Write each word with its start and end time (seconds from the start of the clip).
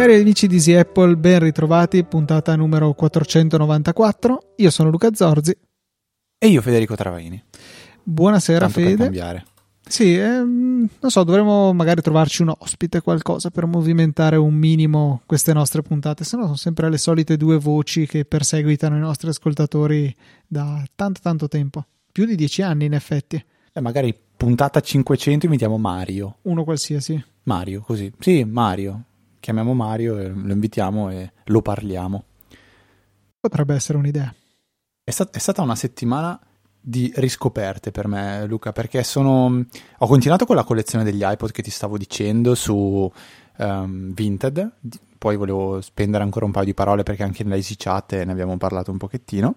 Cari 0.00 0.14
amici 0.14 0.46
di 0.46 0.54
Easy 0.54 0.72
Apple, 0.72 1.14
ben 1.16 1.40
ritrovati, 1.40 2.02
puntata 2.04 2.56
numero 2.56 2.94
494. 2.94 4.54
Io 4.56 4.70
sono 4.70 4.88
Luca 4.88 5.10
Zorzi. 5.12 5.54
E 6.38 6.46
io 6.48 6.62
Federico 6.62 6.96
Travaini. 6.96 7.44
Buonasera 8.02 8.60
Tanto 8.60 8.80
Fede. 8.80 8.96
Per 8.96 9.04
cambiare. 9.04 9.44
Sì, 9.90 10.14
ehm, 10.14 10.88
non 11.00 11.10
so, 11.10 11.24
dovremmo 11.24 11.72
magari 11.72 12.00
trovarci 12.00 12.42
un 12.42 12.54
ospite, 12.56 13.00
qualcosa 13.00 13.50
per 13.50 13.66
movimentare 13.66 14.36
un 14.36 14.54
minimo 14.54 15.22
queste 15.26 15.52
nostre 15.52 15.82
puntate, 15.82 16.22
se 16.22 16.36
no 16.36 16.44
sono 16.44 16.54
sempre 16.54 16.88
le 16.88 16.96
solite 16.96 17.36
due 17.36 17.58
voci 17.58 18.06
che 18.06 18.24
perseguitano 18.24 18.96
i 18.96 19.00
nostri 19.00 19.30
ascoltatori 19.30 20.14
da 20.46 20.84
tanto 20.94 21.18
tanto 21.20 21.48
tempo. 21.48 21.84
Più 22.12 22.24
di 22.24 22.36
dieci 22.36 22.62
anni 22.62 22.84
in 22.84 22.94
effetti. 22.94 23.44
E 23.72 23.80
magari 23.80 24.16
puntata 24.36 24.80
500 24.80 25.46
invitiamo 25.46 25.76
Mario. 25.76 26.36
Uno 26.42 26.62
qualsiasi. 26.62 27.20
Mario, 27.42 27.80
così. 27.80 28.12
Sì, 28.20 28.44
Mario. 28.44 29.06
Chiamiamo 29.40 29.74
Mario 29.74 30.14
lo 30.14 30.52
invitiamo 30.52 31.10
e 31.10 31.32
lo 31.46 31.62
parliamo. 31.62 32.24
Potrebbe 33.40 33.74
essere 33.74 33.98
un'idea. 33.98 34.32
È, 35.02 35.10
stat- 35.10 35.34
è 35.34 35.38
stata 35.38 35.62
una 35.62 35.74
settimana 35.74 36.38
di 36.80 37.12
riscoperte 37.16 37.90
per 37.90 38.06
me, 38.06 38.46
Luca, 38.46 38.72
perché 38.72 39.02
sono... 39.02 39.64
ho 39.98 40.06
continuato 40.06 40.46
con 40.46 40.56
la 40.56 40.64
collezione 40.64 41.04
degli 41.04 41.22
iPod 41.22 41.50
che 41.52 41.62
ti 41.62 41.70
stavo 41.70 41.98
dicendo 41.98 42.54
su 42.54 43.10
um, 43.58 44.12
Vinted, 44.14 44.70
poi 45.18 45.36
volevo 45.36 45.82
spendere 45.82 46.24
ancora 46.24 46.46
un 46.46 46.50
paio 46.50 46.64
di 46.64 46.74
parole 46.74 47.02
perché 47.02 47.22
anche 47.22 47.42
nella 47.42 47.56
Easy 47.56 47.74
Chat 47.76 48.22
ne 48.24 48.32
abbiamo 48.32 48.56
parlato 48.56 48.90
un 48.90 48.96
pochettino. 48.96 49.54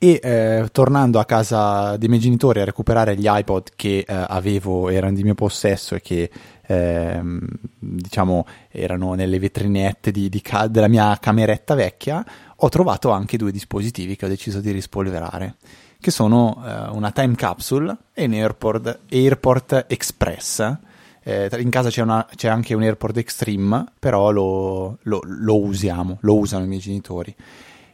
E 0.00 0.20
eh, 0.22 0.68
tornando 0.70 1.18
a 1.18 1.24
casa 1.24 1.96
dei 1.96 2.08
miei 2.08 2.20
genitori 2.20 2.60
a 2.60 2.64
recuperare 2.64 3.16
gli 3.16 3.26
iPod 3.26 3.70
che 3.74 4.04
eh, 4.06 4.24
avevo, 4.28 4.90
erano 4.90 5.16
di 5.16 5.24
mio 5.24 5.34
possesso 5.34 5.96
e 5.96 6.00
che 6.00 6.30
ehm, 6.64 7.40
diciamo 7.80 8.46
erano 8.70 9.14
nelle 9.14 9.40
vetrinette 9.40 10.12
di, 10.12 10.28
di 10.28 10.40
ca- 10.40 10.68
della 10.68 10.86
mia 10.86 11.18
cameretta 11.18 11.74
vecchia, 11.74 12.24
ho 12.54 12.68
trovato 12.68 13.10
anche 13.10 13.36
due 13.36 13.50
dispositivi 13.50 14.14
che 14.14 14.26
ho 14.26 14.28
deciso 14.28 14.60
di 14.60 14.70
rispolverare, 14.70 15.56
che 16.00 16.10
sono 16.10 16.62
eh, 16.64 16.88
una 16.90 17.10
Time 17.10 17.34
Capsule 17.34 17.96
e 18.12 18.24
un 18.24 18.32
Airport, 18.32 19.00
Airport 19.10 19.86
Express. 19.88 20.76
Eh, 21.22 21.48
in 21.58 21.70
casa 21.70 21.90
c'è, 21.90 22.02
una, 22.02 22.26
c'è, 22.34 22.48
anche 22.48 22.74
un 22.74 22.82
Airport 22.82 23.16
Extreme, 23.16 23.84
però 23.98 24.30
lo, 24.30 24.98
lo, 25.02 25.20
lo, 25.24 25.60
usiamo, 25.60 26.18
lo 26.20 26.36
usano 26.36 26.64
i 26.64 26.68
miei 26.68 26.80
genitori. 26.80 27.34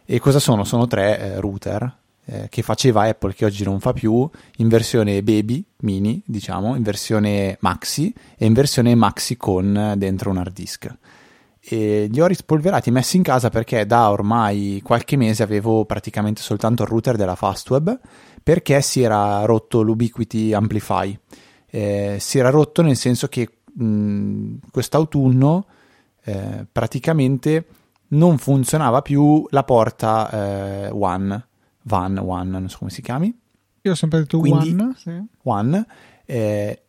E 0.04 0.20
cosa 0.20 0.38
sono? 0.38 0.64
Sono 0.64 0.86
tre 0.86 1.18
eh, 1.18 1.40
router 1.40 1.92
eh, 2.26 2.48
che 2.50 2.62
faceva 2.62 3.04
Apple, 3.04 3.34
che 3.34 3.46
oggi 3.46 3.64
non 3.64 3.80
fa 3.80 3.92
più, 3.92 4.28
in 4.56 4.68
versione 4.68 5.22
baby, 5.22 5.64
mini, 5.78 6.22
diciamo, 6.24 6.76
in 6.76 6.82
versione 6.82 7.56
maxi 7.60 8.12
e 8.36 8.44
in 8.44 8.52
versione 8.52 8.94
maxi 8.94 9.36
con 9.36 9.94
dentro 9.96 10.30
un 10.30 10.36
hard 10.36 10.52
disk 10.52 10.94
e 11.66 12.08
li 12.10 12.20
ho 12.20 12.26
rispolverati 12.26 12.90
messi 12.90 13.16
in 13.16 13.22
casa 13.22 13.48
perché 13.48 13.86
da 13.86 14.10
ormai 14.10 14.80
qualche 14.84 15.16
mese 15.16 15.42
avevo 15.42 15.86
praticamente 15.86 16.42
soltanto 16.42 16.82
il 16.82 16.88
router 16.88 17.16
della 17.16 17.36
Fastweb 17.36 17.98
perché 18.42 18.82
si 18.82 19.00
era 19.00 19.44
rotto 19.46 19.80
l'Ubiquiti 19.80 20.52
Amplify. 20.52 21.18
Eh, 21.66 22.18
si 22.20 22.38
era 22.38 22.50
rotto 22.50 22.82
nel 22.82 22.96
senso 22.96 23.28
che 23.28 23.48
mh, 23.72 24.56
quest'autunno 24.70 25.66
eh, 26.24 26.66
praticamente 26.70 27.66
non 28.08 28.36
funzionava 28.36 29.00
più 29.00 29.46
la 29.48 29.64
porta 29.64 30.30
eh, 30.30 30.90
One, 30.90 31.46
Van 31.82 32.18
One, 32.18 32.50
non 32.50 32.68
so 32.68 32.78
come 32.78 32.90
si 32.90 33.00
chiami. 33.00 33.34
Io 33.80 33.92
ho 33.92 33.94
sempre 33.94 34.20
detto 34.20 34.38
quindi, 34.38 34.70
One. 34.70 34.94
Sì. 34.96 35.22
one 35.42 35.86
eh, 36.26 36.82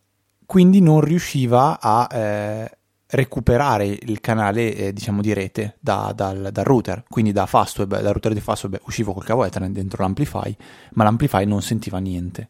quindi 0.44 0.80
non 0.80 1.00
riusciva 1.00 1.80
a 1.80 2.08
eh, 2.12 2.75
recuperare 3.08 3.86
il 3.86 4.20
canale 4.20 4.74
eh, 4.74 4.92
diciamo 4.92 5.20
di 5.20 5.32
rete 5.32 5.76
da, 5.80 6.12
dal, 6.14 6.48
dal, 6.50 6.64
router. 6.64 7.04
Quindi 7.08 7.32
da 7.32 7.46
Fastweb 7.46 8.00
dal 8.00 8.12
router 8.12 8.32
di 8.32 8.40
Fastweb 8.40 8.80
uscivo 8.84 9.12
col 9.12 9.24
cavo 9.24 9.44
Ethernet 9.44 9.72
dentro 9.72 10.02
l'Amplify 10.02 10.54
ma 10.94 11.04
l'Amplify 11.04 11.44
non 11.44 11.62
sentiva 11.62 11.98
niente. 11.98 12.48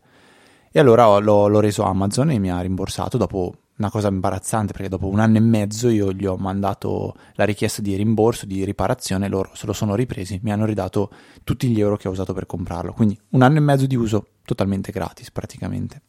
E 0.70 0.80
allora 0.80 1.08
ho, 1.08 1.20
l'ho, 1.20 1.48
l'ho, 1.48 1.60
reso 1.60 1.84
Amazon 1.84 2.30
e 2.30 2.38
mi 2.38 2.50
ha 2.50 2.60
rimborsato 2.60 3.16
dopo 3.16 3.54
una 3.78 3.90
cosa 3.90 4.08
imbarazzante 4.08 4.72
perché 4.72 4.88
dopo 4.88 5.06
un 5.06 5.20
anno 5.20 5.36
e 5.36 5.40
mezzo 5.40 5.88
io 5.88 6.12
gli 6.12 6.24
ho 6.24 6.36
mandato 6.36 7.14
la 7.34 7.44
richiesta 7.44 7.82
di 7.82 7.94
rimborso 7.94 8.46
di 8.46 8.64
riparazione 8.64 9.28
loro 9.28 9.50
se 9.52 9.66
lo 9.66 9.74
sono 9.74 9.94
ripresi 9.94 10.40
mi 10.42 10.50
hanno 10.50 10.64
ridato 10.64 11.10
tutti 11.44 11.68
gli 11.68 11.78
euro 11.78 11.96
che 11.96 12.08
ho 12.08 12.10
usato 12.10 12.32
per 12.32 12.46
comprarlo. 12.46 12.92
Quindi 12.92 13.18
un 13.30 13.42
anno 13.42 13.58
e 13.58 13.60
mezzo 13.60 13.86
di 13.86 13.96
uso 13.96 14.28
totalmente 14.44 14.92
gratis 14.92 15.30
praticamente. 15.30 16.02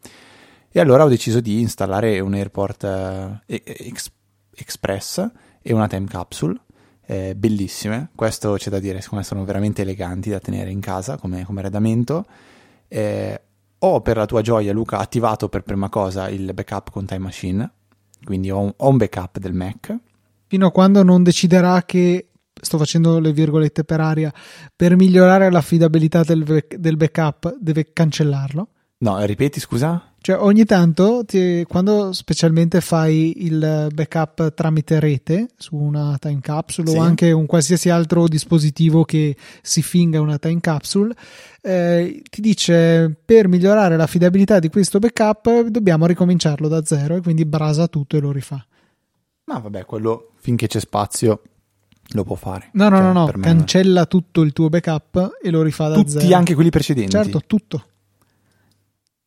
E 0.69 0.79
allora 0.79 1.05
ho 1.05 1.09
deciso 1.09 1.39
di 1.39 1.59
installare 1.59 2.19
un 2.19 2.33
Airport 2.33 2.83
eh, 2.83 3.41
Express 3.45 4.15
Express 4.61 5.29
e 5.61 5.73
una 5.73 5.87
time 5.87 6.07
capsule 6.07 6.59
eh, 7.07 7.35
bellissime. 7.35 8.09
Questo 8.13 8.53
c'è 8.53 8.69
da 8.69 8.79
dire, 8.79 9.01
secondo 9.01 9.23
me 9.23 9.29
sono 9.29 9.45
veramente 9.45 9.81
eleganti 9.81 10.29
da 10.29 10.39
tenere 10.39 10.69
in 10.69 10.81
casa 10.81 11.17
come, 11.17 11.45
come 11.45 11.61
arredamento. 11.61 12.25
Eh, 12.87 13.41
ho 13.79 14.01
per 14.01 14.17
la 14.17 14.25
tua 14.25 14.41
gioia, 14.41 14.73
Luca, 14.73 14.97
attivato 14.97 15.49
per 15.49 15.63
prima 15.63 15.89
cosa 15.89 16.29
il 16.29 16.53
backup 16.53 16.91
con 16.91 17.05
Time 17.05 17.19
Machine, 17.19 17.71
quindi 18.23 18.51
ho 18.51 18.59
un, 18.59 18.73
ho 18.75 18.89
un 18.89 18.97
backup 18.97 19.39
del 19.39 19.53
Mac. 19.53 19.95
Fino 20.47 20.67
a 20.67 20.71
quando 20.71 21.03
non 21.03 21.23
deciderà 21.23 21.83
che 21.83 22.29
sto 22.59 22.77
facendo 22.77 23.19
le 23.19 23.31
virgolette 23.31 23.83
per 23.83 24.01
aria 24.01 24.33
per 24.75 24.95
migliorare 24.95 25.49
l'affidabilità 25.51 26.23
del, 26.23 26.65
del 26.67 26.97
backup, 26.97 27.55
deve 27.59 27.93
cancellarlo. 27.93 28.67
No, 28.99 29.23
ripeti, 29.23 29.59
scusa? 29.59 30.13
Cioè, 30.27 30.37
ogni 30.41 30.65
tanto, 30.65 31.23
ti, 31.25 31.63
quando 31.65 32.11
specialmente 32.11 32.81
fai 32.81 33.45
il 33.45 33.87
backup 33.93 34.53
tramite 34.53 34.99
rete 34.99 35.47
su 35.55 35.77
una 35.77 36.17
time 36.19 36.41
capsule 36.41 36.89
sì. 36.89 36.97
o 36.97 36.99
anche 36.99 37.31
un 37.31 37.45
qualsiasi 37.45 37.89
altro 37.89 38.27
dispositivo 38.27 39.05
che 39.05 39.37
si 39.61 39.81
finga 39.81 40.19
una 40.19 40.37
time 40.37 40.59
capsule, 40.59 41.15
eh, 41.61 42.21
ti 42.29 42.41
dice 42.41 43.15
per 43.23 43.47
migliorare 43.47 43.95
l'affidabilità 43.95 44.59
di 44.59 44.67
questo 44.67 44.99
backup 44.99 45.61
dobbiamo 45.67 46.05
ricominciarlo 46.05 46.67
da 46.67 46.83
zero 46.83 47.15
e 47.15 47.21
quindi 47.21 47.45
brasa 47.45 47.87
tutto 47.87 48.17
e 48.17 48.19
lo 48.19 48.33
rifà. 48.33 48.61
Ma 49.45 49.59
vabbè, 49.59 49.85
quello 49.85 50.31
finché 50.39 50.67
c'è 50.67 50.81
spazio 50.81 51.41
lo 52.09 52.25
può 52.25 52.35
fare. 52.35 52.71
No, 52.73 52.89
no, 52.89 52.97
cioè, 52.97 53.13
no, 53.13 53.13
no, 53.13 53.31
cancella 53.39 54.05
tutto 54.07 54.41
il 54.41 54.51
tuo 54.51 54.67
backup 54.67 55.37
e 55.41 55.49
lo 55.51 55.61
rifà 55.61 55.87
da 55.87 55.95
Tutti, 55.95 56.09
zero. 56.09 56.21
Tutti, 56.23 56.33
anche 56.33 56.53
quelli 56.53 56.69
precedenti? 56.69 57.11
Certo, 57.11 57.43
tutto. 57.47 57.83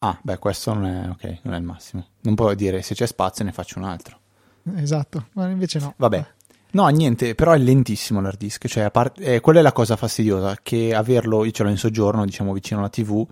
Ah, 0.02 0.18
beh, 0.22 0.38
questo 0.38 0.72
non 0.72 0.86
è, 0.86 1.08
ok, 1.10 1.40
non 1.42 1.54
è 1.54 1.58
il 1.58 1.62
massimo. 1.62 2.06
Non 2.22 2.34
puoi 2.34 2.56
dire 2.56 2.80
se 2.80 2.94
c'è 2.94 3.06
spazio 3.06 3.44
ne 3.44 3.52
faccio 3.52 3.78
un 3.78 3.84
altro. 3.84 4.18
Esatto, 4.76 5.26
ma 5.34 5.48
invece 5.48 5.78
no. 5.78 5.92
Vabbè. 5.96 6.26
No, 6.72 6.86
niente, 6.88 7.34
però 7.34 7.52
è 7.52 7.58
lentissimo 7.58 8.20
l'hard 8.20 8.38
disk, 8.38 8.66
cioè 8.66 8.90
part- 8.90 9.20
eh, 9.20 9.40
quella 9.40 9.58
è 9.58 9.62
la 9.62 9.72
cosa 9.72 9.96
fastidiosa, 9.96 10.56
che 10.62 10.94
averlo, 10.94 11.44
io 11.44 11.50
ce 11.50 11.64
l'ho 11.64 11.68
in 11.68 11.76
soggiorno, 11.76 12.24
diciamo 12.24 12.52
vicino 12.54 12.80
alla 12.80 12.88
TV, 12.88 13.26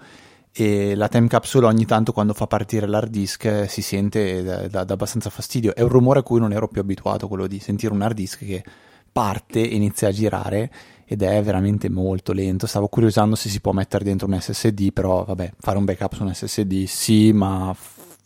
e 0.52 0.94
la 0.94 1.08
time 1.08 1.28
capsule 1.28 1.66
ogni 1.66 1.86
tanto 1.86 2.12
quando 2.12 2.34
fa 2.34 2.46
partire 2.46 2.86
l'hard 2.86 3.10
disk 3.10 3.44
eh, 3.44 3.68
si 3.68 3.80
sente 3.80 4.42
da, 4.42 4.68
da, 4.68 4.84
da, 4.84 4.92
abbastanza 4.92 5.30
fastidio. 5.30 5.74
È 5.74 5.80
un 5.80 5.88
rumore 5.88 6.18
a 6.18 6.22
cui 6.22 6.38
non 6.38 6.52
ero 6.52 6.68
più 6.68 6.82
abituato, 6.82 7.28
quello 7.28 7.46
di 7.46 7.60
sentire 7.60 7.94
un 7.94 8.02
hard 8.02 8.14
disk 8.14 8.44
che 8.44 8.62
parte 9.10 9.60
e 9.60 9.74
inizia 9.74 10.08
a 10.08 10.12
girare 10.12 10.70
ed 11.10 11.22
è 11.22 11.42
veramente 11.42 11.88
molto 11.88 12.32
lento. 12.32 12.66
Stavo 12.66 12.88
curiosando 12.88 13.34
se 13.34 13.48
si 13.48 13.62
può 13.62 13.72
mettere 13.72 14.04
dentro 14.04 14.26
un 14.26 14.38
SSD, 14.38 14.92
però 14.92 15.24
vabbè, 15.24 15.52
fare 15.58 15.78
un 15.78 15.86
backup 15.86 16.12
su 16.12 16.22
un 16.22 16.34
SSD 16.34 16.84
sì, 16.84 17.32
ma 17.32 17.74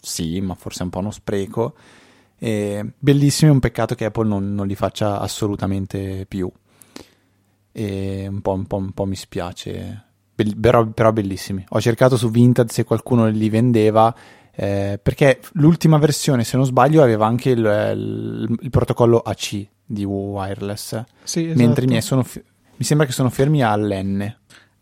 sì, 0.00 0.40
ma 0.40 0.56
forse 0.56 0.80
è 0.80 0.82
un 0.82 0.90
po' 0.90 0.98
uno 0.98 1.12
spreco. 1.12 1.74
E 2.36 2.84
bellissimo, 2.98 3.52
è 3.52 3.54
un 3.54 3.60
peccato 3.60 3.94
che 3.94 4.06
Apple 4.06 4.26
non, 4.26 4.52
non 4.52 4.66
li 4.66 4.74
faccia 4.74 5.20
assolutamente 5.20 6.26
più. 6.26 6.50
E 7.70 8.26
un 8.28 8.40
po', 8.40 8.52
un 8.52 8.66
po', 8.66 8.76
un 8.78 8.90
po 8.90 9.04
mi 9.04 9.14
spiace, 9.14 10.06
Be- 10.34 10.56
però, 10.60 10.84
però, 10.86 11.12
bellissimi. 11.12 11.64
Ho 11.68 11.80
cercato 11.80 12.16
su 12.16 12.30
Vinted 12.32 12.68
se 12.70 12.82
qualcuno 12.82 13.28
li 13.28 13.48
vendeva. 13.48 14.12
Eh, 14.54 14.98
perché 15.00 15.40
l'ultima 15.52 15.98
versione, 15.98 16.42
se 16.42 16.56
non 16.56 16.66
sbaglio, 16.66 17.00
aveva 17.00 17.26
anche 17.26 17.50
il, 17.50 17.58
il, 17.58 18.58
il 18.60 18.70
protocollo 18.70 19.20
AC 19.20 19.68
di 19.84 20.04
wireless. 20.04 21.04
Sì, 21.22 21.44
esatto. 21.44 21.58
Mentre 21.62 21.84
i 21.84 21.88
miei 21.88 22.02
sono, 22.02 22.26
mi 22.76 22.84
sembra 22.84 23.06
che 23.06 23.12
sono 23.12 23.30
fermi 23.30 23.62
all'N. 23.62 24.24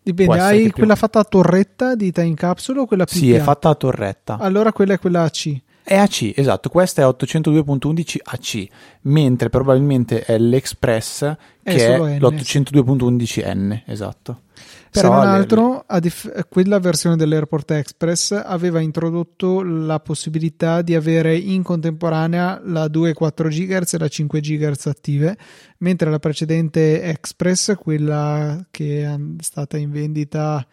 Dipende, 0.03 0.41
hai 0.41 0.63
più... 0.65 0.73
quella 0.73 0.97
fatta 0.97 1.19
a 1.21 1.25
torretta 1.25 1.95
di 1.95 2.11
time 2.11 2.35
capsule 2.35 2.81
o 2.81 2.87
quella 2.87 3.05
PPA? 3.05 3.15
Sì, 3.15 3.33
è 3.33 3.41
fatta 3.41 3.69
a 3.69 3.75
torretta. 3.75 4.39
Allora 4.39 4.73
quella 4.73 4.95
è 4.95 4.99
quella 4.99 5.23
AC. 5.23 5.61
È 5.83 5.97
AC, 5.97 6.33
esatto, 6.37 6.69
questa 6.69 7.03
è 7.03 7.05
802.11 7.05 8.17
AC, 8.23 8.67
mentre 9.03 9.49
probabilmente 9.49 10.23
è 10.23 10.39
l'Express 10.39 11.35
che 11.63 11.87
è, 11.87 11.99
è 11.99 12.19
l'802.11N, 12.19 13.83
esatto. 13.87 14.43
Però 14.91 15.11
Se 15.13 15.17
non 15.17 15.27
altro, 15.27 15.85
le... 15.89 16.01
dif- 16.01 16.49
quella 16.49 16.81
versione 16.81 17.17
dell'Airport 17.17 17.71
Express 17.71 18.33
aveva 18.33 18.81
introdotto 18.81 19.63
la 19.63 20.01
possibilità 20.01 20.83
di 20.83 20.97
avere 20.97 21.37
in 21.37 21.63
contemporanea 21.63 22.61
la 22.65 22.87
2,4 22.87 23.49
GHz 23.49 23.95
e 23.95 23.99
la 23.99 24.09
5 24.09 24.41
GHz 24.41 24.87
attive, 24.87 25.39
mentre 25.79 26.11
la 26.11 26.19
precedente 26.19 27.03
Express, 27.03 27.77
quella 27.77 28.67
che 28.71 29.05
è 29.05 29.17
stata 29.39 29.77
in 29.77 29.93
vendita 29.93 30.67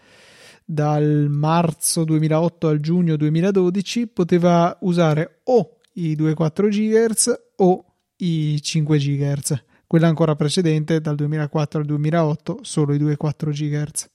dal 0.66 1.28
marzo 1.30 2.04
2008 2.04 2.68
al 2.68 2.80
giugno 2.80 3.16
2012, 3.18 4.08
poteva 4.08 4.76
usare 4.82 5.42
o 5.44 5.78
i 5.94 6.16
2,4 6.16 6.70
GHz 6.70 7.40
o 7.58 7.86
i 8.18 8.60
5 8.60 8.98
GHz 8.98 9.66
quella 9.88 10.08
ancora 10.08 10.36
precedente 10.36 11.00
dal 11.00 11.16
2004 11.16 11.80
al 11.80 11.86
2008 11.86 12.60
solo 12.62 12.94
i 12.94 13.00
2,4 13.00 13.50
GHz. 13.50 14.10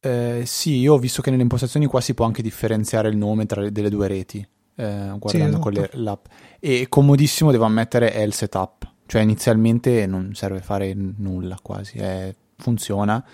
Eh, 0.00 0.42
sì, 0.46 0.78
io 0.78 0.94
ho 0.94 0.98
visto 0.98 1.20
che 1.22 1.30
nelle 1.30 1.42
impostazioni 1.42 1.86
qua 1.86 2.00
si 2.00 2.14
può 2.14 2.24
anche 2.24 2.40
differenziare 2.40 3.08
il 3.08 3.16
nome 3.16 3.46
tra 3.46 3.60
le, 3.60 3.72
delle 3.72 3.90
due 3.90 4.06
reti, 4.06 4.38
eh, 4.38 5.14
guardando 5.18 5.28
sì, 5.28 5.38
esatto. 5.38 5.58
con 5.58 5.72
le, 5.72 5.90
l'app. 5.92 6.26
E 6.58 6.86
comodissimo, 6.88 7.50
devo 7.50 7.64
ammettere, 7.64 8.12
è 8.12 8.22
il 8.22 8.32
setup. 8.32 8.86
Cioè 9.06 9.22
inizialmente 9.22 10.06
non 10.06 10.34
serve 10.34 10.60
fare 10.60 10.94
nulla 10.94 11.58
quasi, 11.62 11.98
è, 11.98 12.34
funziona. 12.56 13.24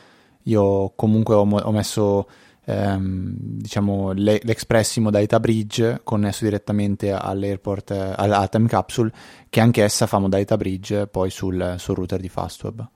Io 0.44 0.92
comunque 0.94 1.34
ho, 1.34 1.40
ho 1.40 1.72
messo 1.72 2.28
ehm, 2.64 3.34
diciamo, 3.36 4.12
le, 4.12 4.40
l'Expressimo 4.42 5.10
Data 5.10 5.40
Bridge 5.40 6.00
connesso 6.02 6.44
direttamente 6.44 7.12
all'airport, 7.12 7.90
eh, 7.90 8.12
alla 8.16 8.46
Time 8.48 8.68
Capsule, 8.68 9.12
che 9.48 9.60
anch'essa 9.60 10.06
fa 10.06 10.18
modalità 10.18 10.56
bridge 10.56 11.06
poi 11.06 11.30
sul, 11.30 11.74
sul 11.78 11.94
router 11.94 12.20
di 12.20 12.28
Fastweb 12.28 12.88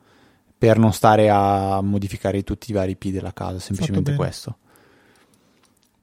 per 0.59 0.77
non 0.77 0.93
stare 0.93 1.31
a 1.31 1.81
modificare 1.81 2.43
tutti 2.43 2.73
i 2.73 2.75
vari 2.75 2.93
IP 2.93 3.13
della 3.13 3.33
casa, 3.33 3.61
semplicemente 3.61 4.17
questo. 4.17 4.57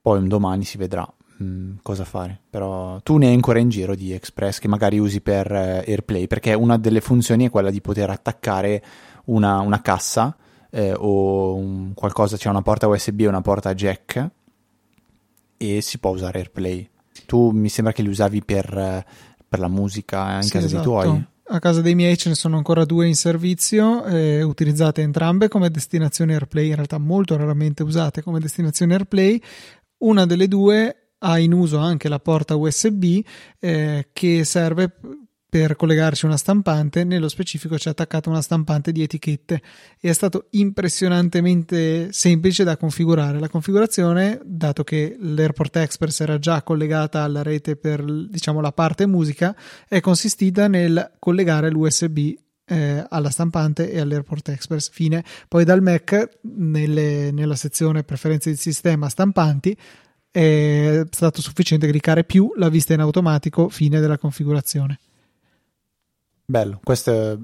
Poi 0.02 0.20
un 0.20 0.30
domani 0.30 0.64
si 0.64 0.78
vedrà 0.78 1.06
mh, 1.38 1.44
mm, 1.44 1.72
cosa 1.82 2.06
fare. 2.06 2.40
Però 2.50 3.02
tu 3.02 3.18
ne 3.18 3.28
hai 3.28 3.34
ancora 3.34 3.60
in 3.60 3.68
giro 3.68 3.96
di 3.96 4.14
Express 4.14 4.60
che 4.60 4.70
magari 4.70 4.98
usi 4.98 5.20
per 5.20 5.52
eh, 5.52 5.84
AirPlay, 5.86 6.28
perché 6.28 6.54
una 6.54 6.78
delle 6.78 7.02
funzioni 7.02 7.48
è 7.48 7.50
quella 7.50 7.70
di 7.70 7.82
poter 7.82 8.10
attaccare 8.10 8.82
una, 9.26 9.60
una 9.60 9.82
cassa 9.82 10.38
eh, 10.76 10.94
o 10.94 11.56
un, 11.56 11.94
qualcosa, 11.94 12.36
c'è 12.36 12.50
una 12.50 12.62
porta 12.62 12.88
USB 12.88 13.22
e 13.22 13.28
una 13.28 13.40
porta 13.40 13.74
jack 13.74 14.30
e 15.56 15.80
si 15.80 16.00
può 16.00 16.12
usare 16.12 16.40
AirPlay. 16.40 16.90
Tu 17.26 17.52
mi 17.52 17.70
sembra 17.70 17.94
che 17.94 18.02
li 18.02 18.10
usavi 18.10 18.44
per, 18.44 19.06
per 19.48 19.60
la 19.60 19.70
musica 19.70 20.36
in 20.36 20.44
sì, 20.44 20.52
casa 20.52 20.66
esatto. 20.66 20.82
dei 20.82 20.84
tuoi. 20.84 21.26
A 21.48 21.60
casa 21.60 21.80
dei 21.80 21.96
miei 21.96 22.18
ce 22.18 22.28
ne 22.28 22.36
sono 22.36 22.58
ancora 22.58 22.84
due 22.84 23.08
in 23.08 23.16
servizio, 23.16 24.04
eh, 24.04 24.42
utilizzate 24.42 25.02
entrambe 25.02 25.48
come 25.48 25.70
destinazione 25.70 26.34
AirPlay, 26.34 26.68
in 26.70 26.76
realtà 26.76 26.98
molto 26.98 27.38
raramente 27.38 27.84
usate 27.84 28.22
come 28.22 28.40
destinazione 28.40 28.94
AirPlay. 28.94 29.42
Una 30.00 30.26
delle 30.26 30.50
due 30.50 31.12
ha 31.20 31.40
in 31.40 31.54
uso 31.54 31.78
anche 31.78 32.10
la 32.10 32.20
porta 32.20 32.56
USB 32.56 33.22
eh, 33.60 34.10
che 34.12 34.44
serve 34.44 34.98
per 35.56 35.78
collegarci 35.78 36.26
una 36.26 36.36
stampante, 36.36 37.06
nello 37.06 37.30
specifico 37.30 37.78
c'è 37.78 37.92
attaccata 37.92 38.30
una 38.30 38.42
stampante 38.42 38.92
di 38.92 39.02
etichette 39.02 39.62
e 40.02 40.10
è 40.10 40.12
stato 40.12 40.48
impressionantemente 40.50 42.12
semplice 42.12 42.66
da 42.66 42.76
configurare. 42.76 43.40
La 43.40 43.48
configurazione, 43.48 44.42
dato 44.44 44.84
che 44.84 45.16
l'Airport 45.18 45.78
Express 45.78 46.20
era 46.20 46.40
già 46.40 46.62
collegata 46.62 47.22
alla 47.22 47.42
rete 47.42 47.78
per 47.78 48.04
diciamo 48.04 48.60
la 48.60 48.74
parte 48.74 49.06
musica, 49.06 49.56
è 49.88 50.02
consistita 50.02 50.68
nel 50.68 51.14
collegare 51.20 51.70
l'USB 51.70 52.34
eh, 52.66 53.06
alla 53.08 53.30
stampante 53.30 53.90
e 53.90 54.02
all'Airport 54.02 54.50
Express. 54.50 54.90
Fine. 54.90 55.24
Poi 55.48 55.64
dal 55.64 55.82
Mac, 55.82 56.32
nelle, 56.42 57.32
nella 57.32 57.56
sezione 57.56 58.04
preferenze 58.04 58.50
di 58.50 58.58
sistema 58.58 59.08
stampanti, 59.08 59.78
è 60.30 61.02
stato 61.12 61.42
sufficiente 61.42 61.88
cliccare 61.88 62.26
più 62.26 62.52
la 62.58 62.68
vista 62.68 62.94
in 62.94 63.00
automatico, 63.00 63.70
fine 63.70 64.02
della 64.02 64.18
configurazione. 64.18 65.00
Bello, 66.46 66.80
questo 66.84 67.12
è 67.12 67.38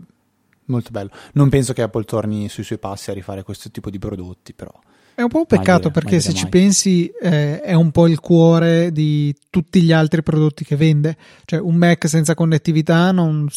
molto 0.65 0.89
bello. 0.91 1.09
Non 1.33 1.49
penso 1.49 1.73
che 1.73 1.81
Apple 1.81 2.03
torni 2.03 2.49
sui 2.49 2.63
suoi 2.63 2.77
passi 2.77 3.09
a 3.09 3.13
rifare 3.13 3.43
questo 3.43 3.71
tipo 3.71 3.89
di 3.89 3.99
prodotti, 3.99 4.53
però. 4.53 4.71
È 5.13 5.21
un 5.21 5.27
po' 5.27 5.39
un 5.39 5.45
peccato 5.45 5.89
dire, 5.89 5.91
perché 5.91 6.19
se 6.19 6.29
mai. 6.31 6.37
ci 6.37 6.47
pensi 6.47 7.11
eh, 7.21 7.59
è 7.61 7.73
un 7.73 7.91
po' 7.91 8.07
il 8.07 8.19
cuore 8.19 8.91
di 8.91 9.35
tutti 9.49 9.81
gli 9.81 9.91
altri 9.91 10.23
prodotti 10.23 10.63
che 10.63 10.75
vende. 10.75 11.17
Cioè 11.45 11.59
un 11.59 11.75
Mac 11.75 12.07
senza 12.07 12.33
connettività 12.33 13.11
non, 13.11 13.47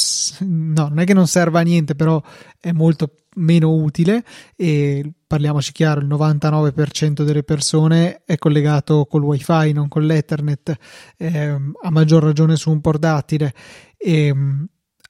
no, 0.40 0.88
non 0.88 0.98
è 0.98 1.04
che 1.04 1.14
non 1.14 1.26
serva 1.26 1.60
a 1.60 1.62
niente, 1.62 1.94
però 1.94 2.20
è 2.58 2.72
molto 2.72 3.14
meno 3.36 3.72
utile 3.72 4.24
e 4.54 5.10
parliamoci 5.26 5.72
chiaro, 5.72 6.00
il 6.00 6.06
99% 6.06 7.22
delle 7.22 7.42
persone 7.42 8.22
è 8.24 8.36
collegato 8.36 9.06
col 9.06 9.22
wifi, 9.22 9.72
non 9.72 9.88
con 9.88 10.04
l'Ethernet, 10.04 10.76
eh, 11.16 11.56
a 11.82 11.90
maggior 11.90 12.22
ragione 12.22 12.56
su 12.56 12.70
un 12.70 12.80
portatile. 12.80 13.54
E, 13.96 14.34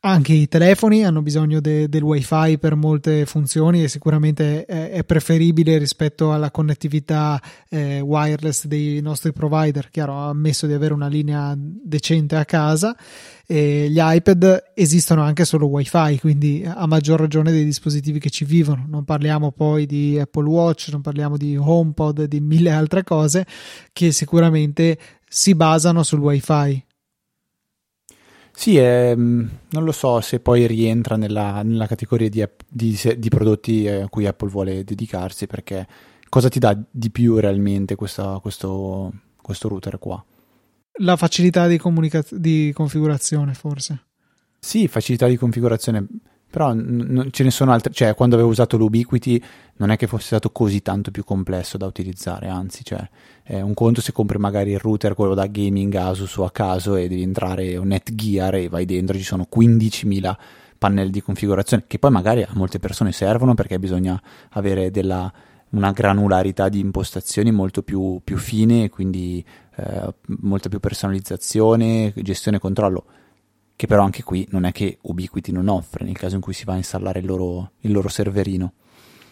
anche 0.06 0.34
i 0.34 0.48
telefoni 0.48 1.02
hanno 1.02 1.22
bisogno 1.22 1.60
de, 1.60 1.88
del 1.88 2.02
wifi 2.02 2.58
per 2.58 2.74
molte 2.74 3.24
funzioni 3.24 3.82
e 3.82 3.88
sicuramente 3.88 4.66
è, 4.66 4.90
è 4.90 5.04
preferibile 5.04 5.78
rispetto 5.78 6.30
alla 6.30 6.50
connettività 6.50 7.40
eh, 7.70 8.00
wireless 8.00 8.66
dei 8.66 9.00
nostri 9.00 9.32
provider. 9.32 9.88
Chiaro, 9.88 10.14
ammesso 10.14 10.66
di 10.66 10.74
avere 10.74 10.92
una 10.92 11.06
linea 11.06 11.54
decente 11.56 12.36
a 12.36 12.44
casa. 12.44 12.94
E 13.46 13.88
gli 13.88 13.98
iPad 13.98 14.72
esistono 14.74 15.22
anche 15.22 15.46
solo 15.46 15.66
wifi, 15.66 16.18
quindi 16.18 16.62
a 16.66 16.86
maggior 16.86 17.20
ragione 17.20 17.50
dei 17.50 17.64
dispositivi 17.64 18.18
che 18.18 18.30
ci 18.30 18.44
vivono. 18.44 18.84
Non 18.86 19.04
parliamo 19.04 19.52
poi 19.52 19.86
di 19.86 20.18
Apple 20.18 20.48
Watch, 20.48 20.88
non 20.92 21.00
parliamo 21.00 21.38
di 21.38 21.56
HomePod, 21.56 22.24
di 22.24 22.40
mille 22.40 22.70
altre 22.70 23.04
cose 23.04 23.46
che 23.92 24.12
sicuramente 24.12 24.98
si 25.26 25.54
basano 25.54 26.02
sul 26.02 26.20
wifi 26.20 26.84
sì, 28.56 28.76
è, 28.76 29.14
mm, 29.16 29.46
non 29.70 29.84
lo 29.84 29.92
so 29.92 30.20
se 30.20 30.38
poi 30.38 30.66
rientra 30.66 31.16
nella, 31.16 31.62
nella 31.62 31.86
categoria 31.86 32.28
di, 32.28 32.46
di, 32.68 32.98
di, 33.18 33.28
prodotti 33.28 33.88
a 33.88 34.08
cui 34.08 34.26
Apple 34.26 34.48
vuole 34.48 34.84
dedicarsi, 34.84 35.46
perché 35.46 35.86
cosa 36.28 36.48
ti 36.48 36.60
dà 36.60 36.78
di 36.88 37.10
più 37.10 37.38
realmente 37.38 37.96
questa, 37.96 38.38
questo, 38.40 39.12
questo 39.42 39.68
router 39.68 39.98
qua? 39.98 40.24
La 40.98 41.16
facilità 41.16 41.66
di, 41.66 41.78
comunica- 41.78 42.24
di 42.30 42.70
configurazione, 42.72 43.54
forse. 43.54 44.04
Sì, 44.60 44.86
facilità 44.86 45.26
di 45.26 45.36
configurazione 45.36 46.06
però 46.54 46.72
n- 46.72 47.30
ce 47.32 47.42
ne 47.42 47.50
sono 47.50 47.72
altre, 47.72 47.92
cioè 47.92 48.14
quando 48.14 48.36
avevo 48.36 48.50
usato 48.50 48.76
l'Ubiquiti 48.76 49.42
non 49.78 49.90
è 49.90 49.96
che 49.96 50.06
fosse 50.06 50.26
stato 50.26 50.50
così 50.50 50.82
tanto 50.82 51.10
più 51.10 51.24
complesso 51.24 51.76
da 51.76 51.84
utilizzare, 51.84 52.46
anzi, 52.46 52.84
cioè 52.84 53.04
è 53.42 53.60
un 53.60 53.74
conto 53.74 54.00
se 54.00 54.12
compri 54.12 54.38
magari 54.38 54.70
il 54.70 54.78
router, 54.78 55.14
quello 55.14 55.34
da 55.34 55.48
gaming 55.48 55.92
Asus 55.96 56.36
o 56.36 56.44
a 56.44 56.52
caso 56.52 56.94
e 56.94 57.08
devi 57.08 57.22
entrare 57.22 57.76
un 57.76 57.88
Netgear 57.88 58.54
e 58.54 58.68
vai 58.68 58.84
dentro, 58.84 59.16
ci 59.16 59.24
sono 59.24 59.48
15.000 59.52 60.36
pannelli 60.78 61.10
di 61.10 61.22
configurazione 61.22 61.82
che 61.88 61.98
poi 61.98 62.12
magari 62.12 62.42
a 62.42 62.50
molte 62.52 62.78
persone 62.78 63.10
servono 63.10 63.54
perché 63.54 63.80
bisogna 63.80 64.22
avere 64.50 64.92
della, 64.92 65.32
una 65.70 65.90
granularità 65.90 66.68
di 66.68 66.78
impostazioni 66.78 67.50
molto 67.50 67.82
più, 67.82 68.20
più 68.22 68.36
fine, 68.36 68.90
quindi 68.90 69.44
eh, 69.74 70.14
molta 70.38 70.68
più 70.68 70.78
personalizzazione, 70.78 72.12
gestione 72.14 72.58
e 72.58 72.60
controllo 72.60 73.04
che 73.76 73.86
però 73.86 74.02
anche 74.02 74.22
qui 74.22 74.46
non 74.50 74.64
è 74.64 74.72
che 74.72 74.98
Ubiquiti 75.02 75.52
non 75.52 75.68
offre 75.68 76.04
nel 76.04 76.16
caso 76.16 76.36
in 76.36 76.40
cui 76.40 76.52
si 76.52 76.64
va 76.64 76.74
a 76.74 76.76
installare 76.76 77.18
il 77.18 77.26
loro, 77.26 77.72
il 77.80 77.92
loro 77.92 78.08
serverino. 78.08 78.72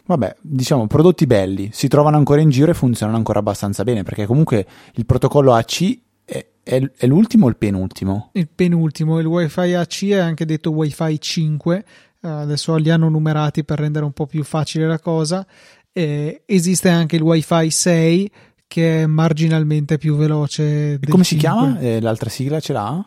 Vabbè, 0.05 0.37
diciamo 0.41 0.87
prodotti 0.89 1.27
belli, 1.27 1.71
si 1.73 1.87
trovano 1.87 2.17
ancora 2.17 2.41
in 2.41 2.51
giro 2.51 2.73
e 2.73 2.75
funzionano 2.75 3.17
ancora 3.17 3.39
abbastanza 3.39 3.85
bene 3.85 4.03
perché 4.03 4.27
comunque 4.27 4.67
il 4.95 5.07
protocollo 5.07 5.55
AC 5.55 5.99
è, 6.25 6.45
è, 6.63 6.91
è 6.97 7.07
l'ultimo 7.07 7.47
o 7.47 7.49
il 7.49 7.57
penultimo? 7.57 8.31
Il 8.33 8.49
penultimo, 8.49 9.21
il 9.21 9.27
WiFi 9.27 9.75
AC 9.75 10.05
è 10.07 10.19
anche 10.19 10.45
detto 10.45 10.73
WiFi 10.73 11.21
5, 11.21 11.85
uh, 12.21 12.27
adesso 12.27 12.75
li 12.77 12.91
hanno 12.91 13.09
numerati 13.09 13.65
per 13.65 13.79
rendere 13.79 14.05
un 14.05 14.13
po' 14.13 14.27
più 14.27 14.43
facile 14.43 14.87
la 14.87 14.99
cosa. 14.99 15.47
Eh, 15.95 16.43
esiste 16.47 16.89
anche 16.89 17.17
il 17.17 17.23
WiFi 17.23 17.71
6 17.71 18.31
che 18.73 19.03
è 19.03 19.07
marginalmente 19.07 19.99
più 19.99 20.17
veloce. 20.17 20.99
come 21.11 21.23
5. 21.23 21.25
si 21.25 21.37
chiama? 21.37 21.79
Eh, 21.79 22.01
l'altra 22.01 22.31
sigla 22.31 22.59
ce 22.59 22.73
l'ha? 22.73 23.05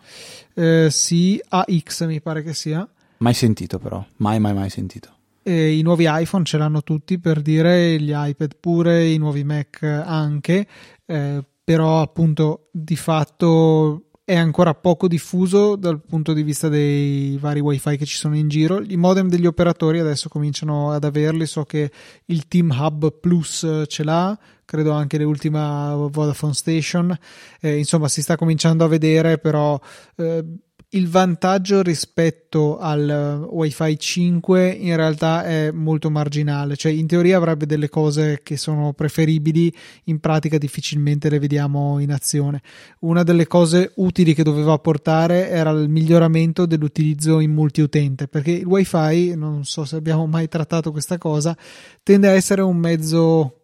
Eh, 0.53 0.89
sì, 0.91 1.41
AX 1.50 2.05
mi 2.05 2.22
pare 2.22 2.43
che 2.43 2.53
sia. 2.53 2.88
Mai 3.17 3.34
sentito 3.34 3.79
però, 3.79 4.05
mai 4.17 4.39
mai 4.39 4.53
mai 4.53 4.69
sentito. 4.69 5.10
E 5.41 5.75
I 5.75 5.81
nuovi 5.81 6.05
iPhone 6.07 6.45
ce 6.45 6.60
l'hanno 6.60 6.84
tutti 6.84 7.17
per 7.17 7.41
dire, 7.41 8.00
gli 8.00 8.12
iPad 8.13 8.57
pure, 8.60 9.07
i 9.07 9.17
nuovi 9.17 9.43
Mac 9.43 9.81
anche, 9.81 10.67
eh, 11.03 11.43
però 11.63 12.01
appunto 12.01 12.69
di 12.72 12.95
fatto 12.95 14.04
è 14.27 14.36
ancora 14.36 14.74
poco 14.74 15.08
diffuso 15.08 15.75
dal 15.75 16.01
punto 16.01 16.34
di 16.34 16.41
vista 16.41 16.67
dei 16.67 17.38
vari 17.38 17.60
wifi 17.60 17.96
che 17.96 18.05
ci 18.05 18.17
sono 18.17 18.36
in 18.36 18.48
giro. 18.48 18.82
I 18.82 18.98
modem 18.98 19.29
degli 19.29 19.46
operatori 19.46 20.00
adesso 20.00 20.29
cominciano 20.29 20.89
ad 20.89 21.03
averli, 21.03 21.46
so 21.46 21.63
che 21.63 21.91
il 22.25 22.48
Team 22.48 22.75
Hub 22.75 23.20
Plus 23.20 23.84
ce 23.86 24.03
l'ha, 24.03 24.36
credo 24.65 24.94
anche 24.94 25.20
l'ultima 25.20 25.94
Vodafone 25.94 26.55
Station, 26.55 27.15
eh, 27.62 27.77
insomma 27.77 28.08
si 28.08 28.24
sta 28.24 28.36
cominciando 28.36 28.84
a 28.84 28.88
vedere 28.88 29.38
però... 29.38 29.79
Eh, 30.15 30.44
il 30.89 31.09
vantaggio 31.09 31.81
rispetto 31.81 32.77
al 32.77 33.09
eh, 33.09 33.47
Wi-Fi 33.53 33.99
5 33.99 34.69
in 34.69 34.95
realtà 34.95 35.43
è 35.43 35.71
molto 35.71 36.09
marginale, 36.09 36.75
cioè 36.75 36.91
in 36.91 37.07
teoria 37.07 37.37
avrebbe 37.37 37.65
delle 37.65 37.89
cose 37.89 38.41
che 38.43 38.55
sono 38.57 38.93
preferibili, 38.93 39.73
in 40.05 40.19
pratica 40.19 40.57
difficilmente 40.57 41.29
le 41.29 41.39
vediamo 41.39 41.99
in 41.99 42.11
azione. 42.11 42.61
Una 42.99 43.23
delle 43.23 43.47
cose 43.47 43.91
utili 43.95 44.33
che 44.33 44.43
doveva 44.43 44.73
apportare 44.73 45.49
era 45.49 45.71
il 45.71 45.89
miglioramento 45.89 46.65
dell'utilizzo 46.65 47.39
in 47.39 47.51
multiutente, 47.51 48.27
perché 48.27 48.51
il 48.51 48.65
Wi-Fi, 48.65 49.35
non 49.35 49.65
so 49.65 49.85
se 49.85 49.95
abbiamo 49.95 50.25
mai 50.27 50.47
trattato 50.47 50.91
questa 50.91 51.17
cosa, 51.17 51.57
tende 52.03 52.29
a 52.29 52.33
essere 52.33 52.61
un 52.61 52.77
mezzo 52.77 53.61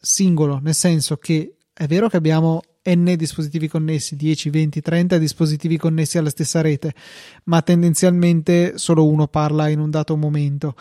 singolo, 0.00 0.60
nel 0.62 0.74
senso 0.74 1.16
che 1.16 1.54
è 1.72 1.86
vero 1.86 2.08
che 2.08 2.16
abbiamo 2.16 2.62
n 2.84 3.14
dispositivi 3.16 3.68
connessi, 3.68 4.16
10, 4.16 4.50
20, 4.50 4.80
30 4.80 5.18
dispositivi 5.18 5.78
connessi 5.78 6.18
alla 6.18 6.30
stessa 6.30 6.60
rete, 6.60 6.92
ma 7.44 7.62
tendenzialmente 7.62 8.76
solo 8.76 9.06
uno 9.06 9.26
parla 9.26 9.68
in 9.68 9.78
un 9.78 9.90
dato 9.90 10.16
momento. 10.16 10.74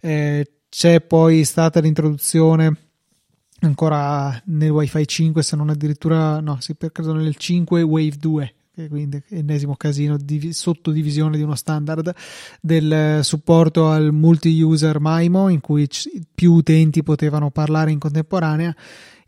Eh, 0.00 0.50
c'è 0.68 1.00
poi 1.00 1.44
stata 1.44 1.78
l'introduzione 1.80 2.76
ancora 3.60 4.42
nel 4.46 4.70
Wi-Fi 4.70 5.06
5, 5.06 5.42
se 5.42 5.56
non 5.56 5.70
addirittura, 5.70 6.40
no, 6.40 6.58
sì, 6.60 6.74
credo 6.76 7.14
nel 7.14 7.36
5 7.36 7.82
Wave 7.82 8.16
2, 8.18 8.54
quindi 8.88 9.22
ennesimo 9.28 9.76
casino 9.76 10.16
di 10.16 10.52
sottodivisione 10.52 11.36
di 11.36 11.42
uno 11.44 11.54
standard 11.54 12.12
del 12.60 13.20
supporto 13.22 13.88
al 13.88 14.12
multi-user 14.12 14.96
MIMO 15.00 15.48
in 15.48 15.60
cui 15.60 15.88
più 16.34 16.52
utenti 16.52 17.04
potevano 17.04 17.50
parlare 17.50 17.92
in 17.92 18.00
contemporanea 18.00 18.74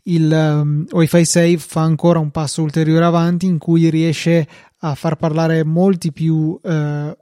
il 0.07 0.31
um, 0.31 0.85
Wi-Fi 0.89 1.25
6 1.25 1.57
fa 1.57 1.81
ancora 1.81 2.19
un 2.19 2.31
passo 2.31 2.61
ulteriore 2.61 3.05
avanti 3.05 3.45
in 3.45 3.57
cui 3.57 3.89
riesce 3.89 4.47
a 4.79 4.95
far 4.95 5.15
parlare 5.15 5.63
molti 5.63 6.11
più 6.11 6.59
uh, 6.61 7.17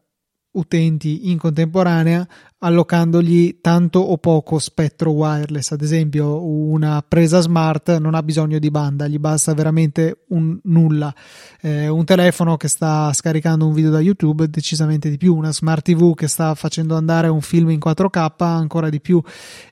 utenti 0.56 1.30
in 1.30 1.38
contemporanea 1.38 2.28
allocandogli 2.66 3.60
tanto 3.62 4.00
o 4.00 4.18
poco 4.18 4.58
spettro 4.58 5.12
wireless. 5.12 5.72
Ad 5.72 5.82
esempio, 5.82 6.44
una 6.44 7.04
presa 7.08 7.40
smart 7.40 7.98
non 7.98 8.16
ha 8.16 8.24
bisogno 8.24 8.58
di 8.58 8.72
banda, 8.72 9.08
gli 9.08 9.20
basta 9.20 9.54
veramente 9.54 10.24
un 10.30 10.58
nulla. 10.64 11.14
Eh, 11.62 11.88
un 11.88 12.04
telefono 12.06 12.58
che 12.58 12.68
sta 12.68 13.14
scaricando 13.14 13.68
un 13.68 13.74
video 13.74 13.92
da 13.92 14.00
YouTube, 14.00 14.50
decisamente 14.50 15.10
di 15.10 15.18
più. 15.18 15.36
Una 15.36 15.54
smart 15.54 15.84
TV 15.84 16.16
che 16.16 16.28
sta 16.28 16.56
facendo 16.56 16.96
andare 16.96 17.28
un 17.28 17.42
film 17.42 17.70
in 17.70 17.80
4K, 17.80 18.34
ancora 18.38 18.90
di 18.90 19.00
più. 19.00 19.22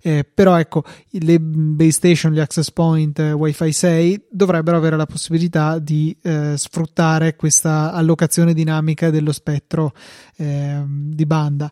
Eh, 0.01 0.23
però 0.31 0.59
ecco, 0.59 0.83
le 1.09 1.39
base 1.39 1.91
station, 1.91 2.31
gli 2.31 2.39
access 2.39 2.69
point 2.69 3.17
eh, 3.17 3.31
Wi-Fi 3.31 3.71
6 3.71 4.25
dovrebbero 4.29 4.77
avere 4.77 4.97
la 4.97 5.05
possibilità 5.07 5.79
di 5.79 6.15
eh, 6.21 6.53
sfruttare 6.57 7.35
questa 7.35 7.91
allocazione 7.91 8.53
dinamica 8.53 9.09
dello 9.09 9.31
spettro 9.31 9.93
ehm, 10.35 11.13
di 11.13 11.25
banda. 11.25 11.71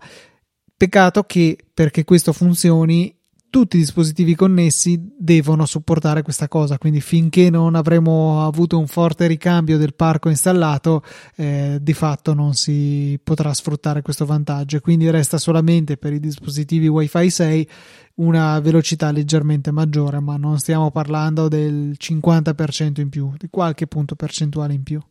Peccato 0.75 1.23
che 1.23 1.57
perché 1.73 2.03
questo 2.03 2.33
funzioni 2.33 3.15
tutti 3.51 3.75
i 3.75 3.79
dispositivi 3.79 4.33
connessi 4.33 4.97
devono 5.19 5.65
supportare 5.65 6.21
questa 6.21 6.47
cosa, 6.47 6.77
quindi 6.77 7.01
finché 7.01 7.49
non 7.49 7.75
avremo 7.75 8.45
avuto 8.47 8.79
un 8.79 8.87
forte 8.87 9.27
ricambio 9.27 9.77
del 9.77 9.93
parco 9.93 10.29
installato, 10.29 11.03
eh, 11.35 11.77
di 11.81 11.93
fatto 11.93 12.33
non 12.33 12.53
si 12.53 13.19
potrà 13.21 13.53
sfruttare 13.53 14.01
questo 14.01 14.25
vantaggio. 14.25 14.79
Quindi 14.79 15.09
resta 15.09 15.37
solamente 15.37 15.97
per 15.97 16.13
i 16.13 16.19
dispositivi 16.21 16.87
Wi-Fi 16.87 17.29
6 17.29 17.69
una 18.15 18.57
velocità 18.61 19.11
leggermente 19.11 19.69
maggiore, 19.71 20.21
ma 20.21 20.37
non 20.37 20.57
stiamo 20.57 20.89
parlando 20.89 21.49
del 21.49 21.95
50% 21.99 23.01
in 23.01 23.09
più, 23.09 23.33
di 23.37 23.49
qualche 23.49 23.85
punto 23.85 24.15
percentuale 24.15 24.73
in 24.73 24.83
più. 24.83 25.01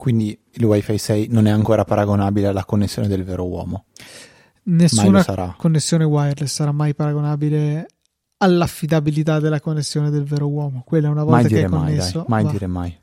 Quindi 0.00 0.34
il 0.52 0.64
Wi-Fi 0.64 0.96
6 0.96 1.26
non 1.28 1.46
è 1.46 1.50
ancora 1.50 1.84
paragonabile 1.84 2.46
alla 2.46 2.64
connessione 2.64 3.06
del 3.06 3.22
vero 3.22 3.46
uomo. 3.46 3.84
Nessuna 4.62 5.54
connessione 5.58 6.04
wireless 6.04 6.54
sarà 6.54 6.72
mai 6.72 6.94
paragonabile 6.94 7.86
all'affidabilità 8.38 9.40
della 9.40 9.60
connessione 9.60 10.08
del 10.08 10.24
vero 10.24 10.48
uomo. 10.48 10.82
Quella 10.86 11.08
è 11.08 11.10
una 11.10 11.22
volta 11.22 11.42
mai 11.42 11.50
che 11.50 11.64
è 11.64 11.68
connesso. 11.68 12.24
Mai, 12.28 12.44
dai, 12.44 12.44
mai 12.44 12.52
dire 12.52 12.66
mai. 12.66 12.98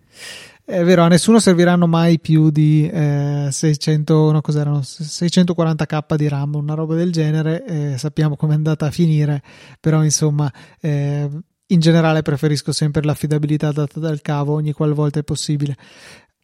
È 0.66 0.84
vero, 0.84 1.04
a 1.04 1.08
nessuno 1.08 1.38
serviranno 1.38 1.86
mai 1.86 2.20
più 2.20 2.50
di 2.50 2.89
eh, 2.92 3.50
600, 3.51 4.32
no, 4.32 4.42
640k 4.44 6.16
di 6.16 6.27
RAM, 6.27 6.56
una 6.56 6.74
roba 6.74 6.96
del 6.96 7.12
genere. 7.12 7.63
Eh, 7.63 7.98
sappiamo 8.00 8.36
come 8.36 8.54
è 8.54 8.56
andata 8.56 8.88
a 8.88 8.92
finire, 8.92 9.44
però 9.80 10.04
insomma, 10.04 10.51
eh, 10.82 11.30
in 11.68 11.80
generale 11.80 12.24
preferisco 12.24 12.72
sempre 12.72 13.04
l'affidabilità 13.04 13.72
data 13.72 14.00
dal 14.00 14.22
cavo 14.22 14.54
ogni 14.54 14.72
qualvolta 14.72 15.20
è 15.20 15.24
possibile. 15.24 15.75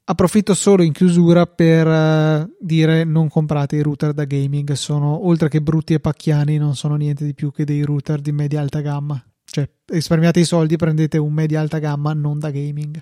Approfitto 0.05 0.53
solo 0.53 0.83
in 0.83 0.91
chiusura 0.91 1.45
per 1.45 1.88
uh, 1.88 2.55
dire 2.60 3.05
non 3.05 3.29
comprate 3.29 3.77
i 3.77 3.81
router 3.81 4.12
da 4.12 4.25
gaming, 4.25 4.74
sono 4.74 5.25
oltre 5.25 5.48
che 5.48 5.62
brutti 5.62 5.93
e 5.93 6.01
pacchiani, 6.01 6.57
non 6.57 6.75
sono 6.75 6.98
niente 6.98 7.24
di 7.24 7.33
più 7.33 7.53
che 7.53 7.63
dei 7.63 7.83
router 7.83 8.19
di 8.19 8.33
media 8.33 8.60
alta 8.60 8.81
gamma. 8.81 9.24
Cioè, 9.45 9.69
risparmiate 9.86 10.41
i 10.41 10.45
soldi, 10.45 10.75
prendete 10.75 11.17
un 11.17 11.31
media 11.31 11.62
alta 11.62 11.79
gamma 11.79 12.12
non 12.12 12.38
da 12.38 12.51
gaming. 12.51 13.01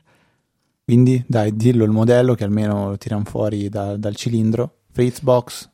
Quindi, 0.84 1.24
dai, 1.28 1.56
dillo 1.56 1.86
il 1.86 1.90
modello 1.90 2.36
che 2.36 2.44
almeno 2.44 2.90
lo 2.90 2.98
tirano 2.98 3.24
fuori 3.24 3.68
da, 3.68 3.98
dal 3.98 4.16
cilindro. 4.16 4.82
Fritzbox, 4.92 5.71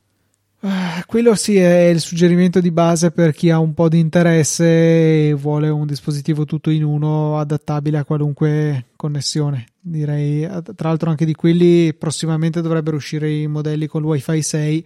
quello 1.06 1.36
sì 1.36 1.56
è 1.56 1.86
il 1.86 2.00
suggerimento 2.00 2.60
di 2.60 2.72
base 2.72 3.12
per 3.12 3.32
chi 3.32 3.48
ha 3.50 3.60
un 3.60 3.74
po' 3.74 3.88
di 3.88 4.00
interesse 4.00 5.28
e 5.28 5.34
vuole 5.34 5.68
un 5.68 5.86
dispositivo 5.86 6.44
tutto 6.44 6.70
in 6.70 6.82
uno 6.82 7.38
adattabile 7.38 7.98
a 7.98 8.04
qualunque 8.04 8.86
connessione. 8.96 9.66
Direi, 9.78 10.40
tra 10.74 10.88
l'altro, 10.88 11.10
anche 11.10 11.24
di 11.24 11.34
quelli 11.34 11.94
prossimamente 11.94 12.60
dovrebbero 12.60 12.96
uscire 12.96 13.30
i 13.30 13.46
modelli 13.46 13.86
con 13.86 14.02
Wi-Fi 14.02 14.42
6 14.42 14.84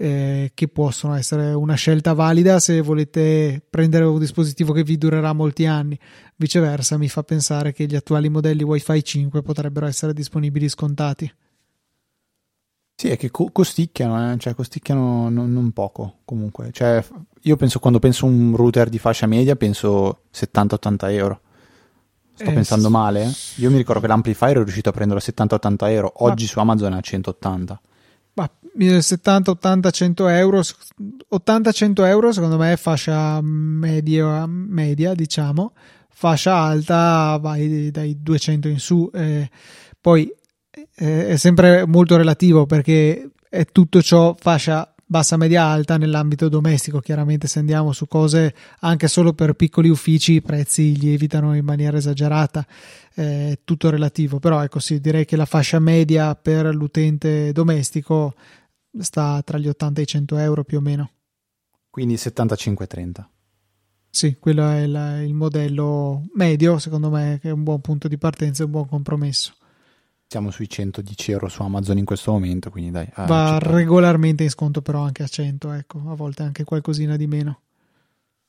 eh, 0.00 0.50
che 0.54 0.68
possono 0.68 1.14
essere 1.14 1.52
una 1.52 1.74
scelta 1.74 2.12
valida 2.12 2.60
se 2.60 2.80
volete 2.80 3.60
prendere 3.68 4.04
un 4.04 4.18
dispositivo 4.18 4.72
che 4.72 4.82
vi 4.82 4.98
durerà 4.98 5.32
molti 5.32 5.66
anni. 5.66 5.98
Viceversa, 6.36 6.98
mi 6.98 7.08
fa 7.08 7.22
pensare 7.22 7.72
che 7.72 7.86
gli 7.86 7.96
attuali 7.96 8.28
modelli 8.28 8.64
Wi-Fi 8.64 9.04
5 9.04 9.42
potrebbero 9.42 9.86
essere 9.86 10.12
disponibili 10.12 10.68
scontati. 10.68 11.30
Sì, 13.00 13.10
è 13.10 13.16
che 13.16 13.30
co- 13.30 13.50
costicchiano, 13.52 14.32
eh? 14.32 14.38
cioè 14.38 14.56
costicchiano 14.56 15.28
non, 15.28 15.52
non, 15.52 15.70
poco 15.70 16.16
comunque. 16.24 16.70
Cioè, 16.72 17.04
io 17.42 17.54
penso 17.54 17.78
quando 17.78 18.00
penso 18.00 18.26
a 18.26 18.28
un 18.28 18.56
router 18.56 18.88
di 18.88 18.98
fascia 18.98 19.28
media 19.28 19.54
penso 19.54 20.22
70-80 20.34 21.12
euro. 21.12 21.40
Sto 22.34 22.50
eh, 22.50 22.52
pensando 22.52 22.90
male? 22.90 23.22
Eh? 23.22 23.32
Io 23.58 23.70
mi 23.70 23.76
ricordo 23.76 24.00
che 24.00 24.08
l'amplifier 24.08 24.56
è 24.56 24.64
riuscito 24.64 24.88
a 24.88 24.92
prendere 24.92 25.20
a 25.20 25.22
70-80 25.24 25.76
euro, 25.90 26.12
oggi 26.24 26.42
Ma... 26.42 26.50
su 26.50 26.58
Amazon 26.58 26.94
è 26.94 26.96
a 26.96 27.00
180. 27.00 27.80
Ma 28.32 28.50
70, 28.98 29.50
80, 29.52 29.90
100 29.92 30.28
euro, 30.28 30.62
80, 31.28 31.70
100 31.70 32.04
euro 32.04 32.32
secondo 32.32 32.56
me 32.56 32.72
è 32.72 32.76
fascia 32.76 33.38
media, 33.40 34.44
media 34.48 35.14
diciamo, 35.14 35.72
fascia 36.08 36.56
alta 36.56 37.38
vai 37.40 37.92
dai 37.92 38.20
200 38.20 38.66
in 38.66 38.80
su. 38.80 39.08
Eh, 39.14 39.48
poi 40.00 40.32
è 40.98 41.36
sempre 41.36 41.86
molto 41.86 42.16
relativo 42.16 42.66
perché 42.66 43.30
è 43.48 43.64
tutto 43.66 44.02
ciò 44.02 44.34
fascia 44.36 44.92
bassa 45.06 45.36
media 45.36 45.62
alta 45.62 45.96
nell'ambito 45.96 46.48
domestico. 46.48 46.98
Chiaramente 46.98 47.46
se 47.46 47.60
andiamo 47.60 47.92
su 47.92 48.08
cose 48.08 48.54
anche 48.80 49.06
solo 49.06 49.32
per 49.32 49.54
piccoli 49.54 49.88
uffici 49.88 50.34
i 50.34 50.42
prezzi 50.42 50.98
lievitano 50.98 51.54
in 51.54 51.64
maniera 51.64 51.96
esagerata 51.96 52.66
è 53.14 53.58
tutto 53.62 53.90
relativo. 53.90 54.40
Però 54.40 54.62
ecco 54.62 54.80
sì 54.80 55.00
direi 55.00 55.24
che 55.24 55.36
la 55.36 55.46
fascia 55.46 55.78
media 55.78 56.34
per 56.34 56.74
l'utente 56.74 57.52
domestico 57.52 58.34
sta 58.98 59.40
tra 59.44 59.56
gli 59.56 59.68
80 59.68 60.00
e 60.00 60.02
i 60.02 60.06
100 60.06 60.36
euro 60.38 60.64
più 60.64 60.78
o 60.78 60.80
meno. 60.80 61.10
Quindi 61.90 62.14
75-30 62.14 63.24
sì, 64.10 64.36
quello 64.40 64.66
è 64.68 64.80
il, 64.80 65.26
il 65.26 65.34
modello 65.34 66.24
medio, 66.34 66.78
secondo 66.78 67.10
me, 67.10 67.38
che 67.40 67.50
è 67.50 67.52
un 67.52 67.62
buon 67.62 67.80
punto 67.80 68.08
di 68.08 68.16
partenza 68.16 68.62
e 68.62 68.64
un 68.64 68.72
buon 68.72 68.88
compromesso. 68.88 69.54
Siamo 70.30 70.50
sui 70.50 70.68
110 70.68 71.32
euro 71.32 71.48
su 71.48 71.62
Amazon 71.62 71.96
in 71.96 72.04
questo 72.04 72.32
momento, 72.32 72.68
quindi 72.68 72.90
dai. 72.90 73.08
Ah, 73.14 73.24
Va 73.24 73.58
regolarmente 73.58 74.42
in 74.42 74.50
sconto 74.50 74.82
però 74.82 75.00
anche 75.00 75.22
a 75.22 75.26
100, 75.26 75.72
ecco, 75.72 76.02
a 76.06 76.14
volte 76.14 76.42
anche 76.42 76.64
qualcosina 76.64 77.16
di 77.16 77.26
meno. 77.26 77.60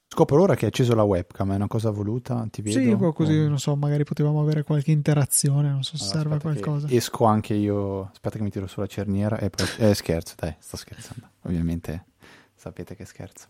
Scopro 0.10 0.42
ora 0.42 0.56
che 0.56 0.66
hai 0.66 0.72
acceso 0.72 0.94
la 0.94 1.04
webcam, 1.04 1.54
è 1.54 1.56
una 1.56 1.68
cosa 1.68 1.90
voluta, 1.92 2.46
ti 2.52 2.62
vedo? 2.62 2.80
Sì, 2.80 3.14
così, 3.14 3.38
oh. 3.38 3.48
non 3.48 3.60
so, 3.60 3.78
magari 3.78 4.04
potevamo 4.04 4.42
avere 4.42 4.64
qualche 4.64 4.92
interazione, 4.92 5.70
non 5.70 5.84
so 5.84 5.96
se 5.96 6.04
allora, 6.04 6.20
serve 6.20 6.36
a 6.36 6.40
qualcosa. 6.40 6.88
Esco 6.90 7.24
anche 7.24 7.54
io, 7.54 8.10
aspetta 8.12 8.36
che 8.36 8.44
mi 8.44 8.50
tiro 8.50 8.68
sulla 8.68 8.88
cerniera 8.88 9.38
e 9.38 9.50
poi... 9.50 9.66
Eh, 9.78 9.94
scherzo, 9.94 10.34
dai, 10.36 10.54
sto 10.60 10.76
scherzando. 10.76 11.30
Ovviamente 11.44 12.08
sapete 12.56 12.94
che 12.94 13.06
scherzo. 13.06 13.48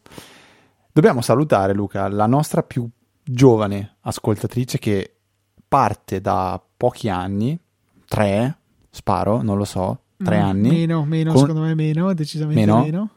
Dobbiamo 0.91 1.21
salutare, 1.21 1.73
Luca, 1.73 2.07
la 2.07 2.27
nostra 2.27 2.61
più 2.61 2.87
giovane 3.23 3.95
ascoltatrice 4.01 4.77
che 4.77 5.15
parte 5.67 6.21
da 6.21 6.61
pochi 6.77 7.09
anni, 7.09 7.59
tre, 8.09 8.57
sparo, 8.89 9.41
non 9.41 9.57
lo 9.57 9.63
so, 9.63 9.99
tre 10.21 10.41
mm, 10.41 10.43
anni. 10.43 10.69
Meno, 10.69 11.05
meno, 11.05 11.31
con... 11.31 11.41
secondo 11.41 11.61
me 11.61 11.75
meno, 11.75 12.13
decisamente 12.13 12.59
meno. 12.59 12.81
meno. 12.81 13.09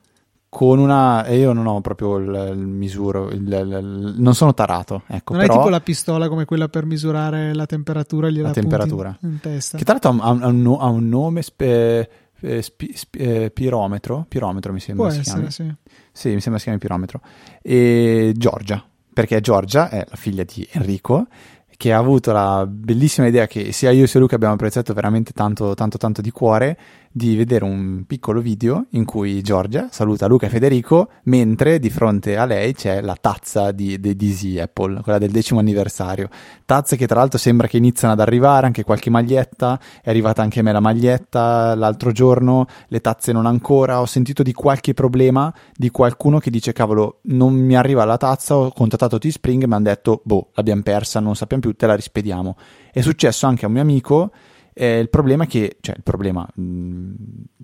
con 0.49 0.79
una 0.79 1.25
e 1.25 1.39
io 1.39 1.53
non 1.55 1.67
ho 1.67 1.81
proprio 1.81 2.19
il, 2.19 2.51
il 2.53 2.67
misuro 2.67 3.31
il, 3.31 3.41
il, 3.41 4.15
non 4.19 4.35
sono 4.35 4.53
tarato 4.53 5.03
ecco, 5.07 5.33
non 5.33 5.43
però, 5.43 5.55
è 5.55 5.57
tipo 5.57 5.71
la 5.71 5.81
pistola 5.81 6.29
come 6.29 6.45
quella 6.45 6.69
per 6.69 6.85
misurare 6.85 7.55
la 7.55 7.65
temperatura 7.65 8.31
la 8.31 8.51
temperatura 8.51 9.17
in 9.23 9.41
testa 9.41 9.79
che 9.79 9.85
tra 9.85 9.95
l'altro 9.95 10.23
ha, 10.23 10.29
ha, 10.29 10.49
un, 10.49 10.77
ha 10.79 10.89
un, 10.89 11.09
nome 11.09 11.41
spe, 11.41 12.11
eh, 12.39 12.61
spi, 12.61 12.93
spi, 12.95 13.19
eh, 13.19 13.51
pirometro 13.51 14.27
pirometro 14.29 14.75
mi 14.75 14.81
sembra 14.81 15.07
può 15.07 15.15
si 15.15 15.21
essere 15.21 15.47
chiami. 15.47 15.51
sì 15.51 15.75
sì 16.13 16.35
mi 16.35 16.41
sembra 16.41 16.59
si 16.59 16.65
chiami 16.65 16.79
pirometro 16.79 17.23
e 17.63 18.35
Giorgia 18.37 18.85
perché 19.11 19.41
Giorgia 19.41 19.89
è 19.89 20.05
la 20.07 20.17
figlia 20.17 20.45
di 20.45 20.69
Enrico 20.73 21.29
che 21.77 21.93
ha 21.93 21.99
avuto 21.99 22.33
la 22.33 22.67
bellissima 22.67 23.27
idea 23.27 23.47
che 23.47 23.73
sia 23.73 23.91
io 23.91 24.07
sia 24.07 24.21
Luca 24.21 24.35
abbiamo 24.35 24.55
apprezzato 24.55 24.93
veramente 24.93 25.33
tanto 25.33 25.75
tanto 25.75 25.99
tanto 25.99 26.21
di 26.21 26.31
cuore 26.31 26.79
di 27.15 27.37
vedere 27.37 27.65
un 27.65 28.05
piccolo 28.07 28.41
video 28.41 28.87
in 28.91 29.05
cui 29.05 29.43
Giorgia 29.43 29.89
saluta 29.91 30.27
Luca 30.27 30.47
e 30.47 30.49
Federico 30.49 31.11
mentre 31.25 31.79
di 31.79 31.91
fronte 31.91 32.39
a 32.39 32.47
lei 32.47 32.73
c'è 32.73 33.03
la 33.03 33.17
tazza 33.21 33.71
di, 33.71 34.01
di, 34.01 34.17
Easy 34.19 34.59
Apple, 34.59 35.03
quella 35.03 35.19
del 35.19 35.31
decimo 35.31 35.61
anniversario. 35.61 36.31
Tazze 36.65 36.97
che 36.97 37.07
tra 37.07 37.19
l'altro 37.21 37.39
sembra 37.39 37.67
che 37.67 37.77
iniziano 37.77 38.15
ad 38.15 38.21
arrivare, 38.21 38.65
anche 38.65 38.83
qualche 38.83 39.11
maglietta, 39.11 39.79
è 40.01 40.09
arrivata 40.09 40.41
anche 40.41 40.61
a 40.61 40.63
me 40.63 40.73
la 40.73 40.81
maglietta 40.81 41.75
l'altro 41.75 42.13
giorno, 42.13 42.67
le 42.89 43.01
tazze 43.01 43.33
non 43.33 43.45
ancora, 43.45 44.01
ho 44.01 44.07
sentito 44.07 44.43
di 44.43 44.55
qualche 44.55 44.95
problema 44.95 45.53
di 45.75 45.91
qualcuno 45.91 46.39
che 46.39 46.51
dice 46.51 46.73
cavolo 46.73 47.21
non 47.25 47.53
mi 47.53 47.77
arriva 47.77 48.05
la 48.07 48.17
tazza, 48.17 48.57
ho 48.57 48.73
contattato 48.73 49.19
T-Spring 49.19 49.63
e 49.63 49.67
mi 49.67 49.75
hanno 49.75 49.85
detto 49.85 50.23
boh 50.25 50.49
l'abbiamo 50.55 50.83
persa, 50.83 51.21
non 51.21 51.37
sappiamo 51.37 51.63
più, 51.63 51.75
te 51.75 51.87
la 51.87 51.95
rispediamo. 51.95 52.57
È 52.91 53.01
successo 53.03 53.47
anche 53.47 53.65
a 53.65 53.69
un 53.69 53.75
mio 53.75 53.83
amico 53.83 54.31
eh, 54.75 54.99
il 54.99 55.09
problema 55.11 55.45
è 55.45 55.47
che, 55.47 55.77
cioè 55.81 55.97
il 55.97 56.03
problema, 56.03 56.47
mh, 56.55 56.63
mm, 56.63 57.15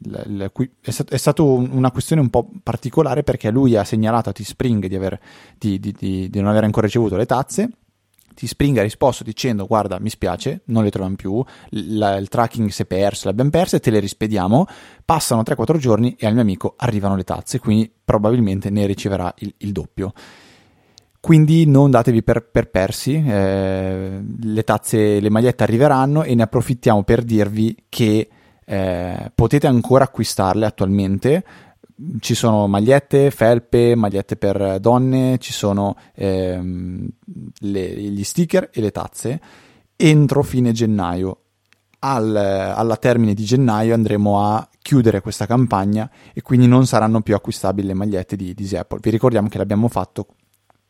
la, 0.04 0.22
la, 0.26 0.52
è, 0.80 0.90
stat- 0.90 1.10
è 1.10 1.16
stata 1.16 1.42
una 1.42 1.90
questione 1.90 2.20
un 2.20 2.28
po' 2.28 2.50
particolare 2.62 3.22
perché 3.22 3.50
lui 3.50 3.76
ha 3.76 3.84
segnalato 3.84 4.28
a 4.28 4.32
T-Spring 4.32 4.86
di, 4.86 4.94
aver, 4.94 5.18
di, 5.56 5.78
di, 5.80 5.92
di, 5.92 6.30
non 6.34 6.48
aver 6.48 6.64
ancora 6.64 6.86
ricevuto 6.86 7.16
le 7.16 7.26
tazze. 7.26 7.70
T-Spring 8.34 8.76
ha 8.78 8.82
risposto 8.82 9.24
dicendo 9.24 9.66
guarda 9.66 9.98
mi 9.98 10.10
spiace, 10.10 10.60
non 10.66 10.84
le 10.84 10.90
troviamo 10.90 11.16
più, 11.16 11.42
la, 11.70 12.16
il 12.16 12.28
tracking 12.28 12.68
si 12.68 12.82
è 12.82 12.86
perso, 12.86 13.26
l'abbiamo 13.26 13.50
persa 13.50 13.76
e 13.76 13.80
te 13.80 13.90
le 13.90 13.98
rispediamo. 13.98 14.66
Passano 15.04 15.42
3-4 15.42 15.78
giorni 15.78 16.14
e 16.16 16.26
al 16.26 16.34
mio 16.34 16.42
amico 16.42 16.74
arrivano 16.76 17.16
le 17.16 17.24
tazze, 17.24 17.58
quindi 17.58 17.90
probabilmente 18.04 18.70
ne 18.70 18.86
riceverà 18.86 19.34
il, 19.38 19.54
il 19.58 19.72
doppio. 19.72 20.12
Quindi 21.20 21.66
non 21.66 21.90
datevi 21.90 22.22
per, 22.22 22.48
per 22.48 22.70
persi, 22.70 23.22
eh, 23.26 24.22
le 24.40 24.62
tazze, 24.62 25.18
le 25.18 25.30
magliette 25.30 25.64
arriveranno 25.64 26.22
e 26.22 26.34
ne 26.34 26.44
approfittiamo 26.44 27.02
per 27.02 27.22
dirvi 27.22 27.76
che 27.88 28.28
eh, 28.64 29.32
potete 29.34 29.66
ancora 29.66 30.04
acquistarle 30.04 30.64
attualmente. 30.64 31.44
Ci 32.20 32.34
sono 32.34 32.68
magliette, 32.68 33.32
felpe, 33.32 33.96
magliette 33.96 34.36
per 34.36 34.78
donne, 34.78 35.38
ci 35.38 35.52
sono 35.52 35.96
ehm, 36.14 37.08
le, 37.60 37.94
gli 37.94 38.22
sticker 38.22 38.70
e 38.72 38.80
le 38.80 38.92
tazze 38.92 39.40
entro 39.96 40.42
fine 40.44 40.72
gennaio. 40.72 41.40
Al, 42.00 42.36
alla 42.36 42.96
termine 42.96 43.34
di 43.34 43.42
gennaio 43.42 43.92
andremo 43.92 44.40
a 44.40 44.68
chiudere 44.80 45.20
questa 45.20 45.46
campagna 45.46 46.08
e 46.32 46.42
quindi 46.42 46.68
non 46.68 46.86
saranno 46.86 47.22
più 47.22 47.34
acquistabili 47.34 47.88
le 47.88 47.94
magliette 47.94 48.36
di, 48.36 48.54
di 48.54 48.76
Apple. 48.76 49.00
Vi 49.02 49.10
ricordiamo 49.10 49.48
che 49.48 49.58
l'abbiamo 49.58 49.88
fatto 49.88 50.28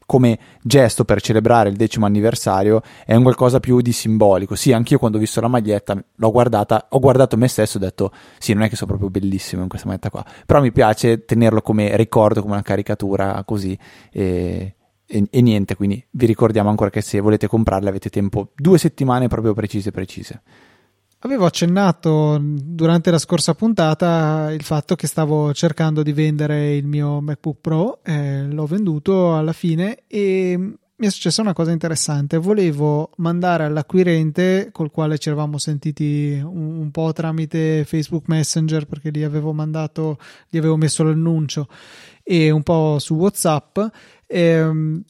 come 0.09 0.39
gesto 0.63 1.05
per 1.05 1.21
celebrare 1.21 1.69
il 1.69 1.77
decimo 1.77 2.07
anniversario 2.07 2.81
è 3.05 3.15
un 3.15 3.23
qualcosa 3.23 3.61
più 3.61 3.83
di 3.83 3.93
simbolico. 3.93 4.55
Sì, 4.55 4.73
anch'io 4.73 4.99
quando 4.99 5.19
ho 5.19 5.21
visto 5.21 5.43
la 5.43 5.49
maglietta 5.49 6.03
l'ho 6.15 6.31
guardata, 6.31 6.87
ho 6.89 6.99
guardato 6.99 7.37
me 7.37 7.47
stesso 7.47 7.77
e 7.77 7.83
ho 7.83 7.85
detto 7.85 8.11
sì, 8.39 8.55
non 8.55 8.63
è 8.63 8.71
che 8.71 8.77
sono 8.77 8.97
proprio 8.97 9.11
bellissimo 9.11 9.61
in 9.61 9.69
questa 9.69 9.87
maglietta 9.87 10.09
qua, 10.09 10.25
però 10.47 10.63
mi 10.63 10.73
piace 10.73 11.27
tenerlo 11.27 11.61
come 11.61 11.95
ricordo, 11.95 12.41
come 12.41 12.55
una 12.55 12.63
caricatura 12.63 13.45
così 13.45 13.79
e, 14.11 14.77
e, 15.05 15.27
e 15.29 15.43
niente, 15.43 15.77
quindi 15.77 16.03
vi 16.13 16.25
ricordiamo 16.25 16.71
ancora 16.71 16.89
che 16.89 17.03
se 17.03 17.21
volete 17.21 17.47
comprarle 17.47 17.91
avete 17.91 18.09
tempo 18.09 18.53
due 18.55 18.79
settimane 18.79 19.29
proprio 19.29 19.53
precise 19.53 19.91
precise. 19.91 20.41
Avevo 21.23 21.47
accennato 21.47 22.39
durante 22.41 23.11
la 23.11 23.19
scorsa 23.19 23.53
puntata 23.55 24.53
il 24.53 24.63
fatto 24.63 24.95
che 24.95 25.09
stavo 25.09 25.53
cercando 25.53 26.05
di 26.05 26.13
vendere 26.13 26.77
il 26.77 26.87
mio 26.87 27.21
MacBook 27.21 27.59
Pro, 27.61 27.99
eh, 28.05 28.45
l'ho 28.45 28.67
venduto 28.67 29.35
alla 29.35 29.53
fine 29.53 30.05
e 30.07 30.57
mi 30.57 31.07
è 31.07 31.11
successa 31.11 31.43
una 31.43 31.55
cosa 31.55 31.73
interessante. 31.73 32.37
Volevo 32.37 33.11
mandare 33.17 33.65
all'acquirente 33.65 34.69
col 34.71 34.93
quale 34.93 35.19
ci 35.19 35.29
eravamo 35.29 35.59
sentiti 35.59 36.41
un, 36.41 36.79
un 36.79 36.91
po' 36.93 37.13
tramite 37.13 37.85
Facebook 37.85 38.29
Messenger 38.29 38.87
perché 38.87 39.11
gli 39.11 39.25
avevo 39.25 39.53
mandato, 39.53 40.19
gli 40.49 40.57
avevo 40.57 40.77
messo 40.77 41.03
l'annuncio 41.03 41.67
e 42.23 42.51
un 42.51 42.63
po' 42.63 42.99
su 43.01 43.15
WhatsApp. 43.15 43.79
Ehm, 44.25 45.03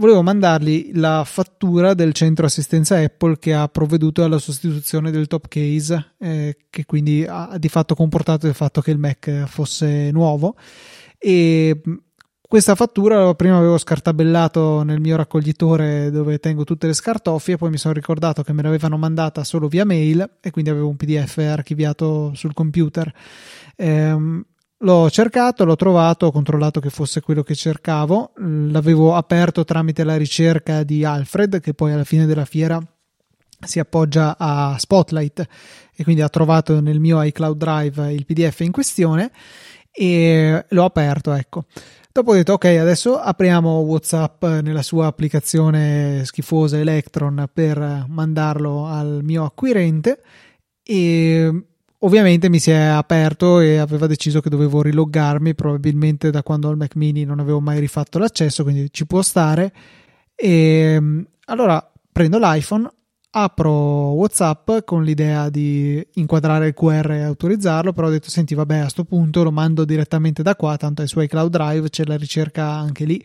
volevo 0.00 0.22
mandargli 0.22 0.92
la 0.94 1.24
fattura 1.26 1.92
del 1.92 2.14
centro 2.14 2.46
assistenza 2.46 2.96
Apple 2.96 3.38
che 3.38 3.52
ha 3.52 3.68
provveduto 3.68 4.24
alla 4.24 4.38
sostituzione 4.38 5.10
del 5.10 5.26
top 5.26 5.46
case, 5.46 6.14
eh, 6.18 6.56
che 6.70 6.86
quindi 6.86 7.24
ha 7.28 7.56
di 7.58 7.68
fatto 7.68 7.94
comportato 7.94 8.46
il 8.46 8.54
fatto 8.54 8.80
che 8.80 8.90
il 8.90 8.98
Mac 8.98 9.44
fosse 9.44 10.10
nuovo. 10.10 10.56
E 11.18 11.82
questa 12.40 12.74
fattura 12.74 13.32
prima 13.34 13.58
avevo 13.58 13.76
scartabellato 13.76 14.82
nel 14.82 15.00
mio 15.00 15.16
raccoglitore 15.16 16.10
dove 16.10 16.38
tengo 16.38 16.64
tutte 16.64 16.86
le 16.86 16.94
scartoffie, 16.94 17.58
poi 17.58 17.68
mi 17.68 17.76
sono 17.76 17.92
ricordato 17.92 18.42
che 18.42 18.54
me 18.54 18.62
l'avevano 18.62 18.96
mandata 18.96 19.44
solo 19.44 19.68
via 19.68 19.84
mail 19.84 20.38
e 20.40 20.50
quindi 20.50 20.70
avevo 20.70 20.88
un 20.88 20.96
PDF 20.96 21.38
archiviato 21.38 22.32
sul 22.34 22.54
computer. 22.54 23.12
Ehm, 23.76 24.44
L'ho 24.82 25.10
cercato, 25.10 25.66
l'ho 25.66 25.76
trovato, 25.76 26.26
ho 26.26 26.32
controllato 26.32 26.80
che 26.80 26.88
fosse 26.88 27.20
quello 27.20 27.42
che 27.42 27.54
cercavo, 27.54 28.32
l'avevo 28.36 29.14
aperto 29.14 29.62
tramite 29.62 30.04
la 30.04 30.16
ricerca 30.16 30.84
di 30.84 31.04
Alfred, 31.04 31.60
che 31.60 31.74
poi 31.74 31.92
alla 31.92 32.04
fine 32.04 32.24
della 32.24 32.46
fiera 32.46 32.80
si 33.62 33.78
appoggia 33.78 34.36
a 34.38 34.78
Spotlight 34.78 35.46
e 35.94 36.02
quindi 36.02 36.22
ha 36.22 36.30
trovato 36.30 36.80
nel 36.80 36.98
mio 36.98 37.22
iCloud 37.22 37.58
Drive 37.58 38.10
il 38.14 38.24
PDF 38.24 38.60
in 38.60 38.72
questione 38.72 39.30
e 39.92 40.64
l'ho 40.66 40.84
aperto, 40.84 41.32
ecco. 41.32 41.66
Dopo 42.10 42.30
ho 42.30 42.34
detto 42.34 42.54
ok, 42.54 42.64
adesso 42.64 43.18
apriamo 43.18 43.80
WhatsApp 43.80 44.42
nella 44.62 44.82
sua 44.82 45.06
applicazione 45.06 46.24
schifosa 46.24 46.78
Electron 46.78 47.50
per 47.52 48.06
mandarlo 48.08 48.86
al 48.86 49.20
mio 49.22 49.44
acquirente 49.44 50.22
e 50.82 51.66
Ovviamente 52.02 52.48
mi 52.48 52.58
si 52.58 52.70
è 52.70 52.76
aperto 52.76 53.60
e 53.60 53.76
aveva 53.76 54.06
deciso 54.06 54.40
che 54.40 54.48
dovevo 54.48 54.80
riloggarmi, 54.80 55.54
probabilmente 55.54 56.30
da 56.30 56.42
quando 56.42 56.68
ho 56.68 56.70
il 56.70 56.78
Mac 56.78 56.94
mini 56.96 57.24
non 57.24 57.40
avevo 57.40 57.60
mai 57.60 57.78
rifatto 57.78 58.18
l'accesso, 58.18 58.62
quindi 58.62 58.88
ci 58.90 59.06
può 59.06 59.20
stare. 59.20 59.70
E 60.34 60.48
ehm, 60.94 61.26
allora 61.46 61.92
prendo 62.10 62.38
l'iPhone, 62.38 62.90
apro 63.32 63.70
WhatsApp 64.12 64.78
con 64.84 65.04
l'idea 65.04 65.50
di 65.50 66.04
inquadrare 66.14 66.68
il 66.68 66.74
QR 66.74 67.10
e 67.10 67.22
autorizzarlo, 67.22 67.92
però 67.92 68.06
ho 68.06 68.10
detto 68.10 68.30
senti 68.30 68.54
vabbè 68.54 68.78
a 68.78 68.82
questo 68.82 69.04
punto 69.04 69.42
lo 69.42 69.52
mando 69.52 69.84
direttamente 69.84 70.42
da 70.42 70.56
qua, 70.56 70.78
tanto 70.78 71.02
è 71.02 71.06
su 71.06 71.20
iCloud 71.20 71.50
Drive, 71.50 71.90
c'è 71.90 72.04
la 72.06 72.16
ricerca 72.16 72.64
anche 72.66 73.04
lì. 73.04 73.22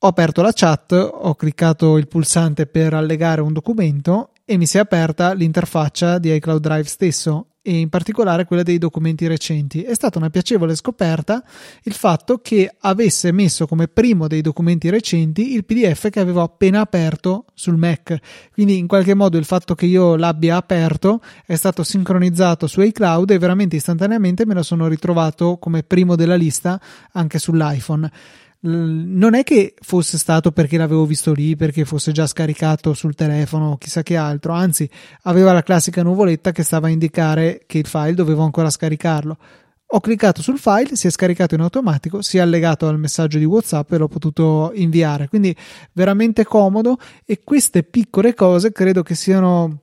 Ho 0.00 0.08
aperto 0.08 0.42
la 0.42 0.52
chat, 0.52 0.92
ho 0.92 1.34
cliccato 1.34 1.96
il 1.96 2.06
pulsante 2.06 2.66
per 2.66 2.92
allegare 2.92 3.40
un 3.40 3.54
documento 3.54 4.32
e 4.48 4.56
mi 4.56 4.64
si 4.64 4.76
è 4.76 4.80
aperta 4.80 5.32
l'interfaccia 5.34 6.18
di 6.18 6.32
iCloud 6.32 6.60
Drive 6.60 6.84
stesso 6.84 7.48
e 7.60 7.80
in 7.80 7.88
particolare 7.88 8.44
quella 8.44 8.62
dei 8.62 8.78
documenti 8.78 9.26
recenti. 9.26 9.82
È 9.82 9.92
stata 9.92 10.18
una 10.18 10.30
piacevole 10.30 10.76
scoperta 10.76 11.42
il 11.82 11.94
fatto 11.94 12.38
che 12.38 12.72
avesse 12.78 13.32
messo 13.32 13.66
come 13.66 13.88
primo 13.88 14.28
dei 14.28 14.40
documenti 14.40 14.88
recenti 14.88 15.52
il 15.52 15.64
PDF 15.64 16.10
che 16.10 16.20
avevo 16.20 16.42
appena 16.42 16.80
aperto 16.80 17.46
sul 17.54 17.76
Mac. 17.76 18.16
Quindi 18.52 18.78
in 18.78 18.86
qualche 18.86 19.14
modo 19.14 19.36
il 19.36 19.44
fatto 19.44 19.74
che 19.74 19.86
io 19.86 20.14
l'abbia 20.14 20.54
aperto 20.54 21.20
è 21.44 21.56
stato 21.56 21.82
sincronizzato 21.82 22.68
su 22.68 22.80
iCloud 22.82 23.30
e 23.30 23.38
veramente 23.38 23.74
istantaneamente 23.74 24.46
me 24.46 24.54
lo 24.54 24.62
sono 24.62 24.86
ritrovato 24.86 25.58
come 25.58 25.82
primo 25.82 26.14
della 26.14 26.36
lista 26.36 26.80
anche 27.10 27.40
sull'iPhone 27.40 28.10
non 28.60 29.34
è 29.34 29.44
che 29.44 29.74
fosse 29.80 30.18
stato 30.18 30.50
perché 30.50 30.76
l'avevo 30.76 31.04
visto 31.04 31.32
lì, 31.32 31.56
perché 31.56 31.84
fosse 31.84 32.12
già 32.12 32.26
scaricato 32.26 32.94
sul 32.94 33.14
telefono 33.14 33.72
o 33.72 33.76
chissà 33.76 34.02
che 34.02 34.16
altro, 34.16 34.52
anzi 34.52 34.88
aveva 35.22 35.52
la 35.52 35.62
classica 35.62 36.02
nuvoletta 36.02 36.52
che 36.52 36.62
stava 36.62 36.88
a 36.88 36.90
indicare 36.90 37.62
che 37.66 37.78
il 37.78 37.86
file 37.86 38.14
dovevo 38.14 38.42
ancora 38.42 38.70
scaricarlo. 38.70 39.36
Ho 39.90 40.00
cliccato 40.00 40.42
sul 40.42 40.58
file, 40.58 40.96
si 40.96 41.06
è 41.06 41.10
scaricato 41.10 41.54
in 41.54 41.60
automatico, 41.60 42.20
si 42.20 42.38
è 42.38 42.40
allegato 42.40 42.88
al 42.88 42.98
messaggio 42.98 43.38
di 43.38 43.44
WhatsApp 43.44 43.92
e 43.92 43.98
l'ho 43.98 44.08
potuto 44.08 44.72
inviare. 44.74 45.28
Quindi 45.28 45.54
veramente 45.92 46.44
comodo 46.44 46.98
e 47.24 47.40
queste 47.44 47.84
piccole 47.84 48.34
cose 48.34 48.72
credo 48.72 49.02
che 49.04 49.14
siano 49.14 49.82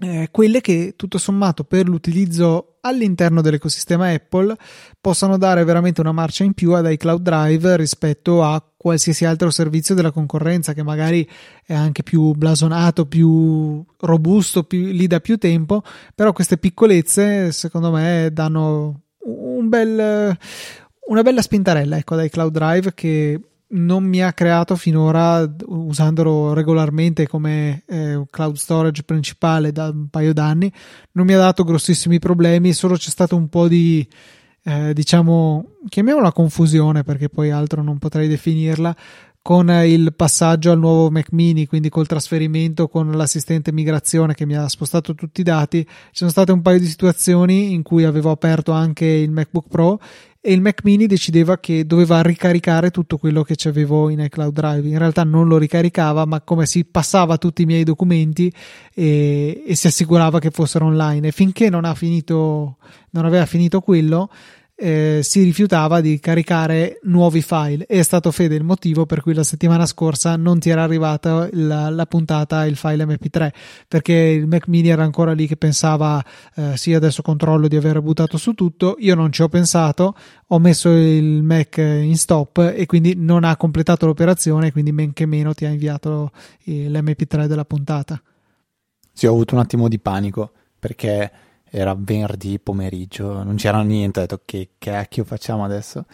eh, 0.00 0.28
quelle 0.30 0.60
che 0.60 0.94
tutto 0.96 1.16
sommato 1.16 1.64
per 1.64 1.88
l'utilizzo 1.88 2.71
all'interno 2.82 3.40
dell'ecosistema 3.40 4.10
Apple 4.10 4.56
possano 5.00 5.36
dare 5.36 5.64
veramente 5.64 6.00
una 6.00 6.12
marcia 6.12 6.44
in 6.44 6.52
più 6.52 6.72
ad 6.72 6.90
iCloud 6.90 7.20
Drive 7.20 7.76
rispetto 7.76 8.42
a 8.42 8.64
qualsiasi 8.76 9.24
altro 9.24 9.50
servizio 9.50 9.94
della 9.94 10.10
concorrenza 10.10 10.72
che 10.72 10.82
magari 10.82 11.28
è 11.64 11.74
anche 11.74 12.02
più 12.02 12.32
blasonato, 12.32 13.06
più 13.06 13.84
robusto, 14.00 14.64
più, 14.64 14.86
lì 14.86 15.06
da 15.06 15.20
più 15.20 15.38
tempo, 15.38 15.82
però 16.14 16.32
queste 16.32 16.58
piccolezze 16.58 17.52
secondo 17.52 17.90
me 17.90 18.30
danno 18.32 19.02
un 19.24 19.68
bel 19.68 20.36
una 21.04 21.22
bella 21.22 21.42
spintarella 21.42 21.96
ecco 21.96 22.16
dai 22.16 22.28
Cloud 22.30 22.52
Drive 22.52 22.94
che 22.94 23.40
non 23.72 24.04
mi 24.04 24.22
ha 24.22 24.32
creato 24.32 24.76
finora 24.76 25.50
usandolo 25.66 26.52
regolarmente 26.52 27.26
come 27.26 27.84
eh, 27.86 28.22
cloud 28.30 28.56
storage 28.56 29.02
principale 29.02 29.72
da 29.72 29.88
un 29.88 30.08
paio 30.08 30.32
d'anni 30.32 30.70
non 31.12 31.26
mi 31.26 31.34
ha 31.34 31.38
dato 31.38 31.64
grossissimi 31.64 32.18
problemi 32.18 32.72
solo 32.72 32.96
c'è 32.96 33.10
stato 33.10 33.36
un 33.36 33.48
po' 33.48 33.68
di 33.68 34.06
eh, 34.64 34.92
diciamo 34.92 35.76
chiamiamola 35.88 36.32
confusione 36.32 37.02
perché 37.02 37.28
poi 37.28 37.50
altro 37.50 37.82
non 37.82 37.98
potrei 37.98 38.28
definirla 38.28 38.94
con 39.42 39.68
il 39.70 40.14
passaggio 40.14 40.70
al 40.70 40.78
nuovo 40.78 41.10
Mac 41.10 41.32
mini, 41.32 41.66
quindi 41.66 41.88
col 41.88 42.06
trasferimento 42.06 42.86
con 42.86 43.10
l'assistente 43.10 43.72
migrazione 43.72 44.34
che 44.34 44.46
mi 44.46 44.54
ha 44.54 44.68
spostato 44.68 45.16
tutti 45.16 45.40
i 45.40 45.44
dati, 45.44 45.84
ci 45.84 46.10
sono 46.12 46.30
state 46.30 46.52
un 46.52 46.62
paio 46.62 46.78
di 46.78 46.86
situazioni 46.86 47.72
in 47.72 47.82
cui 47.82 48.04
avevo 48.04 48.30
aperto 48.30 48.70
anche 48.70 49.04
il 49.04 49.32
MacBook 49.32 49.66
Pro 49.68 49.98
e 50.44 50.52
il 50.52 50.60
Mac 50.60 50.80
mini 50.82 51.06
decideva 51.06 51.58
che 51.58 51.86
doveva 51.86 52.20
ricaricare 52.20 52.90
tutto 52.90 53.16
quello 53.16 53.44
che 53.44 53.54
avevo 53.68 54.08
in 54.08 54.18
iCloud 54.18 54.52
Drive. 54.52 54.88
In 54.88 54.98
realtà 54.98 55.22
non 55.22 55.46
lo 55.46 55.56
ricaricava, 55.56 56.24
ma 56.24 56.40
come 56.40 56.66
si 56.66 56.84
passava 56.84 57.38
tutti 57.38 57.62
i 57.62 57.64
miei 57.64 57.84
documenti 57.84 58.52
e, 58.92 59.62
e 59.64 59.74
si 59.76 59.86
assicurava 59.86 60.40
che 60.40 60.50
fossero 60.50 60.86
online. 60.86 61.28
E 61.28 61.30
finché 61.30 61.70
non 61.70 61.84
finito, 61.94 62.78
non 63.10 63.24
aveva 63.24 63.46
finito 63.46 63.80
quello, 63.82 64.30
eh, 64.82 65.20
si 65.22 65.44
rifiutava 65.44 66.00
di 66.00 66.18
caricare 66.18 66.98
nuovi 67.04 67.40
file. 67.40 67.86
E 67.86 68.00
è 68.00 68.02
stato 68.02 68.32
Fede 68.32 68.56
il 68.56 68.64
motivo 68.64 69.06
per 69.06 69.22
cui 69.22 69.32
la 69.32 69.44
settimana 69.44 69.86
scorsa 69.86 70.34
non 70.34 70.58
ti 70.58 70.70
era 70.70 70.82
arrivata 70.82 71.48
la, 71.52 71.88
la 71.88 72.06
puntata 72.06 72.66
il 72.66 72.74
file 72.74 73.04
mp3 73.04 73.50
perché 73.86 74.12
il 74.12 74.48
Mac 74.48 74.66
mini 74.66 74.88
era 74.88 75.04
ancora 75.04 75.34
lì 75.34 75.46
che 75.46 75.56
pensava 75.56 76.22
eh, 76.56 76.76
sì 76.76 76.94
adesso 76.94 77.22
controllo 77.22 77.68
di 77.68 77.76
aver 77.76 78.00
buttato 78.02 78.36
su 78.36 78.54
tutto. 78.54 78.96
Io 78.98 79.14
non 79.14 79.30
ci 79.30 79.42
ho 79.42 79.48
pensato 79.48 80.16
ho 80.48 80.58
messo 80.58 80.90
il 80.90 81.44
Mac 81.44 81.76
in 81.76 82.16
stop 82.16 82.72
e 82.74 82.84
quindi 82.86 83.14
non 83.16 83.44
ha 83.44 83.56
completato 83.56 84.06
l'operazione 84.06 84.72
quindi 84.72 84.90
men 84.90 85.12
che 85.12 85.26
meno 85.26 85.54
ti 85.54 85.64
ha 85.64 85.70
inviato 85.70 86.32
l'mp3 86.64 87.46
della 87.46 87.64
puntata. 87.64 88.20
Sì 89.12 89.26
ho 89.26 89.30
avuto 89.30 89.54
un 89.54 89.60
attimo 89.60 89.86
di 89.86 90.00
panico 90.00 90.50
perché 90.76 91.30
era 91.74 91.96
venerdì 91.98 92.58
pomeriggio, 92.58 93.42
non 93.42 93.56
c'era 93.56 93.80
niente, 93.80 94.18
ho 94.18 94.22
detto 94.22 94.42
che 94.44 94.72
cacchio 94.76 95.24
facciamo 95.24 95.64
adesso? 95.64 96.04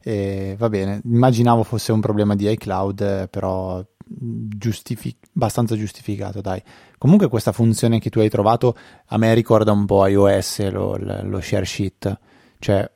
E 0.00 0.54
va 0.56 0.68
bene, 0.68 1.00
immaginavo 1.04 1.64
fosse 1.64 1.90
un 1.90 1.98
problema 1.98 2.36
di 2.36 2.48
iCloud, 2.48 3.28
però 3.28 3.84
giustific- 4.06 5.26
abbastanza 5.34 5.74
giustificato, 5.74 6.40
dai. 6.40 6.62
Comunque 6.96 7.26
questa 7.28 7.50
funzione 7.50 7.98
che 7.98 8.08
tu 8.08 8.20
hai 8.20 8.28
trovato 8.28 8.76
a 9.06 9.18
me 9.18 9.34
ricorda 9.34 9.72
un 9.72 9.84
po' 9.84 10.06
iOS, 10.06 10.70
lo, 10.70 10.96
lo 10.96 11.40
share 11.40 11.64
sheet, 11.64 12.18
cioè 12.60 12.88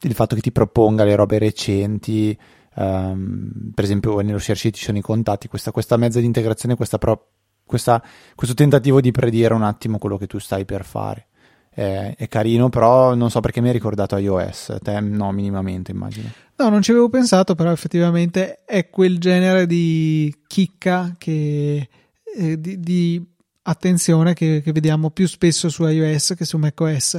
il 0.00 0.14
fatto 0.14 0.34
che 0.34 0.40
ti 0.40 0.52
proponga 0.52 1.04
le 1.04 1.14
robe 1.14 1.38
recenti, 1.38 2.36
um, 2.76 3.70
per 3.74 3.84
esempio 3.84 4.18
nello 4.20 4.38
share 4.38 4.58
sheet 4.58 4.76
ci 4.76 4.84
sono 4.84 4.96
i 4.96 5.02
contatti, 5.02 5.46
questa, 5.46 5.72
questa 5.72 5.98
mezza 5.98 6.20
di 6.20 6.26
integrazione, 6.26 6.74
questa 6.74 6.96
pro- 6.96 7.32
questa, 7.66 8.02
questo 8.34 8.54
tentativo 8.54 9.02
di 9.02 9.10
predire 9.10 9.52
un 9.52 9.62
attimo 9.62 9.98
quello 9.98 10.16
che 10.16 10.26
tu 10.26 10.38
stai 10.38 10.64
per 10.64 10.86
fare 10.86 11.26
è, 11.72 12.14
è, 12.16 12.28
carino, 12.28 12.68
però 12.68 13.14
non 13.14 13.30
so 13.30 13.40
perché 13.40 13.60
mi 13.60 13.68
hai 13.68 13.72
ricordato 13.72 14.16
iOS, 14.16 14.78
te 14.82 15.00
no, 15.00 15.30
minimamente 15.32 15.92
immagino. 15.92 16.30
No, 16.56 16.68
non 16.68 16.82
ci 16.82 16.90
avevo 16.90 17.08
pensato, 17.08 17.54
però 17.54 17.70
effettivamente 17.70 18.64
è 18.64 18.90
quel 18.90 19.18
genere 19.18 19.66
di 19.66 20.34
chicca 20.46 21.14
che, 21.16 21.88
eh, 22.36 22.60
di, 22.60 22.80
di, 22.80 23.24
attenzione 23.62 24.34
che, 24.34 24.60
che, 24.62 24.72
vediamo 24.72 25.10
più 25.10 25.28
spesso 25.28 25.68
su 25.68 25.86
iOS 25.86 26.34
che 26.36 26.44
su 26.44 26.58
macOS. 26.58 27.18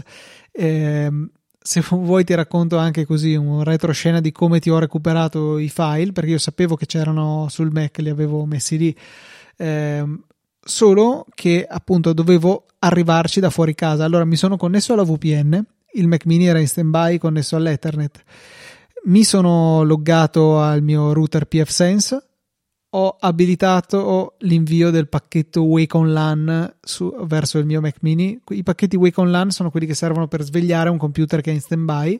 Eh, 0.51 1.09
se 1.63 1.83
vuoi 1.91 2.23
ti 2.23 2.33
racconto 2.33 2.77
anche 2.77 3.05
così 3.05 3.35
un 3.35 3.63
retroscena 3.63 4.19
di 4.19 4.31
come 4.31 4.59
ti 4.59 4.69
ho 4.69 4.79
recuperato 4.79 5.59
i 5.59 5.69
file, 5.69 6.11
perché 6.11 6.31
io 6.31 6.39
sapevo 6.39 6.75
che 6.75 6.87
c'erano 6.87 7.47
sul 7.49 7.71
Mac, 7.71 7.97
li 7.99 8.09
avevo 8.09 8.45
messi 8.45 8.77
lì. 8.77 8.95
Eh, 9.55 10.03
solo 10.63 11.25
che 11.33 11.65
appunto 11.67 12.13
dovevo 12.13 12.65
arrivarci 12.83 13.39
da 13.39 13.49
fuori 13.49 13.75
casa. 13.75 14.05
Allora 14.05 14.25
mi 14.25 14.35
sono 14.35 14.57
connesso 14.57 14.93
alla 14.93 15.03
VPN, 15.03 15.63
il 15.93 16.07
Mac 16.07 16.25
mini 16.25 16.47
era 16.47 16.59
in 16.59 16.67
standby 16.67 17.17
connesso 17.17 17.55
all'Ethernet. 17.55 18.23
Mi 19.05 19.23
sono 19.23 19.83
loggato 19.83 20.59
al 20.59 20.81
mio 20.81 21.11
router 21.13 21.45
pfSense, 21.45 22.23
ho 22.93 23.15
abilitato 23.19 24.35
l'invio 24.39 24.89
del 24.89 25.07
pacchetto 25.07 25.63
Wake 25.63 25.95
on 25.95 26.11
LAN 26.11 26.75
su, 26.81 27.13
verso 27.21 27.57
il 27.57 27.65
mio 27.65 27.81
Mac 27.81 27.97
mini. 28.01 28.39
I 28.49 28.63
pacchetti 28.63 28.95
Wake 28.95 29.19
on 29.19 29.31
LAN 29.31 29.51
sono 29.51 29.71
quelli 29.71 29.85
che 29.85 29.93
servono 29.93 30.27
per 30.27 30.43
svegliare 30.43 30.89
un 30.89 30.97
computer 30.97 31.41
che 31.41 31.51
è 31.51 31.53
in 31.53 31.61
standby 31.61 32.19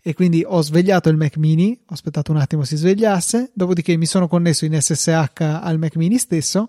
e 0.00 0.14
quindi 0.14 0.44
ho 0.46 0.62
svegliato 0.62 1.08
il 1.08 1.16
Mac 1.16 1.36
mini, 1.38 1.78
ho 1.86 1.92
aspettato 1.92 2.30
un 2.30 2.38
attimo 2.38 2.64
si 2.64 2.76
svegliasse, 2.76 3.50
dopodiché 3.52 3.96
mi 3.96 4.06
sono 4.06 4.28
connesso 4.28 4.64
in 4.64 4.80
SSH 4.80 5.40
al 5.40 5.78
Mac 5.78 5.96
mini 5.96 6.18
stesso 6.18 6.68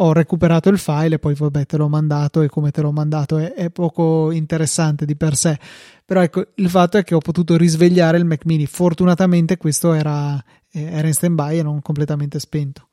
ho 0.00 0.12
recuperato 0.12 0.68
il 0.68 0.78
file 0.78 1.16
e 1.16 1.18
poi 1.18 1.34
vabbè 1.34 1.66
te 1.66 1.76
l'ho 1.76 1.88
mandato 1.88 2.42
e 2.42 2.48
come 2.48 2.70
te 2.70 2.82
l'ho 2.82 2.92
mandato 2.92 3.38
è, 3.38 3.52
è, 3.54 3.70
poco 3.70 4.30
interessante 4.30 5.04
di 5.04 5.16
per 5.16 5.34
sé 5.34 5.58
però 6.04 6.22
ecco 6.22 6.46
il 6.54 6.68
fatto 6.68 6.98
è 6.98 7.04
che 7.04 7.14
ho 7.14 7.20
potuto 7.20 7.56
risvegliare 7.56 8.18
il 8.18 8.24
Mac 8.24 8.44
mini 8.44 8.66
fortunatamente 8.66 9.56
questo 9.56 9.92
era, 9.92 10.42
era 10.70 11.06
in 11.06 11.14
stand 11.14 11.34
by 11.34 11.58
e 11.58 11.62
non 11.62 11.82
completamente 11.82 12.38
spento 12.38 12.88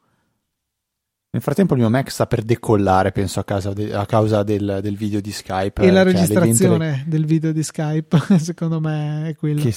nel 1.36 1.44
frattempo 1.44 1.74
il 1.74 1.82
mio 1.82 1.90
Mac 1.90 2.10
sta 2.10 2.28
per 2.28 2.44
decollare, 2.44 3.12
penso 3.12 3.42
a 3.42 3.44
causa, 3.44 3.74
de- 3.74 3.94
a 3.94 4.06
causa 4.06 4.42
del, 4.44 4.80
del, 4.82 4.96
video 4.96 5.20
di 5.20 5.34
Skype. 5.34 5.82
E 5.82 5.92
la 5.92 6.04
cioè, 6.04 6.14
registrazione 6.14 6.90
le... 6.92 7.04
del 7.08 7.26
video 7.26 7.52
di 7.52 7.62
Skype, 7.62 8.18
secondo 8.40 8.80
me, 8.80 9.28
è 9.28 9.36
quella. 9.36 9.60
Che 9.60 9.76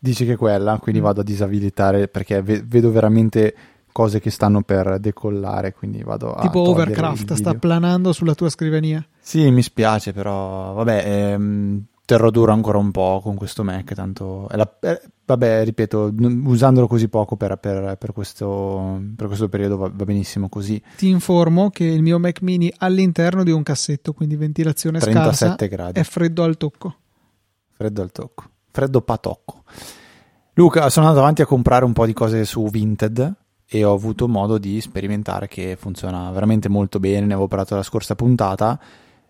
dice 0.00 0.24
che 0.24 0.32
è 0.32 0.36
quella, 0.36 0.80
quindi 0.80 1.00
vado 1.00 1.20
a 1.20 1.22
disabilitare 1.22 2.08
perché 2.08 2.42
ve- 2.42 2.64
vedo 2.66 2.90
veramente 2.90 3.54
cose 3.96 4.20
che 4.20 4.28
stanno 4.28 4.60
per 4.60 4.98
decollare, 5.00 5.72
quindi 5.72 6.02
vado 6.02 6.34
a 6.34 6.42
Tipo 6.42 6.68
Overcraft 6.68 7.32
sta 7.32 7.54
planando 7.54 8.12
sulla 8.12 8.34
tua 8.34 8.50
scrivania. 8.50 9.02
Sì, 9.18 9.50
mi 9.50 9.62
spiace, 9.62 10.12
però 10.12 10.74
vabbè, 10.74 11.02
ehm, 11.06 11.82
terrò 12.04 12.28
duro 12.28 12.52
ancora 12.52 12.76
un 12.76 12.90
po' 12.90 13.20
con 13.22 13.36
questo 13.36 13.64
Mac, 13.64 13.94
tanto 13.94 14.48
la, 14.50 14.70
eh, 14.82 15.00
vabbè, 15.24 15.64
ripeto, 15.64 16.12
usandolo 16.44 16.86
così 16.88 17.08
poco 17.08 17.36
per, 17.36 17.56
per, 17.56 17.96
per, 17.96 18.12
questo, 18.12 19.00
per 19.16 19.28
questo, 19.28 19.48
periodo 19.48 19.78
va, 19.78 19.90
va, 19.90 20.04
benissimo 20.04 20.50
così. 20.50 20.78
Ti 20.94 21.08
informo 21.08 21.70
che 21.70 21.84
il 21.84 22.02
mio 22.02 22.18
Mac 22.18 22.42
mini 22.42 22.70
all'interno 22.76 23.44
di 23.44 23.50
un 23.50 23.62
cassetto, 23.62 24.12
quindi 24.12 24.36
ventilazione 24.36 24.98
37 24.98 25.46
scarsa, 25.46 25.66
gradi. 25.74 25.98
è 25.98 26.02
freddo 26.02 26.42
al 26.42 26.58
tocco. 26.58 26.94
Freddo 27.72 28.02
al 28.02 28.12
tocco. 28.12 28.44
Freddo 28.70 29.00
patocco. 29.00 29.62
Luca, 30.52 30.90
sono 30.90 31.06
andato 31.06 31.24
avanti 31.24 31.40
a 31.40 31.46
comprare 31.46 31.86
un 31.86 31.94
po' 31.94 32.04
di 32.04 32.12
cose 32.12 32.44
su 32.44 32.68
Vinted 32.68 33.44
e 33.68 33.84
ho 33.84 33.92
avuto 33.92 34.28
modo 34.28 34.58
di 34.58 34.80
sperimentare 34.80 35.48
che 35.48 35.76
funziona 35.76 36.30
veramente 36.30 36.68
molto 36.68 37.00
bene, 37.00 37.26
ne 37.26 37.32
avevo 37.32 37.48
parlato 37.48 37.74
la 37.74 37.82
scorsa 37.82 38.14
puntata, 38.14 38.80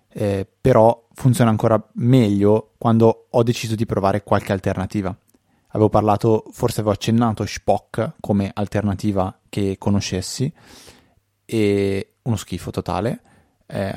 eh, 0.09 0.46
però 0.61 1.09
funziona 1.14 1.51
ancora 1.51 1.83
meglio 1.94 2.72
quando 2.79 3.27
ho 3.31 3.42
deciso 3.42 3.75
di 3.75 3.87
provare 3.87 4.22
qualche 4.22 4.53
alternativa. 4.53 5.16
Avevo 5.68 5.88
parlato, 5.88 6.44
forse 6.51 6.81
avevo 6.81 6.94
accennato 6.94 7.44
Spock 7.44 8.14
come 8.20 8.51
alternativa 8.53 9.38
che 9.49 9.77
conoscessi, 9.79 10.53
e 11.44 12.14
uno 12.22 12.37
schifo 12.37 12.70
totale 12.70 13.20
eh, 13.68 13.94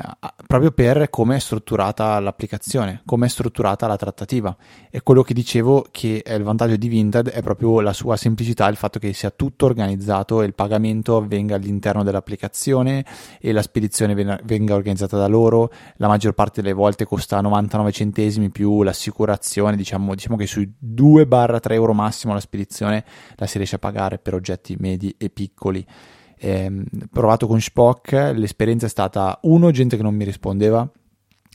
proprio 0.47 0.71
per 0.71 1.10
come 1.12 1.36
è 1.36 1.39
strutturata 1.39 2.19
l'applicazione, 2.19 3.01
come 3.05 3.27
è 3.27 3.29
strutturata 3.29 3.86
la 3.86 3.97
trattativa. 3.97 4.55
E 4.89 5.01
quello 5.01 5.21
che 5.21 5.34
dicevo 5.34 5.86
che 5.91 6.23
è 6.23 6.34
il 6.34 6.43
vantaggio 6.43 6.75
di 6.75 6.88
Vinted 6.88 7.29
è 7.29 7.41
proprio 7.41 7.79
la 7.82 7.93
sua 7.93 8.17
semplicità, 8.17 8.67
il 8.67 8.75
fatto 8.75 8.97
che 8.97 9.13
sia 9.13 9.29
tutto 9.29 9.65
organizzato 9.65 10.41
e 10.41 10.45
il 10.45 10.55
pagamento 10.55 11.17
avvenga 11.17 11.55
all'interno 11.55 12.03
dell'applicazione 12.03 13.05
e 13.39 13.51
la 13.51 13.62
spedizione 13.62 14.15
venga 14.43 14.73
organizzata 14.73 15.17
da 15.17 15.27
loro. 15.27 15.71
La 15.97 16.08
maggior 16.08 16.34
parte 16.34 16.62
delle 16.62 16.73
volte 16.73 17.05
costa 17.05 17.39
99 17.39 17.91
centesimi 17.91 18.49
più 18.49 18.82
l'assicurazione, 18.82 19.75
diciamo, 19.75 20.15
diciamo 20.15 20.36
che 20.36 20.47
sui 20.47 20.71
2-3 20.84 21.73
euro 21.73 21.93
massimo 21.93 22.34
la 22.34 22.39
spedizione 22.39 23.05
la 23.36 23.45
si 23.45 23.58
riesce 23.58 23.75
a 23.75 23.79
pagare 23.79 24.17
per 24.17 24.34
oggetti 24.34 24.75
medi 24.79 25.13
e 25.17 25.29
piccoli 25.29 25.86
eh, 26.39 26.71
provato 27.12 27.47
con 27.47 27.60
Spock, 27.60 28.12
l'esperienza 28.36 28.86
è 28.86 28.89
stata 28.89 29.38
uno, 29.43 29.71
gente 29.71 29.97
che 29.97 30.04
non 30.04 30.15
mi 30.15 30.23
rispondeva, 30.23 30.89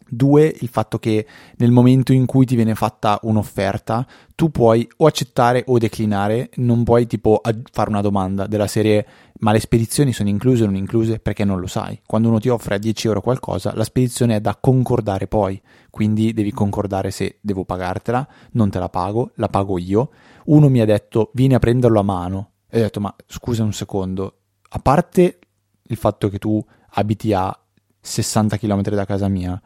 Due, 0.06 0.54
il 0.60 0.68
fatto 0.68 0.98
che 0.98 1.26
nel 1.56 1.70
momento 1.70 2.12
in 2.12 2.26
cui 2.26 2.44
ti 2.44 2.54
viene 2.54 2.74
fatta 2.74 3.18
un'offerta, 3.22 4.06
tu 4.34 4.50
puoi 4.50 4.86
o 4.98 5.06
accettare 5.06 5.64
o 5.66 5.78
declinare, 5.78 6.50
non 6.56 6.84
puoi 6.84 7.06
tipo 7.06 7.40
fare 7.72 7.90
una 7.90 8.02
domanda 8.02 8.46
della 8.46 8.66
serie 8.66 9.06
ma 9.40 9.52
le 9.52 9.60
spedizioni 9.60 10.12
sono 10.12 10.28
incluse 10.28 10.62
o 10.62 10.66
non 10.66 10.76
incluse 10.76 11.18
perché 11.18 11.44
non 11.44 11.58
lo 11.58 11.66
sai. 11.66 12.00
Quando 12.06 12.28
uno 12.28 12.38
ti 12.38 12.48
offre 12.48 12.76
a 12.76 12.78
10 12.78 13.08
euro 13.08 13.20
qualcosa, 13.20 13.74
la 13.74 13.84
spedizione 13.84 14.36
è 14.36 14.40
da 14.40 14.56
concordare 14.58 15.26
poi, 15.26 15.60
quindi 15.90 16.32
devi 16.32 16.52
concordare 16.52 17.10
se 17.10 17.38
devo 17.40 17.64
pagartela, 17.64 18.26
non 18.52 18.70
te 18.70 18.78
la 18.78 18.88
pago, 18.88 19.32
la 19.34 19.48
pago 19.48 19.78
io. 19.78 20.10
Uno 20.46 20.68
mi 20.68 20.80
ha 20.80 20.84
detto 20.84 21.30
vieni 21.34 21.54
a 21.54 21.58
prenderlo 21.58 21.98
a 21.98 22.04
mano 22.04 22.50
e 22.68 22.78
ho 22.78 22.82
detto 22.82 23.00
ma 23.00 23.14
scusa 23.26 23.64
un 23.64 23.72
secondo, 23.72 24.43
a 24.74 24.78
parte 24.80 25.38
il 25.82 25.96
fatto 25.96 26.28
che 26.28 26.38
tu 26.38 26.62
abiti 26.96 27.32
a 27.32 27.56
60 28.00 28.58
km 28.58 28.82
da 28.82 29.04
casa 29.04 29.28
mia 29.28 29.60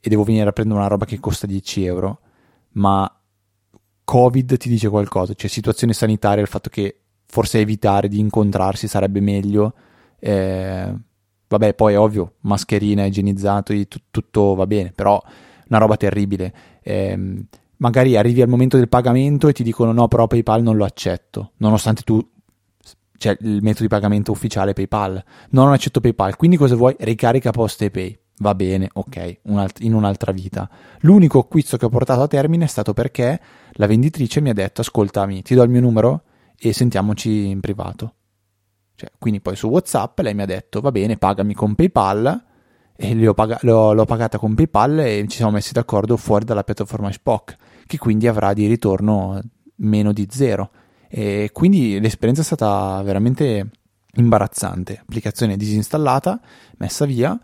e 0.00 0.08
devo 0.08 0.24
venire 0.24 0.48
a 0.48 0.52
prendere 0.52 0.80
una 0.80 0.88
roba 0.88 1.04
che 1.04 1.20
costa 1.20 1.46
10 1.46 1.84
euro, 1.84 2.20
ma 2.72 3.08
Covid 4.02 4.56
ti 4.56 4.68
dice 4.68 4.88
qualcosa, 4.88 5.34
cioè 5.34 5.48
situazione 5.48 5.92
sanitaria, 5.92 6.42
il 6.42 6.48
fatto 6.48 6.70
che 6.70 7.02
forse 7.26 7.60
evitare 7.60 8.08
di 8.08 8.18
incontrarsi 8.18 8.88
sarebbe 8.88 9.20
meglio. 9.20 9.74
Eh, 10.18 10.92
vabbè, 11.46 11.74
poi 11.74 11.94
è 11.94 11.98
ovvio, 11.98 12.34
mascherina, 12.40 13.04
igienizzato, 13.04 13.72
t- 13.72 14.02
tutto 14.10 14.56
va 14.56 14.66
bene, 14.66 14.90
però 14.92 15.22
una 15.68 15.78
roba 15.78 15.96
terribile. 15.96 16.52
Eh, 16.82 17.44
magari 17.76 18.16
arrivi 18.16 18.42
al 18.42 18.48
momento 18.48 18.76
del 18.76 18.88
pagamento 18.88 19.46
e 19.46 19.52
ti 19.52 19.62
dicono 19.62 19.92
no, 19.92 20.08
però 20.08 20.26
PayPal 20.26 20.62
non 20.62 20.76
lo 20.76 20.84
accetto, 20.84 21.52
nonostante 21.58 22.02
tu 22.02 22.26
cioè 23.18 23.36
il 23.40 23.60
metodo 23.62 23.82
di 23.82 23.88
pagamento 23.88 24.32
ufficiale 24.32 24.72
PayPal. 24.72 25.22
No, 25.50 25.64
non 25.64 25.72
accetto 25.72 26.00
PayPal, 26.00 26.36
quindi 26.36 26.56
cosa 26.56 26.76
vuoi? 26.76 26.96
Ricarica 26.98 27.50
post 27.50 27.82
e 27.82 27.90
pay. 27.90 28.18
Va 28.40 28.54
bene, 28.54 28.88
ok, 28.92 29.38
in 29.80 29.94
un'altra 29.94 30.30
vita. 30.30 30.70
L'unico 31.00 31.40
acquisto 31.40 31.76
che 31.76 31.84
ho 31.84 31.88
portato 31.88 32.22
a 32.22 32.28
termine 32.28 32.64
è 32.64 32.68
stato 32.68 32.94
perché 32.94 33.40
la 33.72 33.86
venditrice 33.86 34.40
mi 34.40 34.50
ha 34.50 34.54
detto 34.54 34.80
ascoltami, 34.80 35.42
ti 35.42 35.56
do 35.56 35.62
il 35.64 35.70
mio 35.70 35.80
numero 35.80 36.22
e 36.56 36.72
sentiamoci 36.72 37.48
in 37.48 37.58
privato. 37.58 38.14
Cioè, 38.94 39.10
quindi 39.18 39.40
poi 39.40 39.56
su 39.56 39.68
WhatsApp 39.68 40.20
lei 40.20 40.34
mi 40.34 40.42
ha 40.42 40.46
detto 40.46 40.80
va 40.80 40.92
bene, 40.92 41.16
pagami 41.16 41.52
con 41.54 41.74
PayPal 41.74 42.44
e 42.96 43.32
pag- 43.34 43.58
l'ho, 43.62 43.92
l'ho, 43.92 44.04
pagata 44.04 44.38
con 44.38 44.54
PayPal 44.54 45.00
e 45.00 45.24
ci 45.28 45.36
siamo 45.36 45.52
messi 45.52 45.72
d'accordo 45.72 46.16
fuori 46.16 46.44
dalla 46.44 46.64
piattaforma 46.64 47.10
Spock, 47.12 47.56
che 47.86 47.98
quindi 47.98 48.28
avrà 48.28 48.52
di 48.52 48.66
ritorno 48.66 49.40
meno 49.76 50.12
di 50.12 50.26
zero. 50.30 50.70
E 51.08 51.50
quindi 51.52 52.00
l'esperienza 52.00 52.42
è 52.42 52.44
stata 52.44 53.00
veramente 53.02 53.70
imbarazzante. 54.14 54.98
Applicazione 55.00 55.56
disinstallata, 55.56 56.40
messa 56.76 57.04
via 57.04 57.38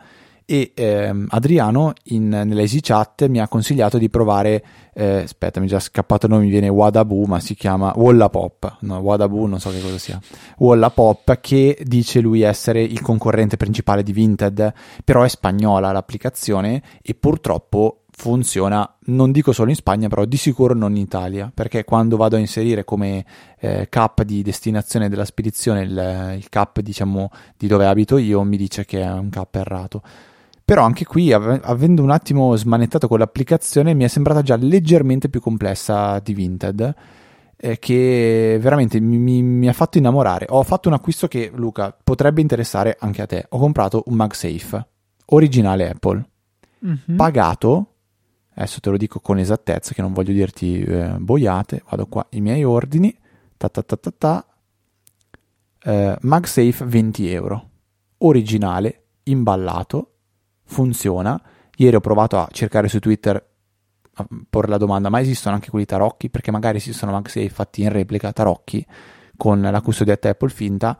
e 0.46 0.72
ehm, 0.74 1.26
Adriano 1.30 1.92
in, 2.04 2.28
nell'Easy 2.28 2.80
Chat 2.80 3.26
mi 3.28 3.40
ha 3.40 3.48
consigliato 3.48 3.96
di 3.96 4.10
provare 4.10 4.62
eh, 4.92 5.22
aspetta 5.22 5.58
mi 5.58 5.66
è 5.66 5.70
già 5.70 5.80
scappato 5.80 6.26
il 6.26 6.32
nome 6.32 6.44
mi 6.44 6.50
viene 6.50 6.68
Wadabu 6.68 7.24
ma 7.24 7.40
si 7.40 7.54
chiama 7.54 7.94
Wallapop 7.96 8.76
no 8.80 8.98
Wadabu 8.98 9.46
non 9.46 9.58
so 9.58 9.70
che 9.70 9.80
cosa 9.80 9.96
sia 9.96 10.20
Wallapop 10.58 11.40
che 11.40 11.78
dice 11.82 12.20
lui 12.20 12.42
essere 12.42 12.82
il 12.82 13.00
concorrente 13.00 13.56
principale 13.56 14.02
di 14.02 14.12
Vinted 14.12 14.72
però 15.02 15.22
è 15.22 15.28
spagnola 15.28 15.92
l'applicazione 15.92 16.82
e 17.00 17.14
purtroppo 17.14 18.03
funziona, 18.16 18.96
non 19.06 19.32
dico 19.32 19.52
solo 19.52 19.70
in 19.70 19.76
Spagna, 19.76 20.08
però 20.08 20.24
di 20.24 20.36
sicuro 20.36 20.72
non 20.72 20.92
in 20.92 21.02
Italia, 21.02 21.50
perché 21.52 21.84
quando 21.84 22.16
vado 22.16 22.36
a 22.36 22.38
inserire 22.38 22.84
come 22.84 23.24
eh, 23.58 23.88
cap 23.88 24.22
di 24.22 24.42
destinazione 24.42 25.08
della 25.08 25.24
spedizione 25.24 25.82
il, 25.82 26.36
il 26.38 26.48
cap 26.48 26.80
diciamo 26.80 27.30
di 27.56 27.66
dove 27.66 27.86
abito 27.86 28.16
io 28.16 28.42
mi 28.42 28.56
dice 28.56 28.84
che 28.84 29.02
è 29.02 29.10
un 29.10 29.30
cap 29.30 29.54
errato. 29.56 30.02
Però 30.64 30.82
anche 30.82 31.04
qui, 31.04 31.32
av- 31.32 31.60
avendo 31.64 32.02
un 32.02 32.10
attimo 32.10 32.56
smanettato 32.56 33.08
con 33.08 33.18
l'applicazione, 33.18 33.92
mi 33.92 34.04
è 34.04 34.08
sembrata 34.08 34.42
già 34.42 34.56
leggermente 34.56 35.28
più 35.28 35.40
complessa 35.40 36.20
di 36.20 36.32
Vinted, 36.32 36.94
eh, 37.56 37.78
che 37.78 38.58
veramente 38.60 38.98
mi, 39.00 39.18
mi, 39.18 39.42
mi, 39.42 39.68
ha 39.68 39.74
fatto 39.74 39.98
innamorare. 39.98 40.46
Ho 40.48 40.62
fatto 40.62 40.88
un 40.88 40.94
acquisto 40.94 41.28
che, 41.28 41.50
Luca, 41.54 41.94
potrebbe 42.02 42.40
interessare 42.40 42.96
anche 42.98 43.20
a 43.20 43.26
te. 43.26 43.44
Ho 43.50 43.58
comprato 43.58 44.04
un 44.06 44.14
MagSafe, 44.14 44.86
originale 45.26 45.90
Apple, 45.90 46.24
mm-hmm. 46.86 47.16
pagato 47.16 47.88
adesso 48.54 48.80
te 48.80 48.90
lo 48.90 48.96
dico 48.96 49.20
con 49.20 49.38
esattezza 49.38 49.94
che 49.94 50.02
non 50.02 50.12
voglio 50.12 50.32
dirti 50.32 50.82
eh, 50.82 51.16
boiate, 51.18 51.82
vado 51.88 52.06
qua, 52.06 52.26
i 52.30 52.40
miei 52.40 52.64
ordini, 52.64 53.16
ta 53.56 53.68
ta 53.68 53.82
ta 53.82 53.96
ta 53.96 54.12
ta, 54.16 54.46
eh, 55.82 56.16
MagSafe 56.20 56.84
20 56.84 57.30
euro, 57.30 57.70
originale, 58.18 59.02
imballato, 59.24 60.12
funziona, 60.64 61.40
ieri 61.76 61.96
ho 61.96 62.00
provato 62.00 62.38
a 62.38 62.48
cercare 62.50 62.88
su 62.88 62.98
Twitter 62.98 63.52
a 64.16 64.26
porre 64.48 64.68
la 64.68 64.78
domanda, 64.78 65.08
ma 65.08 65.20
esistono 65.20 65.56
anche 65.56 65.70
quelli 65.70 65.86
tarocchi? 65.86 66.30
Perché 66.30 66.50
magari 66.50 66.78
esistono 66.78 67.12
MagSafe 67.12 67.48
fatti 67.48 67.82
in 67.82 67.90
replica 67.90 68.32
tarocchi 68.32 68.86
con 69.36 69.60
la 69.60 69.80
custodietta 69.80 70.28
Apple 70.28 70.50
finta, 70.50 70.96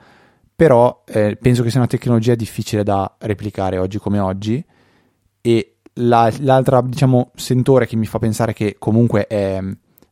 però 0.56 1.02
eh, 1.06 1.36
penso 1.40 1.62
che 1.62 1.70
sia 1.70 1.78
una 1.78 1.88
tecnologia 1.88 2.34
difficile 2.34 2.82
da 2.82 3.16
replicare 3.20 3.78
oggi 3.78 3.98
come 3.98 4.18
oggi. 4.18 4.64
E 5.40 5.73
la, 5.94 6.32
l'altra, 6.40 6.80
diciamo, 6.82 7.30
sentore 7.34 7.86
che 7.86 7.96
mi 7.96 8.06
fa 8.06 8.18
pensare 8.18 8.52
che 8.52 8.76
comunque 8.78 9.26
è, 9.26 9.60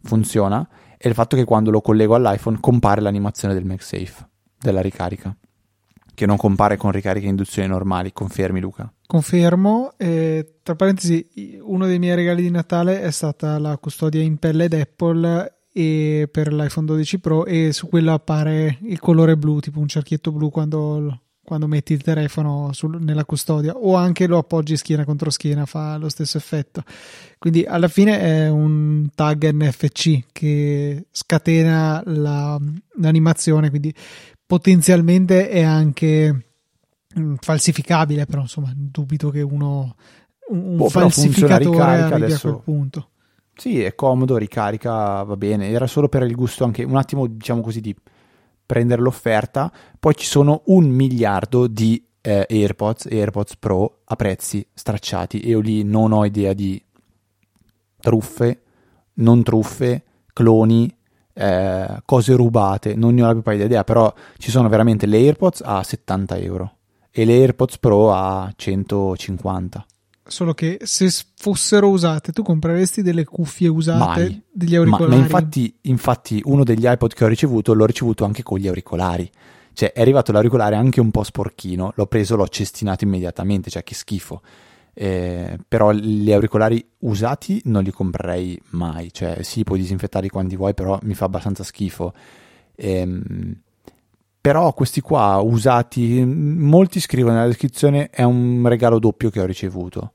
funziona 0.03 0.67
è 1.03 1.09
il 1.09 1.15
fatto 1.15 1.35
che 1.35 1.43
quando 1.43 1.73
lo 1.73 1.81
collego 1.81 2.15
all'iPhone 2.15 2.59
compare 2.61 3.01
l'animazione 3.01 3.55
del 3.55 3.65
MagSafe, 3.65 4.29
della 4.57 4.81
ricarica, 4.81 5.37
che 6.15 6.27
non 6.27 6.37
compare 6.37 6.77
con 6.77 6.93
ricariche 6.93 7.27
induzione 7.27 7.67
normali. 7.67 8.13
Confermi, 8.13 8.61
Luca? 8.61 8.93
Confermo. 9.05 9.95
Eh, 9.97 10.59
tra 10.63 10.77
parentesi, 10.77 11.59
uno 11.61 11.87
dei 11.87 11.99
miei 11.99 12.15
regali 12.15 12.43
di 12.43 12.51
Natale 12.51 13.01
è 13.01 13.11
stata 13.11 13.59
la 13.59 13.77
custodia 13.79 14.23
in 14.23 14.37
pelle 14.37 14.69
d'Apple 14.69 15.55
e 15.73 16.29
per 16.31 16.53
l'iPhone 16.53 16.87
12 16.87 17.19
Pro 17.19 17.47
e 17.47 17.73
su 17.73 17.89
quello 17.89 18.13
appare 18.13 18.79
il 18.83 19.01
colore 19.01 19.37
blu, 19.37 19.59
tipo 19.59 19.81
un 19.81 19.89
cerchietto 19.89 20.31
blu 20.31 20.51
quando 20.51 21.22
quando 21.45 21.67
metti 21.67 21.93
il 21.93 22.03
telefono 22.03 22.73
sul, 22.73 23.03
nella 23.03 23.25
custodia 23.25 23.75
o 23.75 23.97
anche 23.97 24.27
lo 24.27 24.39
appoggi 24.39 24.77
schiena 24.77 25.05
contro 25.05 25.31
schiena 25.31 25.67
fa 25.67 25.97
lo 25.97 26.09
stesso 26.09 26.39
effetto. 26.39 26.83
Quindi 27.39 27.65
alla 27.65 27.89
fine 27.89 28.21
è 28.21 28.49
un 28.49 29.09
tag 29.15 29.51
NFC 29.51 30.25
che 30.31 31.07
scatena 31.11 32.03
la, 32.07 32.59
l'animazione 32.99 33.71
quindi 33.71 33.93
potenzialmente 34.47 35.49
è 35.49 35.63
anche 35.63 36.47
mm, 37.19 37.35
falsificabile 37.41 38.25
però 38.27 38.43
insomma 38.43 38.73
dubito 38.75 39.31
che 39.31 39.43
uno 39.43 39.97
un 40.49 40.77
boh, 40.77 40.89
falsificatore 40.89 41.83
arrivi 41.83 42.25
adesso... 42.25 42.49
a 42.49 42.51
quel 42.53 42.63
punto. 42.63 43.09
Sì 43.55 43.83
è 43.83 43.95
comodo 43.95 44.37
ricarica 44.37 45.23
va 45.25 45.37
bene. 45.37 45.71
Era 45.71 45.89
solo 45.89 46.09
per 46.09 46.23
il 46.23 46.35
gusto 46.35 46.65
anche 46.65 46.85
un 46.85 46.97
attimo 46.97 47.27
diciamo 47.27 47.61
così 47.61 47.81
di 47.81 47.95
prendere 48.65 49.03
l'offerta, 49.03 49.73
poi 49.99 50.15
ci 50.15 50.27
sono 50.27 50.63
un 50.67 50.89
miliardo 50.89 51.67
di 51.67 52.05
eh, 52.21 52.47
AirPods 52.49 53.07
e 53.07 53.19
AirPods 53.19 53.57
Pro 53.57 54.01
a 54.05 54.17
prezzi 54.17 54.67
stracciati. 54.73 55.41
E 55.41 55.49
io 55.49 55.61
lì 55.61 55.83
non 55.83 56.13
ho 56.13 56.25
idea 56.25 56.53
di 56.53 56.83
truffe, 58.01 58.63
non 59.15 59.43
truffe, 59.43 60.05
cloni, 60.33 60.95
eh, 61.35 62.03
cose 62.05 62.35
rubate, 62.35 62.95
non 62.95 63.15
ne 63.15 63.23
ho 63.23 63.27
la 63.27 63.33
più 63.33 63.43
pallida 63.43 63.65
idea, 63.65 63.85
però 63.85 64.13
ci 64.39 64.51
sono 64.51 64.69
veramente 64.69 65.07
le 65.07 65.19
AirPods 65.19 65.63
a 65.65 65.83
70 65.83 66.37
euro 66.39 66.77
e 67.11 67.25
le 67.25 67.35
AirPods 67.35 67.79
Pro 67.79 68.13
a 68.13 68.51
150 68.55 69.87
solo 70.25 70.55
che 70.55 70.79
se 70.83 71.11
fossero 71.37 71.89
usate 71.89 72.33
tu 72.33 72.43
compreresti 72.43 73.03
delle 73.03 73.25
cuffie 73.25 73.69
usate 73.69 74.21
Mai. 74.21 74.43
degli 74.51 74.77
auricolari 74.77 75.11
ma, 75.11 75.17
ma 75.17 75.23
infatti, 75.23 75.75
infatti 75.83 76.41
uno 76.45 76.65
degli 76.65 76.87
iPod 76.87 77.15
che 77.15 77.25
ho 77.25 77.29
ricevuto 77.29 77.75
l'ho 77.75 77.87
ricevuto 77.87 78.25
anche 78.25 78.43
con 78.43 78.59
gli 78.59 78.69
auricolari. 78.69 79.31
Cioè 79.75 79.93
è 79.93 80.01
arrivato 80.01 80.33
l'auricolare 80.33 80.77
anche 80.77 81.01
un 81.01 81.11
po' 81.11 81.23
sporchino 81.23 81.93
l'ho 81.97 82.07
preso 82.07 82.37
l'ho 82.37 82.47
cestinato 82.47 83.05
immediatamente 83.05 83.71
cioè 83.71 83.83
che 83.83 83.95
schifo. 83.95 84.43
Eh, 84.95 85.59
però 85.67 85.91
gli 85.93 86.31
auricolari 86.31 86.85
usati 86.99 87.61
non 87.65 87.83
li 87.83 87.91
comprerei 87.91 88.61
mai. 88.71 89.13
Cioè 89.13 89.43
sì 89.43 89.65
puoi 89.65 89.79
disinfettarli 89.79 90.29
quando 90.29 90.57
vuoi 90.57 90.75
però 90.75 90.99
mi 91.03 91.15
fa 91.15 91.25
abbastanza 91.25 91.65
schifo. 91.65 92.13
Ehm, 92.77 93.55
però 94.43 94.75
questi 94.75 95.01
qua 95.01 95.37
usati 95.37 96.23
molti 96.23 97.01
scrivono 97.01 97.37
nella 97.37 97.47
descrizione 97.47 98.11
è 98.11 98.25
un 98.25 98.63
regalo 98.67 98.99
doppio 98.99 99.31
che 99.31 99.41
ho 99.41 99.47
ricevuto 99.47 100.13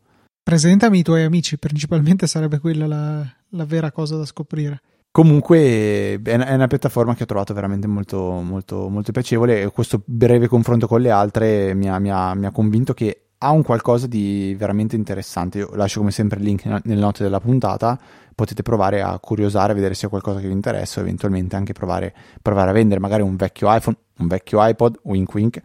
presentami 0.47 0.99
i 0.99 1.03
tuoi 1.03 1.25
amici, 1.25 1.57
principalmente 1.57 2.25
sarebbe 2.25 2.59
quella 2.59 2.87
la, 2.87 3.21
la 3.49 3.65
vera 3.65 3.91
cosa 3.91 4.15
da 4.15 4.23
scoprire. 4.23 4.79
Comunque 5.11 6.21
è 6.23 6.53
una 6.53 6.67
piattaforma 6.67 7.15
che 7.15 7.23
ho 7.23 7.25
trovato 7.25 7.53
veramente 7.53 7.85
molto, 7.85 8.39
molto, 8.41 8.87
molto 8.87 9.11
piacevole 9.11 9.61
e 9.61 9.71
questo 9.71 10.01
breve 10.05 10.47
confronto 10.47 10.87
con 10.87 11.01
le 11.01 11.11
altre 11.11 11.73
mi 11.73 11.89
ha, 11.89 11.99
mi, 11.99 12.09
ha, 12.09 12.33
mi 12.33 12.45
ha, 12.45 12.51
convinto 12.51 12.93
che 12.93 13.26
ha 13.39 13.51
un 13.51 13.63
qualcosa 13.63 14.07
di 14.07 14.55
veramente 14.57 14.95
interessante. 14.95 15.59
Io 15.59 15.75
lascio 15.75 15.99
come 15.99 16.11
sempre 16.11 16.39
il 16.39 16.45
link 16.45 16.65
nelle 16.65 16.99
note 16.99 17.23
della 17.23 17.39
puntata, 17.39 17.99
potete 18.33 18.63
provare 18.63 19.01
a 19.01 19.17
curiosare, 19.19 19.73
vedere 19.73 19.93
se 19.93 20.07
è 20.07 20.09
qualcosa 20.09 20.39
che 20.39 20.47
vi 20.47 20.53
interessa 20.53 20.99
eventualmente 20.99 21.55
anche 21.55 21.73
provare, 21.73 22.13
provare 22.41 22.69
a 22.69 22.73
vendere 22.73 22.99
magari 22.99 23.21
un 23.21 23.35
vecchio 23.35 23.73
iPhone 23.73 23.97
un 24.19 24.27
vecchio 24.27 24.57
iPod, 24.61 24.99
wink 25.03 25.33
wink, 25.33 25.61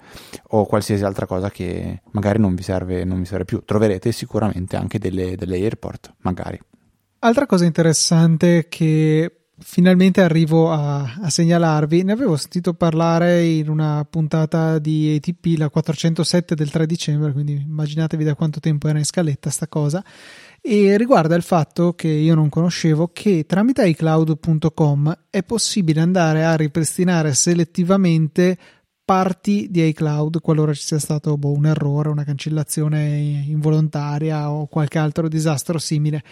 o 0.48 0.66
qualsiasi 0.66 1.02
altra 1.04 1.26
cosa 1.26 1.50
che 1.50 2.02
magari 2.10 2.38
non 2.38 2.54
vi 2.54 2.62
serve, 2.62 3.04
non 3.04 3.18
vi 3.18 3.24
serve 3.24 3.44
più. 3.44 3.62
Troverete 3.64 4.12
sicuramente 4.12 4.76
anche 4.76 4.98
delle, 4.98 5.36
delle 5.36 5.56
AirPort, 5.56 6.14
magari. 6.18 6.60
Altra 7.20 7.46
cosa 7.46 7.64
interessante 7.64 8.66
che 8.68 9.41
finalmente 9.62 10.20
arrivo 10.20 10.70
a, 10.70 11.14
a, 11.20 11.30
segnalarvi. 11.30 12.02
Ne 12.02 12.12
avevo 12.12 12.36
sentito 12.36 12.74
parlare 12.74 13.44
in 13.44 13.68
una 13.68 14.06
puntata 14.08 14.78
di 14.78 15.14
ATP, 15.16 15.58
la 15.58 15.70
407 15.70 16.54
del 16.54 16.70
3 16.70 16.86
dicembre, 16.86 17.32
quindi 17.32 17.54
immaginatevi 17.54 18.24
da 18.24 18.34
quanto 18.34 18.60
tempo 18.60 18.88
era 18.88 18.98
in 18.98 19.04
scaletta 19.04 19.50
sta 19.50 19.68
cosa 19.68 20.04
e 20.64 20.96
riguarda 20.96 21.34
il 21.34 21.42
fatto 21.42 21.94
che 21.94 22.06
io 22.06 22.36
non 22.36 22.48
conoscevo 22.48 23.10
che 23.12 23.46
tramite 23.48 23.84
iCloud.com 23.88 25.24
è 25.28 25.42
possibile 25.42 26.00
andare 26.00 26.44
a 26.44 26.54
ripristinare 26.54 27.34
selettivamente 27.34 28.56
parti 29.04 29.66
di 29.70 29.84
iCloud 29.88 30.40
qualora 30.40 30.72
ci 30.72 30.84
sia 30.84 31.00
stato 31.00 31.36
boh, 31.36 31.52
un 31.52 31.66
errore, 31.66 32.10
una 32.10 32.22
cancellazione 32.22 33.44
involontaria 33.46 34.50
o 34.50 34.66
qualche 34.66 34.98
altro 34.98 35.26
disastro 35.26 35.78
simile. 35.78 36.22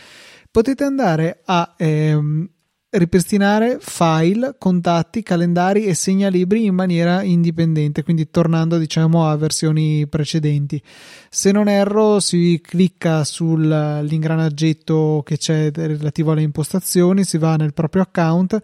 Potete 0.48 0.84
andare 0.84 1.42
a 1.44 1.74
ehm, 1.76 2.48
ripristinare 2.90 3.78
file, 3.80 4.56
contatti, 4.58 5.22
calendari 5.22 5.84
e 5.84 5.94
segnalibri 5.94 6.64
in 6.64 6.74
maniera 6.74 7.22
indipendente, 7.22 8.02
quindi 8.02 8.30
tornando 8.30 8.78
diciamo 8.78 9.28
a 9.28 9.36
versioni 9.36 10.08
precedenti. 10.08 10.82
Se 11.28 11.52
non 11.52 11.68
erro, 11.68 12.18
si 12.18 12.60
clicca 12.62 13.22
sull'ingranaggetto 13.22 15.22
che 15.24 15.38
c'è 15.38 15.70
relativo 15.72 16.32
alle 16.32 16.42
impostazioni, 16.42 17.22
si 17.22 17.38
va 17.38 17.54
nel 17.54 17.74
proprio 17.74 18.02
account 18.02 18.60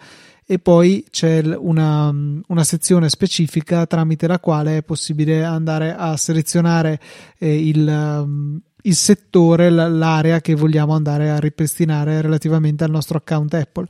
e 0.49 0.59
poi 0.59 1.05
c'è 1.11 1.43
una, 1.45 2.09
una, 2.09 2.65
sezione 2.65 3.09
specifica 3.09 3.87
tramite 3.87 4.29
la 4.29 4.39
quale 4.39 4.77
è 4.77 4.83
possibile 4.83 5.45
andare 5.45 5.93
a 5.93 6.17
selezionare 6.17 7.01
eh, 7.39 7.69
il, 7.69 8.63
il 8.83 8.95
settore, 8.95 9.71
l'area 9.71 10.41
che 10.41 10.55
vogliamo 10.55 10.95
andare 10.95 11.31
a 11.31 11.39
ripristinare 11.39 12.21
relativamente 12.21 12.85
al 12.85 12.91
nostro 12.91 13.19
account 13.19 13.55
Apple. 13.55 13.87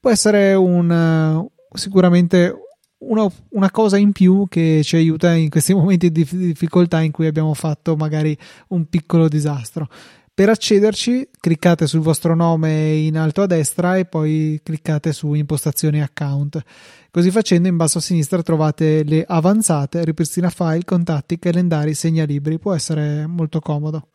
Può 0.00 0.10
essere 0.10 0.54
un, 0.54 1.46
sicuramente 1.74 2.54
una, 3.00 3.30
una, 3.50 3.70
cosa 3.70 3.98
in 3.98 4.12
più 4.12 4.46
che 4.48 4.80
ci 4.82 4.96
aiuta 4.96 5.34
in 5.34 5.50
questi 5.50 5.74
momenti 5.76 6.10
di 6.10 6.26
difficoltà 6.30 7.00
in 7.00 7.12
cui 7.12 7.26
abbiamo 7.26 7.52
fatto 7.52 7.96
magari 7.96 8.36
un 8.68 8.86
piccolo 8.88 9.28
disastro. 9.28 9.88
Per 10.32 10.48
accederci 10.48 11.28
cliccate 11.38 11.86
sul 11.86 12.00
vostro 12.00 12.34
nome 12.34 12.92
in 12.92 13.18
alto 13.18 13.42
a 13.42 13.46
destra 13.46 13.98
e 13.98 14.06
poi 14.06 14.58
cliccate 14.62 15.12
su 15.12 15.34
impostazioni 15.34 16.00
account. 16.00 16.62
Così 17.10 17.30
facendo 17.30 17.68
in 17.68 17.76
basso 17.76 17.98
a 17.98 18.00
sinistra 18.00 18.42
trovate 18.42 19.02
le 19.04 19.22
avanzate, 19.26 20.02
ripristina 20.02 20.48
file, 20.48 20.84
contatti, 20.84 21.38
calendari, 21.38 21.92
segnalibri. 21.92 22.58
Può 22.58 22.72
essere 22.72 23.26
molto 23.26 23.60
comodo. 23.60 24.06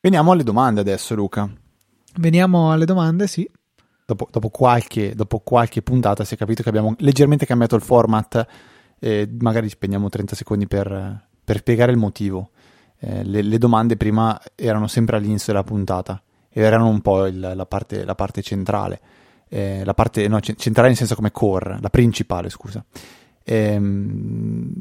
Veniamo 0.00 0.32
alle 0.32 0.44
domande 0.44 0.80
adesso 0.80 1.14
Luca. 1.14 1.46
Veniamo 2.20 2.72
alle 2.72 2.86
domande, 2.86 3.26
sì. 3.26 3.46
Dopo, 4.06 4.28
dopo, 4.30 4.50
qualche, 4.50 5.16
dopo 5.16 5.40
qualche 5.40 5.82
puntata 5.82 6.24
si 6.24 6.34
è 6.34 6.36
capito 6.36 6.62
che 6.62 6.68
abbiamo 6.68 6.94
leggermente 6.98 7.44
cambiato 7.44 7.74
il 7.74 7.82
format 7.82 8.46
e 9.00 9.28
magari 9.40 9.68
spendiamo 9.68 10.08
30 10.08 10.36
secondi 10.36 10.68
per, 10.68 11.26
per 11.42 11.58
spiegare 11.58 11.90
il 11.90 11.98
motivo 11.98 12.50
eh, 12.98 13.24
le, 13.24 13.42
le, 13.42 13.58
domande 13.58 13.96
prima 13.96 14.40
erano 14.54 14.86
sempre 14.86 15.16
all'inizio 15.16 15.52
della 15.52 15.64
puntata 15.64 16.22
e 16.48 16.60
erano 16.62 16.88
un 16.88 17.00
po' 17.00 17.26
il, 17.26 17.38
la, 17.38 17.66
parte, 17.66 18.04
la, 18.04 18.14
parte, 18.14 18.40
centrale, 18.42 19.00
eh, 19.48 19.84
la 19.84 19.94
parte 19.94 20.26
no, 20.28 20.40
centrale 20.40 20.88
nel 20.88 20.96
senso 20.96 21.14
come 21.14 21.30
core, 21.30 21.78
la 21.80 21.90
principale, 21.90 22.48
scusa. 22.48 22.82
Ehm, 23.44 24.72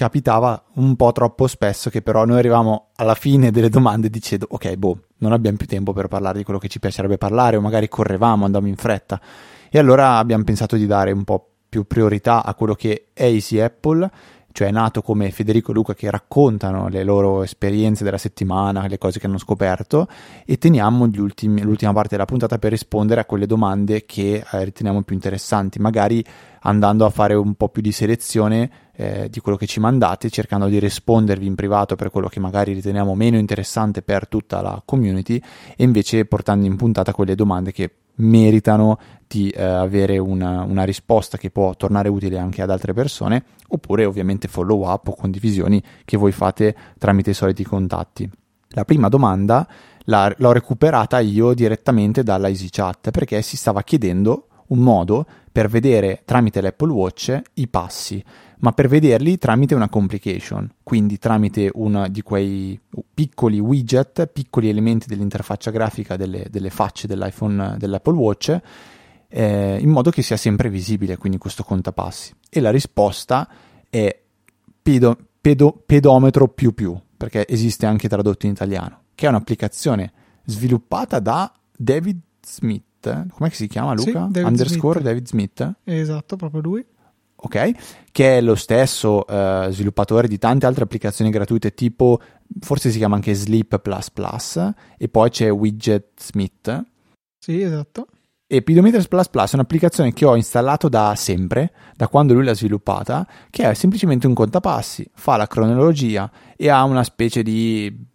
capitava 0.00 0.64
un 0.76 0.96
po' 0.96 1.12
troppo 1.12 1.46
spesso 1.46 1.90
che 1.90 2.00
però 2.00 2.24
noi 2.24 2.38
arrivavamo 2.38 2.86
alla 2.96 3.14
fine 3.14 3.50
delle 3.50 3.68
domande 3.68 4.08
dicendo 4.08 4.46
ok, 4.48 4.74
boh, 4.76 5.00
non 5.18 5.32
abbiamo 5.32 5.58
più 5.58 5.66
tempo 5.66 5.92
per 5.92 6.08
parlare 6.08 6.38
di 6.38 6.44
quello 6.44 6.58
che 6.58 6.68
ci 6.68 6.78
piacerebbe 6.78 7.18
parlare 7.18 7.58
o 7.58 7.60
magari 7.60 7.86
correvamo, 7.86 8.46
andavamo 8.46 8.70
in 8.70 8.76
fretta. 8.76 9.20
E 9.68 9.78
allora 9.78 10.16
abbiamo 10.16 10.42
pensato 10.42 10.76
di 10.76 10.86
dare 10.86 11.12
un 11.12 11.24
po' 11.24 11.46
più 11.68 11.86
priorità 11.86 12.42
a 12.42 12.54
quello 12.54 12.74
che 12.74 13.08
è 13.12 13.24
Easy 13.24 13.60
Apple 13.60 14.10
cioè 14.52 14.70
nato 14.70 15.00
come 15.02 15.30
Federico 15.30 15.70
e 15.70 15.74
Luca 15.74 15.94
che 15.94 16.10
raccontano 16.10 16.88
le 16.88 17.04
loro 17.04 17.42
esperienze 17.42 18.02
della 18.02 18.18
settimana, 18.18 18.86
le 18.86 18.98
cose 18.98 19.20
che 19.20 19.26
hanno 19.26 19.38
scoperto 19.38 20.08
e 20.44 20.58
teniamo 20.58 21.04
ultimi, 21.04 21.62
l'ultima 21.62 21.92
parte 21.92 22.10
della 22.10 22.24
puntata 22.24 22.58
per 22.58 22.72
rispondere 22.72 23.20
a 23.20 23.24
quelle 23.26 23.46
domande 23.46 24.04
che 24.06 24.44
eh, 24.50 24.64
riteniamo 24.64 25.02
più 25.02 25.14
interessanti, 25.14 25.78
magari 25.78 26.24
andando 26.60 27.04
a 27.04 27.10
fare 27.10 27.34
un 27.34 27.54
po' 27.54 27.68
più 27.68 27.82
di 27.82 27.92
selezione 27.92 28.70
eh, 28.92 29.28
di 29.30 29.40
quello 29.40 29.56
che 29.56 29.66
ci 29.66 29.80
mandate, 29.80 30.30
cercando 30.30 30.66
di 30.66 30.78
rispondervi 30.78 31.46
in 31.46 31.54
privato 31.54 31.96
per 31.96 32.10
quello 32.10 32.28
che 32.28 32.40
magari 32.40 32.72
riteniamo 32.72 33.14
meno 33.14 33.38
interessante 33.38 34.02
per 34.02 34.28
tutta 34.28 34.60
la 34.60 34.82
community 34.84 35.40
e 35.76 35.84
invece 35.84 36.24
portando 36.26 36.66
in 36.66 36.76
puntata 36.76 37.12
quelle 37.12 37.34
domande 37.34 37.72
che 37.72 37.94
meritano 38.16 38.98
di 39.26 39.48
eh, 39.50 39.62
avere 39.62 40.18
una, 40.18 40.62
una, 40.62 40.84
risposta 40.84 41.38
che 41.38 41.50
può 41.50 41.74
tornare 41.76 42.08
utile 42.08 42.38
anche 42.38 42.62
ad 42.62 42.70
altre 42.70 42.92
persone, 42.92 43.44
oppure 43.68 44.04
ovviamente 44.04 44.48
follow 44.48 44.86
up 44.86 45.08
o 45.08 45.14
condivisioni 45.14 45.82
che 46.04 46.16
voi 46.16 46.32
fate 46.32 46.74
tramite 46.98 47.30
i 47.30 47.34
soliti 47.34 47.64
contatti. 47.64 48.28
La 48.70 48.84
prima 48.84 49.08
domanda 49.08 49.66
la, 50.04 50.32
l'ho 50.36 50.52
recuperata 50.52 51.20
io 51.20 51.54
direttamente 51.54 52.22
dalla 52.22 52.48
EasyChat 52.48 53.10
perché 53.10 53.40
si 53.42 53.56
stava 53.56 53.82
chiedendo 53.82 54.48
un 54.70 54.78
modo 54.78 55.26
per 55.52 55.68
vedere 55.68 56.22
tramite 56.24 56.60
l'Apple 56.60 56.92
Watch 56.92 57.40
i 57.54 57.68
passi 57.68 58.24
ma 58.60 58.72
per 58.72 58.88
vederli 58.88 59.38
tramite 59.38 59.74
una 59.74 59.88
complication, 59.88 60.70
quindi 60.82 61.18
tramite 61.18 61.70
uno 61.74 62.08
di 62.08 62.22
quei 62.22 62.78
piccoli 63.14 63.58
widget, 63.58 64.26
piccoli 64.26 64.68
elementi 64.68 65.06
dell'interfaccia 65.06 65.70
grafica 65.70 66.16
delle, 66.16 66.46
delle 66.50 66.70
facce 66.70 67.06
dell'iPhone, 67.06 67.76
dell'Apple 67.78 68.14
Watch, 68.14 68.60
eh, 69.28 69.78
in 69.80 69.88
modo 69.88 70.10
che 70.10 70.22
sia 70.22 70.36
sempre 70.36 70.68
visibile 70.68 71.16
quindi 71.16 71.38
questo 71.38 71.62
contapassi. 71.62 72.34
E 72.50 72.60
la 72.60 72.70
risposta 72.70 73.48
è 73.88 74.20
pedo, 74.82 75.16
pedo, 75.40 75.82
pedometro 75.86 76.48
più 76.48 76.74
più, 76.74 76.98
perché 77.16 77.46
esiste 77.48 77.86
anche 77.86 78.08
tradotto 78.08 78.44
in 78.44 78.52
italiano, 78.52 79.04
che 79.14 79.24
è 79.24 79.28
un'applicazione 79.30 80.12
sviluppata 80.44 81.18
da 81.18 81.50
David 81.74 82.20
Smith. 82.44 82.89
Com'è 83.00 83.48
che 83.48 83.54
si 83.54 83.66
chiama 83.66 83.94
Luca? 83.94 84.26
Sì, 84.26 84.32
David 84.32 84.44
Underscore 84.44 85.00
Smith. 85.00 85.06
David 85.06 85.26
Smith. 85.26 85.74
Esatto, 85.84 86.36
proprio 86.36 86.60
lui 86.60 86.84
ok? 87.40 87.70
Che 88.12 88.38
è 88.38 88.40
lo 88.40 88.54
stesso 88.54 89.24
uh, 89.26 89.70
sviluppatore 89.70 90.28
di 90.28 90.38
tante 90.38 90.66
altre 90.66 90.84
applicazioni 90.84 91.30
gratuite 91.30 91.74
tipo, 91.74 92.20
forse 92.60 92.90
si 92.90 92.98
chiama 92.98 93.14
anche 93.16 93.34
Sleep 93.34 93.80
e 94.98 95.08
poi 95.08 95.30
c'è 95.30 95.50
Widget 95.50 96.08
Smith. 96.20 96.84
Sì, 97.38 97.60
esatto. 97.62 98.06
E 98.52 98.62
Pedometers 98.62 99.06
Plus 99.06 99.28
Plus 99.28 99.52
è 99.52 99.54
un'applicazione 99.54 100.12
che 100.12 100.24
ho 100.24 100.34
installato 100.34 100.88
da 100.88 101.14
sempre, 101.14 101.72
da 101.94 102.08
quando 102.08 102.34
lui 102.34 102.44
l'ha 102.44 102.52
sviluppata, 102.52 103.24
che 103.48 103.70
è 103.70 103.74
semplicemente 103.74 104.26
un 104.26 104.34
contapassi, 104.34 105.08
fa 105.14 105.36
la 105.36 105.46
cronologia 105.46 106.28
e 106.56 106.68
ha 106.68 106.82
una 106.82 107.04
specie 107.04 107.44
di 107.44 108.08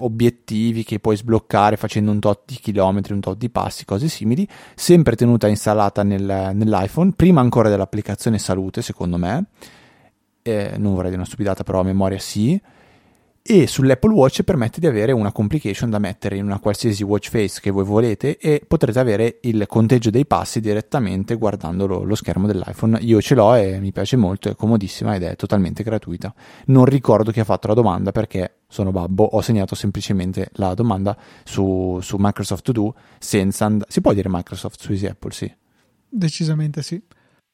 obiettivi 0.00 0.84
che 0.84 0.98
puoi 0.98 1.16
sbloccare 1.16 1.76
facendo 1.76 2.10
un 2.10 2.18
tot 2.20 2.42
di 2.46 2.56
chilometri, 2.56 3.12
un 3.12 3.20
tot 3.20 3.36
di 3.36 3.50
passi, 3.50 3.84
cose 3.84 4.08
simili, 4.08 4.46
sempre 4.74 5.16
tenuta 5.16 5.48
installata 5.48 6.02
nel, 6.02 6.52
nell'iPhone, 6.54 7.12
prima 7.14 7.40
ancora 7.40 7.68
dell'applicazione 7.68 8.38
Salute, 8.38 8.82
secondo 8.82 9.16
me. 9.16 9.44
Eh, 10.42 10.74
non 10.78 10.92
vorrei 10.92 11.10
dire 11.10 11.16
una 11.16 11.26
stupidata, 11.26 11.62
però 11.64 11.80
a 11.80 11.84
memoria 11.84 12.18
sì 12.18 12.60
e 13.42 13.66
sull'Apple 13.66 14.12
Watch 14.12 14.42
permette 14.42 14.80
di 14.80 14.86
avere 14.86 15.12
una 15.12 15.32
complication 15.32 15.88
da 15.88 15.98
mettere 15.98 16.36
in 16.36 16.44
una 16.44 16.58
qualsiasi 16.58 17.02
watch 17.02 17.30
face 17.30 17.58
che 17.60 17.70
voi 17.70 17.84
volete 17.84 18.36
e 18.36 18.62
potrete 18.66 18.98
avere 18.98 19.38
il 19.42 19.66
conteggio 19.66 20.10
dei 20.10 20.26
passi 20.26 20.60
direttamente 20.60 21.36
guardando 21.36 21.86
lo, 21.86 22.02
lo, 22.04 22.14
schermo 22.14 22.46
dell'iPhone. 22.46 22.98
Io 23.00 23.20
ce 23.20 23.34
l'ho 23.34 23.54
e 23.54 23.80
mi 23.80 23.92
piace 23.92 24.16
molto, 24.16 24.50
è 24.50 24.54
comodissima 24.54 25.14
ed 25.14 25.22
è 25.22 25.36
totalmente 25.36 25.82
gratuita. 25.82 26.32
Non 26.66 26.84
ricordo 26.84 27.32
chi 27.32 27.40
ha 27.40 27.44
fatto 27.44 27.68
la 27.68 27.74
domanda 27.74 28.12
perché 28.12 28.59
sono 28.70 28.92
babbo, 28.92 29.24
ho 29.24 29.40
segnato 29.42 29.74
semplicemente 29.74 30.48
la 30.54 30.72
domanda 30.72 31.14
su, 31.44 31.98
su 32.00 32.16
Microsoft 32.18 32.62
To 32.62 32.72
Do 32.72 32.94
senza 33.18 33.66
and- 33.66 33.84
si 33.88 34.00
può 34.00 34.14
dire 34.14 34.28
Microsoft 34.30 34.80
su 34.80 34.92
Easy 34.92 35.06
Apple, 35.06 35.32
sì. 35.32 35.52
Decisamente 36.08 36.82
sì. 36.82 37.02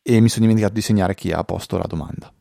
E 0.03 0.21
mi 0.21 0.29
sono 0.29 0.43
dimenticato 0.43 0.75
di 0.75 0.83
segnare 0.83 1.15
chi 1.15 1.33
ha 1.33 1.43
posto 1.43 1.79
la 1.79 1.87
domanda. 1.89 2.33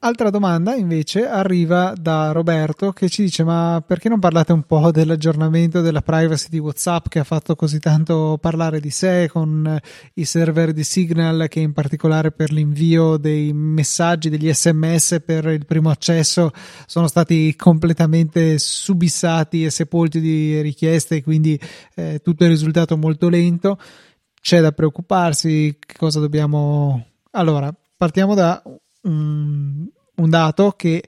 Altra 0.00 0.30
domanda 0.30 0.76
invece 0.76 1.26
arriva 1.26 1.92
da 2.00 2.30
Roberto 2.30 2.92
che 2.92 3.08
ci 3.08 3.22
dice 3.22 3.42
ma 3.42 3.82
perché 3.84 4.08
non 4.08 4.20
parlate 4.20 4.52
un 4.52 4.62
po' 4.62 4.92
dell'aggiornamento 4.92 5.80
della 5.80 6.02
privacy 6.02 6.46
di 6.50 6.60
Whatsapp 6.60 7.08
che 7.08 7.18
ha 7.18 7.24
fatto 7.24 7.56
così 7.56 7.80
tanto 7.80 8.38
parlare 8.40 8.78
di 8.78 8.90
sé 8.90 9.28
con 9.28 9.76
i 10.14 10.24
server 10.24 10.72
di 10.72 10.84
Signal 10.84 11.48
che 11.48 11.58
in 11.58 11.72
particolare 11.72 12.30
per 12.30 12.52
l'invio 12.52 13.16
dei 13.16 13.52
messaggi, 13.52 14.30
degli 14.30 14.52
sms 14.52 15.20
per 15.26 15.46
il 15.46 15.66
primo 15.66 15.90
accesso 15.90 16.52
sono 16.86 17.08
stati 17.08 17.56
completamente 17.56 18.56
subissati 18.60 19.64
e 19.64 19.70
sepolti 19.70 20.20
di 20.20 20.60
richieste 20.60 21.16
e 21.16 21.22
quindi 21.24 21.58
eh, 21.96 22.20
tutto 22.22 22.44
è 22.44 22.46
risultato 22.46 22.96
molto 22.96 23.28
lento. 23.28 23.76
C'è 24.40 24.60
da 24.60 24.70
preoccuparsi, 24.70 25.76
cosa 25.96 26.20
dobbiamo... 26.20 27.04
Allora, 27.32 27.74
partiamo 27.96 28.34
da 28.34 28.62
un, 29.02 29.86
un 30.16 30.30
dato 30.30 30.72
che 30.72 31.02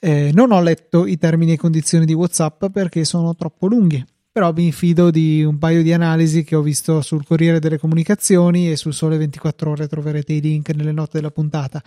eh, 0.00 0.30
non 0.32 0.50
ho 0.50 0.60
letto 0.60 1.06
i 1.06 1.18
termini 1.18 1.52
e 1.52 1.56
condizioni 1.56 2.06
di 2.06 2.14
WhatsApp 2.14 2.66
perché 2.66 3.04
sono 3.04 3.34
troppo 3.34 3.66
lunghi. 3.66 4.04
Però 4.32 4.52
mi 4.52 4.70
fido 4.70 5.10
di 5.10 5.42
un 5.42 5.58
paio 5.58 5.82
di 5.82 5.92
analisi 5.92 6.44
che 6.44 6.54
ho 6.54 6.62
visto 6.62 7.00
sul 7.02 7.26
Corriere 7.26 7.58
delle 7.58 7.78
Comunicazioni 7.78 8.70
e 8.70 8.76
sul 8.76 8.94
Sole 8.94 9.16
24 9.18 9.70
Ore 9.70 9.88
troverete 9.88 10.32
i 10.32 10.40
link 10.40 10.70
nelle 10.70 10.92
note 10.92 11.18
della 11.18 11.32
puntata. 11.32 11.82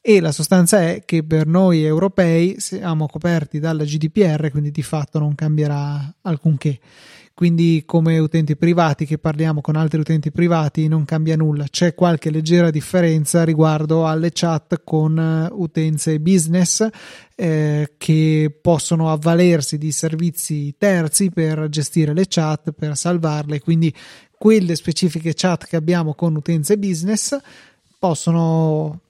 E 0.00 0.20
la 0.20 0.32
sostanza 0.32 0.80
è 0.80 1.04
che 1.04 1.22
per 1.22 1.46
noi 1.46 1.84
europei 1.84 2.56
siamo 2.58 3.06
coperti 3.06 3.60
dalla 3.60 3.84
GDPR, 3.84 4.50
quindi 4.50 4.72
di 4.72 4.82
fatto 4.82 5.18
non 5.18 5.34
cambierà 5.34 6.12
alcunché 6.22 6.80
quindi 7.34 7.82
come 7.86 8.18
utenti 8.18 8.56
privati 8.56 9.06
che 9.06 9.18
parliamo 9.18 9.60
con 9.60 9.76
altri 9.76 10.00
utenti 10.00 10.30
privati 10.30 10.86
non 10.88 11.04
cambia 11.04 11.36
nulla, 11.36 11.64
c'è 11.70 11.94
qualche 11.94 12.30
leggera 12.30 12.70
differenza 12.70 13.44
riguardo 13.44 14.06
alle 14.06 14.30
chat 14.32 14.82
con 14.84 15.18
eh, 15.18 15.48
utenze 15.52 16.20
business 16.20 16.86
eh, 17.34 17.94
che 17.96 18.58
possono 18.60 19.10
avvalersi 19.10 19.78
di 19.78 19.92
servizi 19.92 20.74
terzi 20.76 21.30
per 21.30 21.68
gestire 21.68 22.12
le 22.12 22.26
chat, 22.28 22.72
per 22.72 22.96
salvarle, 22.96 23.60
quindi 23.60 23.94
quelle 24.36 24.74
specifiche 24.76 25.32
chat 25.34 25.66
che 25.66 25.76
abbiamo 25.76 26.14
con 26.14 26.34
utenze 26.36 26.76
business 26.76 27.38
possono 27.98 29.00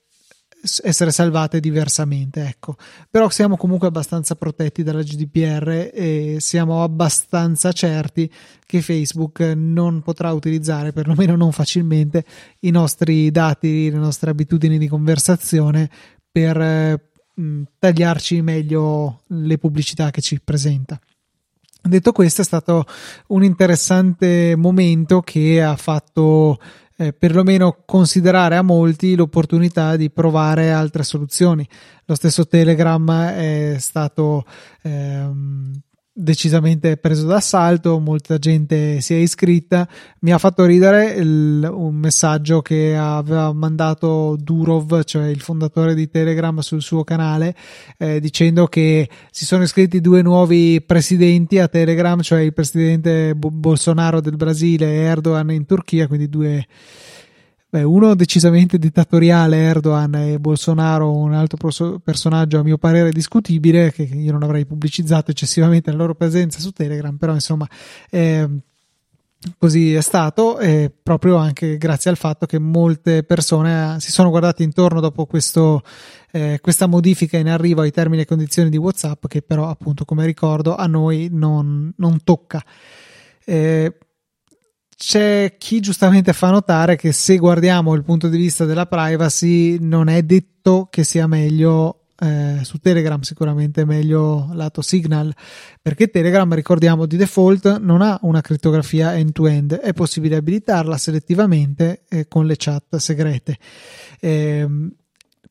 essere 0.82 1.10
salvate 1.10 1.60
diversamente, 1.60 2.46
ecco. 2.46 2.76
Però 3.10 3.28
siamo 3.28 3.56
comunque 3.56 3.88
abbastanza 3.88 4.36
protetti 4.36 4.82
dalla 4.82 5.02
GDPR 5.02 5.90
e 5.92 6.36
siamo 6.38 6.82
abbastanza 6.82 7.72
certi 7.72 8.30
che 8.64 8.80
Facebook 8.80 9.40
non 9.40 10.02
potrà 10.02 10.32
utilizzare, 10.32 10.92
perlomeno 10.92 11.36
non 11.36 11.52
facilmente, 11.52 12.24
i 12.60 12.70
nostri 12.70 13.30
dati, 13.30 13.90
le 13.90 13.98
nostre 13.98 14.30
abitudini 14.30 14.78
di 14.78 14.88
conversazione 14.88 15.90
per 16.30 16.60
eh, 16.60 17.00
tagliarci 17.78 18.40
meglio 18.40 19.22
le 19.26 19.58
pubblicità 19.58 20.10
che 20.10 20.20
ci 20.20 20.40
presenta. 20.40 20.98
Detto 21.84 22.12
questo, 22.12 22.42
è 22.42 22.44
stato 22.44 22.86
un 23.28 23.42
interessante 23.42 24.54
momento 24.56 25.20
che 25.20 25.60
ha 25.60 25.74
fatto 25.74 26.60
eh, 27.02 27.12
perlomeno 27.12 27.82
considerare 27.84 28.56
a 28.56 28.62
molti 28.62 29.14
l'opportunità 29.16 29.96
di 29.96 30.10
provare 30.10 30.72
altre 30.72 31.02
soluzioni. 31.02 31.66
Lo 32.04 32.14
stesso 32.14 32.46
Telegram 32.46 33.28
è 33.30 33.76
stato 33.78 34.44
ehm, 34.82 35.72
decisamente 36.14 36.98
preso 36.98 37.26
d'assalto, 37.26 37.98
molta 37.98 38.38
gente 38.38 39.00
si 39.00 39.14
è 39.14 39.16
iscritta. 39.16 39.88
Mi 40.20 40.32
ha 40.32 40.38
fatto 40.38 40.64
ridere 40.64 41.12
il, 41.12 41.68
un 41.72 41.94
messaggio 41.94 42.60
che 42.60 42.94
aveva 42.96 43.52
mandato 43.52 44.36
Durov, 44.38 45.04
cioè 45.04 45.28
il 45.28 45.40
fondatore 45.40 45.94
di 45.94 46.08
Telegram, 46.10 46.58
sul 46.58 46.82
suo 46.82 47.02
canale, 47.02 47.54
eh, 47.96 48.20
dicendo 48.20 48.66
che 48.66 49.08
si 49.30 49.44
sono 49.44 49.62
iscritti 49.62 50.00
due 50.00 50.22
nuovi 50.22 50.82
presidenti 50.82 51.58
a 51.58 51.68
Telegram, 51.68 52.20
cioè 52.20 52.40
il 52.40 52.52
presidente 52.52 53.34
Bolsonaro 53.34 54.20
del 54.20 54.36
Brasile 54.36 54.86
e 54.86 54.98
Erdogan 54.98 55.50
in 55.50 55.64
Turchia, 55.64 56.06
quindi 56.06 56.28
due 56.28 56.66
Beh, 57.72 57.84
uno 57.84 58.14
decisamente 58.14 58.76
dittatoriale, 58.76 59.56
Erdogan 59.56 60.14
e 60.16 60.38
Bolsonaro, 60.38 61.10
un 61.10 61.32
altro 61.32 61.56
personaggio 62.04 62.58
a 62.58 62.62
mio 62.62 62.76
parere 62.76 63.10
discutibile, 63.12 63.90
che 63.90 64.02
io 64.02 64.30
non 64.30 64.42
avrei 64.42 64.66
pubblicizzato 64.66 65.30
eccessivamente 65.30 65.90
la 65.90 65.96
loro 65.96 66.14
presenza 66.14 66.60
su 66.60 66.72
Telegram, 66.72 67.16
però 67.16 67.32
insomma 67.32 67.66
eh, 68.10 68.46
così 69.56 69.94
è 69.94 70.02
stato, 70.02 70.58
eh, 70.58 70.92
proprio 71.02 71.36
anche 71.36 71.78
grazie 71.78 72.10
al 72.10 72.18
fatto 72.18 72.44
che 72.44 72.58
molte 72.58 73.22
persone 73.22 73.98
si 74.00 74.12
sono 74.12 74.28
guardate 74.28 74.62
intorno 74.62 75.00
dopo 75.00 75.24
questo, 75.24 75.80
eh, 76.30 76.58
questa 76.60 76.86
modifica 76.86 77.38
in 77.38 77.48
arrivo 77.48 77.80
ai 77.80 77.90
termini 77.90 78.20
e 78.20 78.26
condizioni 78.26 78.68
di 78.68 78.76
WhatsApp, 78.76 79.28
che 79.28 79.40
però 79.40 79.70
appunto 79.70 80.04
come 80.04 80.26
ricordo 80.26 80.76
a 80.76 80.86
noi 80.86 81.30
non, 81.32 81.90
non 81.96 82.22
tocca. 82.22 82.62
Eh, 83.46 83.96
c'è 85.04 85.56
chi 85.58 85.80
giustamente 85.80 86.32
fa 86.32 86.50
notare 86.50 86.94
che 86.94 87.10
se 87.10 87.36
guardiamo 87.36 87.92
il 87.94 88.04
punto 88.04 88.28
di 88.28 88.36
vista 88.36 88.64
della 88.64 88.86
privacy 88.86 89.78
non 89.80 90.06
è 90.06 90.22
detto 90.22 90.86
che 90.92 91.02
sia 91.02 91.26
meglio 91.26 92.04
eh, 92.20 92.60
su 92.62 92.78
Telegram 92.78 93.20
sicuramente 93.22 93.84
meglio 93.84 94.50
lato 94.52 94.80
Signal 94.80 95.34
perché 95.82 96.06
Telegram 96.06 96.54
ricordiamo 96.54 97.06
di 97.06 97.16
default 97.16 97.80
non 97.80 98.00
ha 98.00 98.16
una 98.22 98.40
crittografia 98.42 99.16
end-to-end 99.16 99.74
è 99.74 99.92
possibile 99.92 100.36
abilitarla 100.36 100.96
selettivamente 100.96 102.04
eh, 102.08 102.28
con 102.28 102.46
le 102.46 102.54
chat 102.56 102.94
segrete. 102.94 103.58
Eh, 104.20 104.68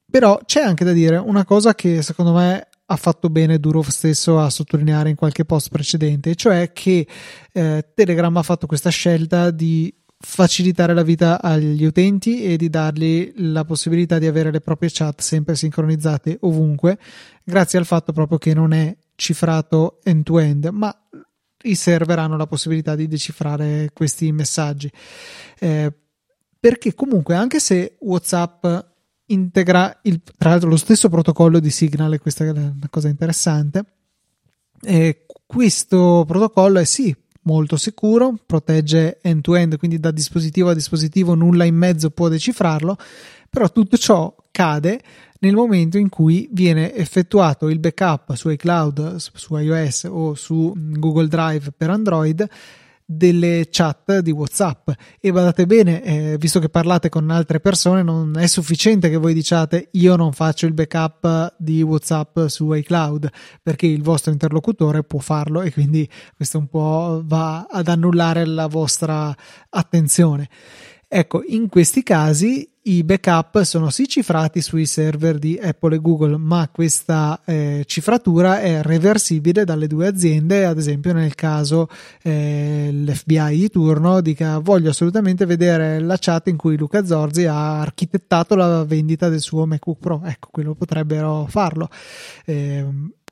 però 0.10 0.40
c'è 0.46 0.62
anche 0.62 0.86
da 0.86 0.94
dire 0.94 1.18
una 1.18 1.44
cosa 1.44 1.76
che 1.76 2.02
secondo 2.02 2.32
me 2.32 2.70
ha 2.92 2.98
fatto 2.98 3.30
bene 3.30 3.58
Durov 3.58 3.88
stesso 3.88 4.38
a 4.40 4.50
sottolineare 4.50 5.10
in 5.10 5.16
qualche 5.16 5.46
post 5.46 5.70
precedente, 5.70 6.36
cioè 6.36 6.74
che 6.74 7.08
eh, 7.54 7.86
Telegram 7.94 8.36
ha 8.36 8.44
fatto 8.44 8.68
questa 8.68 8.90
scelta 8.90 9.50
di 9.50 9.94
facilitare 10.20 10.94
la 10.94 11.02
vita 11.02 11.42
agli 11.42 11.86
utenti 11.86 12.44
e 12.44 12.58
di 12.58 12.70
dargli 12.70 13.32
la 13.38 13.64
possibilità 13.64 14.20
di 14.20 14.28
avere 14.28 14.52
le 14.52 14.60
proprie 14.60 14.90
chat 14.92 15.22
sempre 15.22 15.56
sincronizzate 15.56 16.38
ovunque, 16.42 17.00
grazie 17.44 17.80
al 17.80 17.86
fatto 17.86 18.12
proprio 18.12 18.38
che 18.38 18.54
non 18.54 18.74
è 18.74 18.96
cifrato 19.16 20.02
end-to-end, 20.04 20.66
ma 20.68 20.94
i 21.64 21.76
server 21.76 22.20
hanno 22.20 22.36
la 22.36 22.48
possibilità 22.48 22.96
di 22.96 23.08
decifrare 23.08 23.90
questi 23.94 24.32
messaggi. 24.34 24.92
Eh, 25.60 25.94
perché 26.60 26.94
comunque 26.94 27.36
anche 27.36 27.60
se 27.60 27.96
WhatsApp 28.02 28.66
integra 29.32 30.00
il, 30.04 30.22
tra 30.38 30.52
l'altro 30.52 30.70
lo 30.70 30.78
stesso 30.78 31.10
protocollo 31.10 31.60
di 31.60 31.70
Signal, 31.70 32.14
e 32.14 32.20
questa 32.20 32.46
è 32.46 32.50
una 32.50 32.74
cosa 32.90 33.08
interessante. 33.08 33.86
E 34.82 35.26
questo 35.46 36.24
protocollo 36.28 36.80
è 36.80 36.86
sì 36.86 37.16
molto 37.44 37.76
sicuro, 37.78 38.36
protegge 38.46 39.20
end-to-end, 39.22 39.78
quindi 39.78 40.00
da 40.00 40.12
dispositivo 40.12 40.70
a 40.70 40.74
dispositivo 40.74 41.34
nulla 41.34 41.64
in 41.64 41.76
mezzo 41.76 42.12
può 42.12 42.28
decifrarlo, 42.28 42.98
però 43.50 43.72
tutto 43.72 43.98
ciò 43.98 44.34
cade 44.52 45.02
nel 45.40 45.56
momento 45.56 45.98
in 45.98 46.10
cui 46.10 46.48
viene 46.52 46.94
effettuato 46.94 47.68
il 47.70 47.80
backup 47.80 48.36
su 48.36 48.50
iCloud, 48.50 49.16
su 49.16 49.58
iOS 49.58 50.08
o 50.10 50.36
su 50.36 50.72
Google 50.76 51.28
Drive 51.28 51.72
per 51.76 51.90
Android 51.90 52.48
delle 53.14 53.68
chat 53.70 54.20
di 54.20 54.32
WhatsApp 54.32 54.90
e 55.20 55.32
badate 55.32 55.66
bene, 55.66 56.04
eh, 56.04 56.38
visto 56.38 56.60
che 56.60 56.70
parlate 56.70 57.10
con 57.10 57.30
altre 57.30 57.60
persone, 57.60 58.04
non 58.04 58.38
è 58.38 58.48
sufficiente 58.48 59.10
che 59.10 59.18
voi 59.18 59.34
diciate 59.34 59.90
io 59.92 60.16
non 60.16 60.32
faccio 60.32 60.66
il 60.66 60.74
backup 60.74 61.56
di 61.58 61.82
WhatsApp 61.82 62.46
su 62.46 62.72
iCloud 62.72 63.30
perché 63.62 63.86
il 63.86 64.02
vostro 64.02 64.32
interlocutore 64.32 65.04
può 65.04 65.20
farlo 65.20 65.62
e 65.62 65.72
quindi 65.74 66.08
questo 66.36 66.58
un 66.58 66.68
po' 66.68 67.22
va 67.26 67.68
ad 67.70 67.88
annullare 67.88 68.46
la 68.46 68.68
vostra 68.68 69.36
attenzione. 69.70 70.50
Ecco, 71.08 71.44
in 71.46 71.68
questi 71.68 72.04
casi 72.04 72.71
i 72.84 73.04
backup 73.04 73.62
sono 73.62 73.92
sì 73.92 74.08
cifrati 74.08 74.62
sui 74.62 74.88
server 74.88 75.38
di 75.38 75.60
Apple 75.62 75.96
e 75.96 76.00
Google, 76.00 76.38
ma 76.38 76.68
questa 76.72 77.40
eh, 77.46 77.84
cifratura 77.86 78.60
è 78.60 78.82
reversibile 78.82 79.66
dalle 79.66 79.86
due 79.86 80.08
aziende, 80.08 80.66
ad 80.66 80.80
esempio 80.80 81.14
nel 81.14 81.36
caso 81.36 81.88
eh, 82.24 82.90
l'FBI 82.92 83.58
di 83.58 83.70
turno 83.70 84.22
dica 84.22 84.58
voglio 84.58 84.90
assolutamente 84.90 85.46
vedere 85.46 86.00
la 86.00 86.18
chat 86.20 86.48
in 86.48 86.58
cui 86.58 86.76
Luca 86.76 87.06
Zorzi 87.06 87.46
ha 87.46 87.82
architettato 87.82 88.56
la 88.56 88.84
vendita 88.84 89.30
del 89.30 89.42
suo 89.42 89.68
MacBook 89.68 90.00
Pro, 90.00 90.22
ecco, 90.26 90.50
quello 90.52 90.74
potrebbero 90.74 91.46
farlo. 91.48 91.88
Eh, 92.46 92.86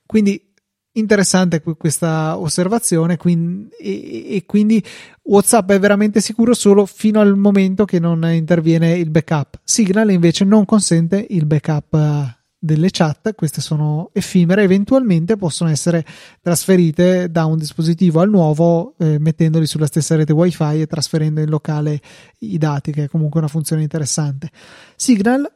quindi 0.05 0.48
interessante 0.93 1.61
questa 1.61 2.37
osservazione 2.37 3.17
quindi, 3.17 3.69
e, 3.79 4.35
e, 4.35 4.43
quindi 4.45 4.83
WhatsApp 5.23 5.71
è 5.71 5.79
veramente 5.79 6.21
sicuro 6.21 6.53
solo 6.53 6.85
fino 6.85 7.19
al 7.19 7.37
momento 7.37 7.85
che 7.85 7.99
non 7.99 8.23
interviene 8.31 8.97
il 8.97 9.09
backup. 9.09 9.59
Signal 9.63 10.11
invece 10.11 10.45
non 10.45 10.65
consente 10.65 11.25
il 11.29 11.45
backup 11.45 11.93
eh, 11.93 12.37
delle 12.61 12.89
chat, 12.91 13.35
queste 13.35 13.61
sono 13.61 14.09
effimere, 14.11 14.63
eventualmente 14.63 15.37
possono 15.37 15.69
essere 15.69 16.03
trasferite 16.41 17.31
da 17.31 17.45
un 17.45 17.57
dispositivo 17.57 18.19
al 18.19 18.29
nuovo 18.29 18.95
eh, 18.97 19.17
mettendoli 19.17 19.65
sulla 19.65 19.85
stessa 19.85 20.15
rete 20.15 20.33
wifi 20.33 20.81
e 20.81 20.87
trasferendo 20.87 21.39
in 21.39 21.49
locale 21.49 22.01
i 22.39 22.57
dati, 22.57 22.91
che 22.91 23.03
è 23.05 23.07
comunque 23.07 23.39
una 23.39 23.47
funzione 23.47 23.83
interessante. 23.83 24.49
Signal 24.95 25.49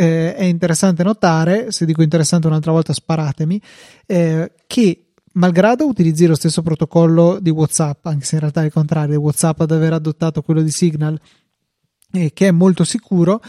eh, 0.00 0.34
è 0.34 0.44
interessante 0.44 1.02
notare, 1.02 1.70
se 1.72 1.84
dico 1.84 2.00
interessante 2.00 2.46
un'altra 2.46 2.72
volta 2.72 2.94
sparatemi, 2.94 3.60
eh, 4.06 4.50
che 4.66 5.12
malgrado 5.32 5.86
utilizzi 5.86 6.24
lo 6.24 6.34
stesso 6.34 6.62
protocollo 6.62 7.38
di 7.38 7.50
WhatsApp, 7.50 8.06
anche 8.06 8.24
se 8.24 8.36
in 8.36 8.40
realtà 8.40 8.62
è 8.62 8.64
il 8.64 8.72
contrario, 8.72 9.20
WhatsApp 9.20 9.60
ad 9.60 9.72
aver 9.72 9.92
adottato 9.92 10.40
quello 10.40 10.62
di 10.62 10.70
Signal, 10.70 11.20
eh, 12.12 12.32
che 12.32 12.48
è 12.48 12.50
molto 12.50 12.82
sicuro, 12.84 13.42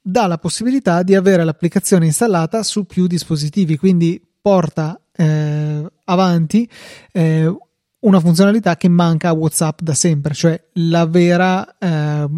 dà 0.00 0.28
la 0.28 0.38
possibilità 0.38 1.02
di 1.02 1.16
avere 1.16 1.42
l'applicazione 1.42 2.06
installata 2.06 2.62
su 2.62 2.84
più 2.84 3.08
dispositivi, 3.08 3.76
quindi 3.76 4.24
porta 4.40 5.00
eh, 5.12 5.90
avanti 6.04 6.70
eh, 7.10 7.52
una 7.98 8.20
funzionalità 8.20 8.76
che 8.76 8.88
manca 8.88 9.30
a 9.30 9.32
WhatsApp 9.32 9.80
da 9.80 9.94
sempre, 9.94 10.34
cioè 10.34 10.62
la 10.74 11.04
vera 11.06 11.76
eh, 11.78 12.28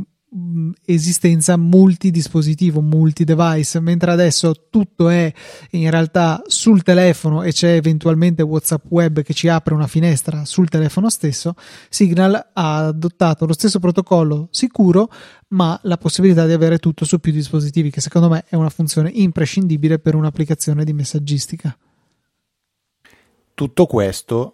esistenza 0.84 1.56
multidispositivo, 1.56 2.80
multi-device, 2.80 3.80
mentre 3.80 4.10
adesso 4.10 4.66
tutto 4.68 5.08
è 5.08 5.32
in 5.70 5.90
realtà 5.90 6.42
sul 6.46 6.82
telefono 6.82 7.42
e 7.42 7.52
c'è 7.52 7.72
eventualmente 7.72 8.42
WhatsApp 8.42 8.84
web 8.88 9.22
che 9.22 9.32
ci 9.32 9.48
apre 9.48 9.74
una 9.74 9.86
finestra 9.86 10.44
sul 10.44 10.68
telefono 10.68 11.08
stesso, 11.08 11.54
Signal 11.88 12.50
ha 12.52 12.76
adottato 12.86 13.46
lo 13.46 13.54
stesso 13.54 13.78
protocollo 13.78 14.48
sicuro, 14.50 15.10
ma 15.48 15.78
la 15.84 15.96
possibilità 15.96 16.46
di 16.46 16.52
avere 16.52 16.78
tutto 16.78 17.04
su 17.04 17.18
più 17.18 17.32
dispositivi, 17.32 17.90
che 17.90 18.00
secondo 18.00 18.28
me 18.28 18.44
è 18.48 18.56
una 18.56 18.70
funzione 18.70 19.10
imprescindibile 19.10 19.98
per 19.98 20.14
un'applicazione 20.14 20.84
di 20.84 20.92
messaggistica. 20.92 21.76
Tutto 23.54 23.86
questo 23.86 24.52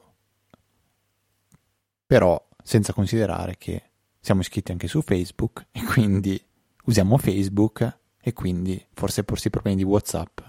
però 2.07 2.43
senza 2.62 2.93
considerare 2.93 3.57
che 3.59 3.83
siamo 4.25 4.41
iscritti 4.41 4.72
anche 4.72 4.89
su 4.89 5.03
Facebook 5.03 5.66
e 5.70 5.85
quindi 5.85 6.43
usiamo 6.85 7.18
Facebook 7.18 7.99
e 8.22 8.33
quindi 8.33 8.83
forse 8.95 9.22
porsi 9.22 9.51
problemi 9.51 9.77
di 9.77 9.83
WhatsApp. 9.83 10.41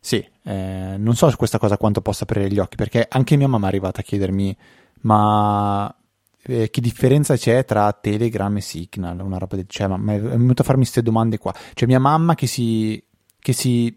Sì, 0.00 0.26
eh, 0.42 0.96
non 0.98 1.14
so 1.14 1.30
su 1.30 1.36
questa 1.36 1.60
cosa 1.60 1.76
quanto 1.76 2.00
possa 2.00 2.24
aprire 2.24 2.50
gli 2.50 2.58
occhi 2.58 2.74
perché 2.74 3.06
anche 3.08 3.36
mia 3.36 3.46
mamma 3.46 3.66
è 3.66 3.68
arrivata 3.68 4.00
a 4.00 4.02
chiedermi 4.02 4.56
ma 5.02 5.94
eh, 6.42 6.68
che 6.68 6.80
differenza 6.80 7.36
c'è 7.36 7.64
tra 7.64 7.92
Telegram 7.92 8.56
e 8.56 8.60
Signal, 8.60 9.20
una 9.20 9.38
roba 9.38 9.54
del 9.54 9.66
cioè, 9.68 9.86
ma, 9.86 9.96
ma 9.96 10.14
è 10.14 10.20
venuto 10.20 10.62
a 10.62 10.64
farmi 10.64 10.82
queste 10.82 11.02
domande 11.02 11.38
qua. 11.38 11.54
Cioè, 11.74 11.86
mia 11.86 12.00
mamma 12.00 12.34
che 12.34 12.48
si, 12.48 13.00
che 13.38 13.52
si 13.52 13.96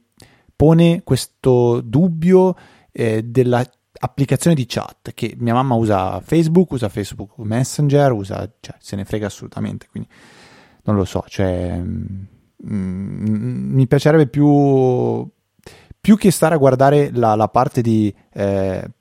pone 0.55 1.01
questo 1.03 1.81
dubbio 1.81 2.55
eh, 2.91 3.23
della 3.23 3.67
applicazione 4.03 4.55
di 4.55 4.65
chat 4.67 5.13
che 5.13 5.35
mia 5.37 5.53
mamma 5.53 5.75
usa 5.75 6.19
Facebook, 6.19 6.71
usa 6.71 6.89
Facebook 6.89 7.37
Messenger, 7.37 8.11
usa, 8.11 8.49
cioè, 8.59 8.75
se 8.79 8.97
ne 8.97 9.05
frega 9.05 9.27
assolutamente, 9.27 9.87
quindi 9.89 10.09
non 10.83 10.97
lo 10.97 11.05
so, 11.05 11.23
cioè, 11.27 11.77
mm, 11.77 12.23
mm 12.69 13.73
mi 13.73 13.87
piacerebbe 13.87 14.27
più, 14.27 15.25
più 15.99 16.17
che 16.17 16.31
stare 16.31 16.55
a 16.55 16.57
guardare 16.57 17.11
la, 17.13 17.35
la 17.35 17.47
parte 17.47 17.81
di 17.81 18.13
eh, 18.33 18.91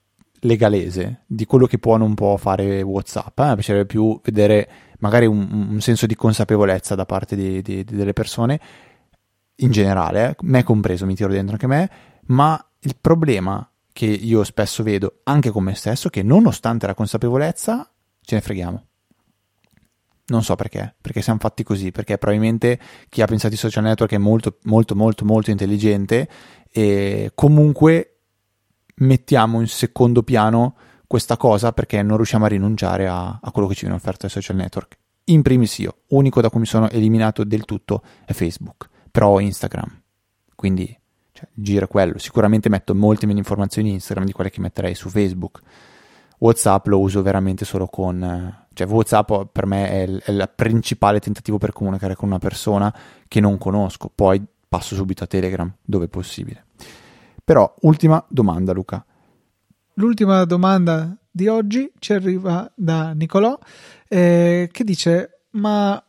legalese, 0.40 1.24
di 1.26 1.46
quello 1.46 1.66
che 1.66 1.78
può 1.78 1.94
o 1.94 1.98
non 1.98 2.14
può 2.14 2.36
fare 2.36 2.80
Whatsapp, 2.80 3.36
eh? 3.40 3.48
mi 3.48 3.54
piacerebbe 3.54 3.86
più 3.86 4.20
vedere 4.22 4.68
magari 5.00 5.26
un, 5.26 5.68
un, 5.70 5.80
senso 5.80 6.06
di 6.06 6.14
consapevolezza 6.14 6.94
da 6.94 7.04
parte 7.04 7.34
di, 7.34 7.60
di, 7.60 7.82
delle 7.82 8.12
persone 8.12 8.60
in 9.56 9.72
generale, 9.72 10.28
eh? 10.28 10.36
me 10.42 10.62
compreso, 10.62 11.06
mi 11.06 11.16
tiro 11.16 11.32
dentro 11.32 11.54
anche 11.54 11.66
me, 11.66 11.90
ma 12.26 12.64
il 12.80 12.96
problema 13.00 13.66
che 13.92 14.06
io 14.06 14.42
spesso 14.44 14.82
vedo 14.82 15.20
anche 15.24 15.50
con 15.50 15.64
me 15.64 15.74
stesso 15.74 16.08
che 16.08 16.22
nonostante 16.22 16.86
la 16.86 16.94
consapevolezza 16.94 17.90
ce 18.20 18.34
ne 18.34 18.40
freghiamo. 18.40 18.86
Non 20.24 20.42
so 20.42 20.54
perché, 20.54 20.94
perché 21.00 21.20
siamo 21.20 21.38
fatti 21.40 21.62
così, 21.62 21.90
perché 21.90 22.16
probabilmente 22.16 22.78
chi 23.08 23.22
ha 23.22 23.26
pensato 23.26 23.52
ai 23.52 23.58
social 23.58 23.84
network 23.84 24.12
è 24.12 24.18
molto, 24.18 24.58
molto, 24.64 24.94
molto, 24.94 25.24
molto 25.24 25.50
intelligente 25.50 26.28
e 26.70 27.32
comunque 27.34 28.20
mettiamo 28.96 29.60
in 29.60 29.66
secondo 29.66 30.22
piano 30.22 30.76
questa 31.06 31.36
cosa 31.36 31.72
perché 31.72 32.02
non 32.02 32.16
riusciamo 32.16 32.46
a 32.46 32.48
rinunciare 32.48 33.06
a, 33.06 33.38
a 33.42 33.50
quello 33.50 33.68
che 33.68 33.74
ci 33.74 33.82
viene 33.82 33.96
offerto 33.96 34.20
dai 34.22 34.30
social 34.30 34.56
network. 34.56 34.96
In 35.24 35.42
primis 35.42 35.78
io, 35.78 35.98
unico 36.08 36.40
da 36.40 36.48
cui 36.48 36.60
mi 36.60 36.66
sono 36.66 36.88
eliminato 36.88 37.44
del 37.44 37.64
tutto 37.64 38.02
è 38.24 38.32
Facebook, 38.32 38.88
però 39.10 39.38
Instagram. 39.38 40.02
Quindi 40.54 40.96
è 41.54 41.88
quello. 41.88 42.18
Sicuramente 42.18 42.68
metto 42.68 42.94
molte 42.94 43.26
meno 43.26 43.38
informazioni 43.38 43.88
in 43.88 43.94
Instagram 43.94 44.26
di 44.26 44.32
quelle 44.32 44.50
che 44.50 44.60
metterei 44.60 44.94
su 44.94 45.08
Facebook. 45.08 45.60
WhatsApp 46.38 46.86
lo 46.86 46.98
uso 46.98 47.22
veramente 47.22 47.64
solo 47.64 47.86
con. 47.86 48.66
Cioè, 48.72 48.86
WhatsApp 48.86 49.32
per 49.52 49.66
me 49.66 49.88
è 49.88 50.02
il, 50.02 50.22
è 50.24 50.30
il 50.30 50.50
principale 50.54 51.20
tentativo 51.20 51.58
per 51.58 51.72
comunicare 51.72 52.16
con 52.16 52.28
una 52.28 52.38
persona 52.38 52.92
che 53.28 53.40
non 53.40 53.58
conosco. 53.58 54.10
Poi 54.12 54.44
passo 54.68 54.94
subito 54.94 55.24
a 55.24 55.26
Telegram, 55.26 55.72
dove 55.82 56.06
è 56.06 56.08
possibile. 56.08 56.64
Però, 57.44 57.72
ultima 57.82 58.24
domanda, 58.28 58.72
Luca. 58.72 59.04
L'ultima 59.94 60.44
domanda 60.44 61.16
di 61.30 61.48
oggi 61.48 61.92
ci 61.98 62.12
arriva 62.12 62.70
da 62.74 63.12
Nicolò 63.12 63.58
eh, 64.08 64.68
che 64.72 64.84
dice: 64.84 65.42
Ma 65.50 66.02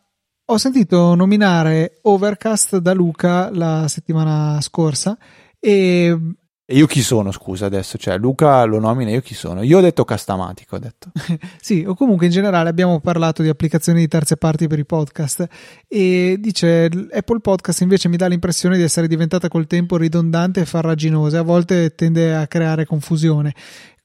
ho 0.46 0.58
sentito 0.58 1.16
nominare 1.16 2.00
Overcast 2.02 2.78
da 2.78 2.94
Luca 2.94 3.50
la 3.54 3.88
settimana 3.88 4.60
scorsa 4.62 5.18
e... 5.60 6.18
E 6.66 6.76
io 6.78 6.86
chi 6.86 7.02
sono, 7.02 7.32
scusa, 7.32 7.66
adesso? 7.66 7.98
Cioè, 7.98 8.18
Luca 8.18 8.64
lo 8.64 8.80
nomina, 8.80 9.12
io 9.12 9.20
chi 9.20 9.34
sono? 9.34 9.64
Io 9.64 9.78
ho 9.78 9.82
detto 9.82 10.06
Castamatico, 10.06 10.78
ho 10.78 10.80
detto. 10.80 11.12
sì, 11.60 11.84
o 11.86 11.94
comunque 11.94 12.28
in 12.28 12.32
generale 12.32 12.70
abbiamo 12.70 13.02
parlato 13.02 13.42
di 13.42 13.50
applicazioni 13.50 14.00
di 14.00 14.08
terze 14.08 14.38
parti 14.38 14.68
per 14.68 14.80
i 14.80 14.86
podcast 14.86 15.46
e 15.90 16.38
dice 16.40 16.90
Apple 17.12 17.42
Podcast 17.42 17.82
invece 17.82 18.08
mi 18.08 18.16
dà 18.16 18.28
l'impressione 18.28 18.78
di 18.78 18.84
essere 18.84 19.08
diventata 19.08 19.50
col 19.50 19.68
tempo 19.68 19.98
ridondante 19.98 20.62
e 20.62 20.66
farraginosa, 20.66 21.40
a 21.40 21.44
volte 21.44 21.96
tende 21.96 22.34
a 22.34 22.48
creare 22.48 22.86
confusione. 22.86 23.54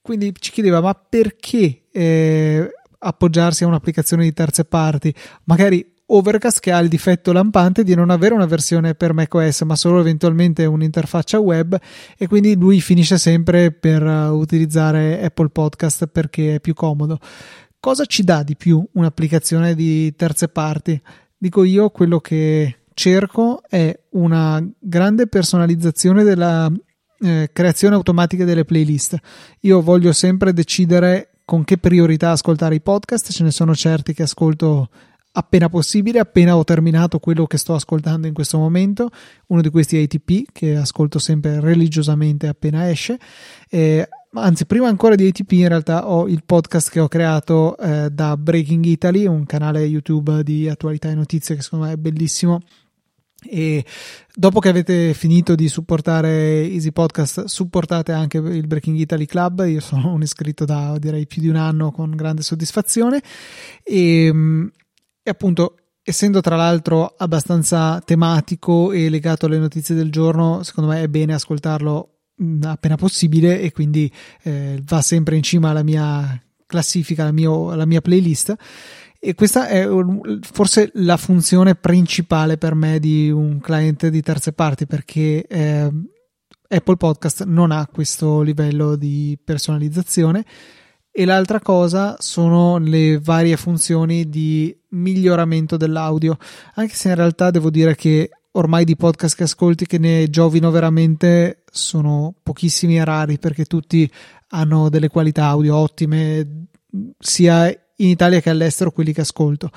Quindi 0.02 0.34
ci 0.38 0.50
chiedeva, 0.50 0.80
ma 0.80 0.94
perché 0.94 1.84
eh, 1.92 2.70
appoggiarsi 2.98 3.62
a 3.62 3.68
un'applicazione 3.68 4.24
di 4.24 4.32
terze 4.32 4.64
parti? 4.64 5.14
Magari 5.44 5.96
Overcast 6.10 6.60
che 6.60 6.72
ha 6.72 6.78
il 6.78 6.88
difetto 6.88 7.32
lampante 7.32 7.84
di 7.84 7.94
non 7.94 8.08
avere 8.08 8.34
una 8.34 8.46
versione 8.46 8.94
per 8.94 9.12
macOS 9.12 9.60
ma 9.62 9.76
solo 9.76 10.00
eventualmente 10.00 10.64
un'interfaccia 10.64 11.38
web 11.38 11.78
e 12.16 12.26
quindi 12.26 12.56
lui 12.56 12.80
finisce 12.80 13.18
sempre 13.18 13.72
per 13.72 14.02
uh, 14.02 14.34
utilizzare 14.34 15.22
Apple 15.22 15.50
Podcast 15.50 16.06
perché 16.06 16.54
è 16.54 16.60
più 16.60 16.72
comodo. 16.72 17.18
Cosa 17.78 18.06
ci 18.06 18.22
dà 18.22 18.42
di 18.42 18.56
più 18.56 18.82
un'applicazione 18.94 19.74
di 19.74 20.14
terze 20.16 20.48
parti? 20.48 21.00
Dico 21.36 21.62
io 21.62 21.90
quello 21.90 22.20
che 22.20 22.78
cerco 22.94 23.60
è 23.68 23.94
una 24.12 24.66
grande 24.78 25.26
personalizzazione 25.26 26.24
della 26.24 26.72
eh, 27.20 27.50
creazione 27.52 27.96
automatica 27.96 28.44
delle 28.44 28.64
playlist. 28.64 29.16
Io 29.60 29.82
voglio 29.82 30.12
sempre 30.12 30.54
decidere 30.54 31.32
con 31.44 31.64
che 31.64 31.78
priorità 31.78 32.30
ascoltare 32.30 32.74
i 32.74 32.80
podcast, 32.80 33.30
ce 33.30 33.42
ne 33.42 33.50
sono 33.50 33.74
certi 33.74 34.12
che 34.12 34.22
ascolto 34.22 34.88
appena 35.32 35.68
possibile, 35.68 36.18
appena 36.18 36.56
ho 36.56 36.64
terminato 36.64 37.18
quello 37.18 37.46
che 37.46 37.58
sto 37.58 37.74
ascoltando 37.74 38.26
in 38.26 38.34
questo 38.34 38.58
momento. 38.58 39.10
Uno 39.46 39.60
di 39.60 39.70
questi 39.70 39.96
ATP, 39.96 40.50
che 40.52 40.76
ascolto 40.76 41.18
sempre 41.18 41.60
religiosamente 41.60 42.48
appena 42.48 42.90
esce. 42.90 43.18
Eh, 43.68 44.08
anzi, 44.32 44.66
prima 44.66 44.88
ancora 44.88 45.14
di 45.14 45.26
ATP, 45.26 45.52
in 45.52 45.68
realtà 45.68 46.08
ho 46.08 46.26
il 46.28 46.42
podcast 46.44 46.90
che 46.90 47.00
ho 47.00 47.08
creato 47.08 47.76
eh, 47.78 48.10
da 48.10 48.36
Breaking 48.36 48.84
Italy, 48.84 49.26
un 49.26 49.44
canale 49.46 49.84
YouTube 49.84 50.42
di 50.42 50.68
attualità 50.68 51.10
e 51.10 51.14
notizie 51.14 51.54
che 51.54 51.62
secondo 51.62 51.86
me 51.86 51.92
è 51.92 51.96
bellissimo. 51.96 52.60
E 53.40 53.84
dopo 54.34 54.58
che 54.58 54.68
avete 54.68 55.14
finito 55.14 55.54
di 55.54 55.68
supportare 55.68 56.68
Easy 56.68 56.90
Podcast, 56.90 57.44
supportate 57.44 58.10
anche 58.10 58.38
il 58.38 58.66
Breaking 58.66 58.98
Italy 58.98 59.26
Club. 59.26 59.64
Io 59.68 59.78
sono 59.78 60.12
un 60.12 60.22
iscritto 60.22 60.64
da 60.64 60.98
direi 60.98 61.28
più 61.28 61.40
di 61.40 61.48
un 61.48 61.54
anno 61.54 61.92
con 61.92 62.10
grande 62.10 62.42
soddisfazione. 62.42 63.22
E 63.84 64.70
e 65.28 65.30
appunto 65.30 65.74
essendo 66.02 66.40
tra 66.40 66.56
l'altro 66.56 67.14
abbastanza 67.18 68.00
tematico 68.00 68.92
e 68.92 69.10
legato 69.10 69.44
alle 69.44 69.58
notizie 69.58 69.94
del 69.94 70.10
giorno, 70.10 70.62
secondo 70.62 70.90
me 70.90 71.02
è 71.02 71.08
bene 71.08 71.34
ascoltarlo 71.34 72.20
mm, 72.42 72.62
appena 72.62 72.96
possibile 72.96 73.60
e 73.60 73.70
quindi 73.70 74.10
eh, 74.42 74.80
va 74.84 75.02
sempre 75.02 75.36
in 75.36 75.42
cima 75.42 75.68
alla 75.68 75.82
mia 75.82 76.42
classifica, 76.66 77.22
alla, 77.22 77.32
mio, 77.32 77.70
alla 77.70 77.84
mia 77.84 78.00
playlist. 78.00 78.54
E 79.20 79.34
questa 79.34 79.68
è 79.68 79.86
forse 80.40 80.92
la 80.94 81.18
funzione 81.18 81.74
principale 81.74 82.56
per 82.56 82.74
me 82.74 82.98
di 83.00 83.30
un 83.30 83.60
client 83.60 84.06
di 84.06 84.22
terze 84.22 84.52
parti 84.52 84.86
perché 84.86 85.44
eh, 85.46 85.90
Apple 86.68 86.96
Podcast 86.96 87.44
non 87.44 87.70
ha 87.70 87.86
questo 87.86 88.40
livello 88.40 88.96
di 88.96 89.36
personalizzazione 89.44 90.44
e 91.10 91.24
l'altra 91.24 91.60
cosa 91.60 92.16
sono 92.18 92.78
le 92.78 93.18
varie 93.18 93.56
funzioni 93.56 94.28
di 94.28 94.76
miglioramento 94.90 95.76
dell'audio, 95.76 96.36
anche 96.74 96.94
se 96.94 97.08
in 97.08 97.14
realtà 97.16 97.50
devo 97.50 97.70
dire 97.70 97.94
che 97.96 98.30
ormai 98.52 98.84
di 98.84 98.96
podcast 98.96 99.36
che 99.36 99.42
ascolti 99.44 99.86
che 99.86 99.98
ne 99.98 100.30
giovino 100.30 100.70
veramente 100.70 101.64
sono 101.70 102.34
pochissimi 102.42 102.98
e 102.98 103.04
rari 103.04 103.38
perché 103.38 103.64
tutti 103.64 104.10
hanno 104.48 104.88
delle 104.88 105.08
qualità 105.08 105.46
audio 105.46 105.76
ottime 105.76 106.66
sia 107.18 107.68
in 107.68 108.08
Italia 108.08 108.40
che 108.40 108.50
all'estero 108.50 108.90
quelli 108.90 109.12
che 109.12 109.20
ascolto 109.20 109.70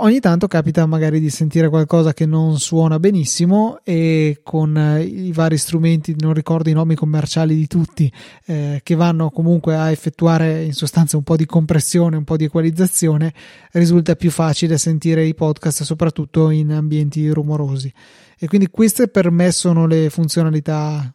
ogni 0.00 0.20
tanto 0.20 0.48
capita 0.48 0.86
magari 0.86 1.20
di 1.20 1.30
sentire 1.30 1.68
qualcosa 1.68 2.12
che 2.12 2.26
non 2.26 2.58
suona 2.58 2.98
benissimo 2.98 3.80
e 3.84 4.40
con 4.42 4.76
eh, 4.76 5.02
i 5.02 5.32
vari 5.32 5.58
strumenti, 5.58 6.16
non 6.18 6.32
ricordo 6.32 6.70
i 6.70 6.72
nomi 6.72 6.94
commerciali 6.94 7.54
di 7.54 7.66
tutti, 7.66 8.10
eh, 8.46 8.80
che 8.82 8.94
vanno 8.94 9.30
comunque 9.30 9.76
a 9.76 9.90
effettuare 9.90 10.64
in 10.64 10.72
sostanza 10.72 11.16
un 11.16 11.22
po' 11.22 11.36
di 11.36 11.46
compressione, 11.46 12.16
un 12.16 12.24
po' 12.24 12.36
di 12.36 12.44
equalizzazione, 12.44 13.32
risulta 13.72 14.16
più 14.16 14.30
facile 14.30 14.78
sentire 14.78 15.24
i 15.24 15.34
podcast 15.34 15.82
soprattutto 15.82 16.50
in 16.50 16.72
ambienti 16.72 17.28
rumorosi. 17.28 17.92
E 18.38 18.46
quindi 18.48 18.68
queste 18.68 19.08
per 19.08 19.30
me 19.30 19.52
sono 19.52 19.86
le 19.86 20.10
funzionalità 20.10 21.14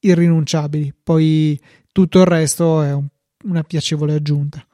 irrinunciabili, 0.00 0.94
poi 1.02 1.60
tutto 1.90 2.20
il 2.20 2.26
resto 2.26 2.82
è 2.82 2.92
un, 2.92 3.06
una 3.44 3.62
piacevole 3.64 4.14
aggiunta. 4.14 4.67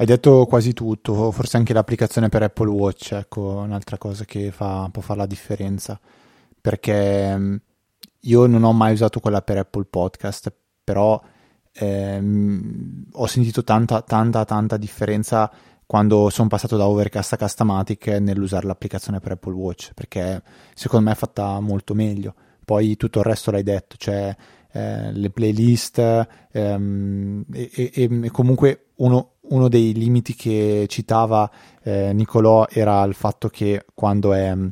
Hai 0.00 0.06
detto 0.06 0.46
quasi 0.46 0.72
tutto, 0.72 1.30
forse 1.30 1.58
anche 1.58 1.74
l'applicazione 1.74 2.30
per 2.30 2.42
Apple 2.42 2.70
Watch, 2.70 3.12
ecco, 3.12 3.56
un'altra 3.58 3.98
cosa 3.98 4.24
che 4.24 4.50
fa, 4.50 4.88
può 4.90 5.02
fare 5.02 5.18
la 5.18 5.26
differenza, 5.26 6.00
perché 6.58 7.36
mm, 7.36 7.56
io 8.20 8.46
non 8.46 8.64
ho 8.64 8.72
mai 8.72 8.94
usato 8.94 9.20
quella 9.20 9.42
per 9.42 9.58
Apple 9.58 9.84
Podcast, 9.84 10.50
però 10.82 11.22
ehm, 11.72 13.08
ho 13.12 13.26
sentito 13.26 13.62
tanta, 13.62 14.00
tanta, 14.00 14.46
tanta 14.46 14.78
differenza 14.78 15.52
quando 15.84 16.30
sono 16.30 16.48
passato 16.48 16.78
da 16.78 16.86
Overcast 16.86 17.34
a 17.34 17.36
Castamatic 17.36 18.06
nell'usare 18.06 18.66
l'applicazione 18.66 19.20
per 19.20 19.32
Apple 19.32 19.52
Watch, 19.52 19.92
perché 19.92 20.42
secondo 20.72 21.08
me 21.08 21.12
è 21.12 21.18
fatta 21.18 21.60
molto 21.60 21.92
meglio. 21.92 22.34
Poi 22.64 22.96
tutto 22.96 23.18
il 23.18 23.26
resto 23.26 23.50
l'hai 23.50 23.62
detto, 23.62 23.96
cioè 23.98 24.34
eh, 24.72 25.12
le 25.12 25.30
playlist 25.30 25.98
ehm, 26.52 27.44
e, 27.52 27.70
e, 27.74 28.08
e 28.22 28.30
comunque 28.30 28.89
uno, 29.00 29.32
uno 29.40 29.68
dei 29.68 29.92
limiti 29.92 30.34
che 30.34 30.86
citava 30.88 31.50
eh, 31.82 32.12
Nicolò 32.12 32.66
era 32.70 33.02
il 33.04 33.14
fatto 33.14 33.48
che 33.48 33.84
quando 33.94 34.32
è 34.32 34.54
mm, 34.54 34.68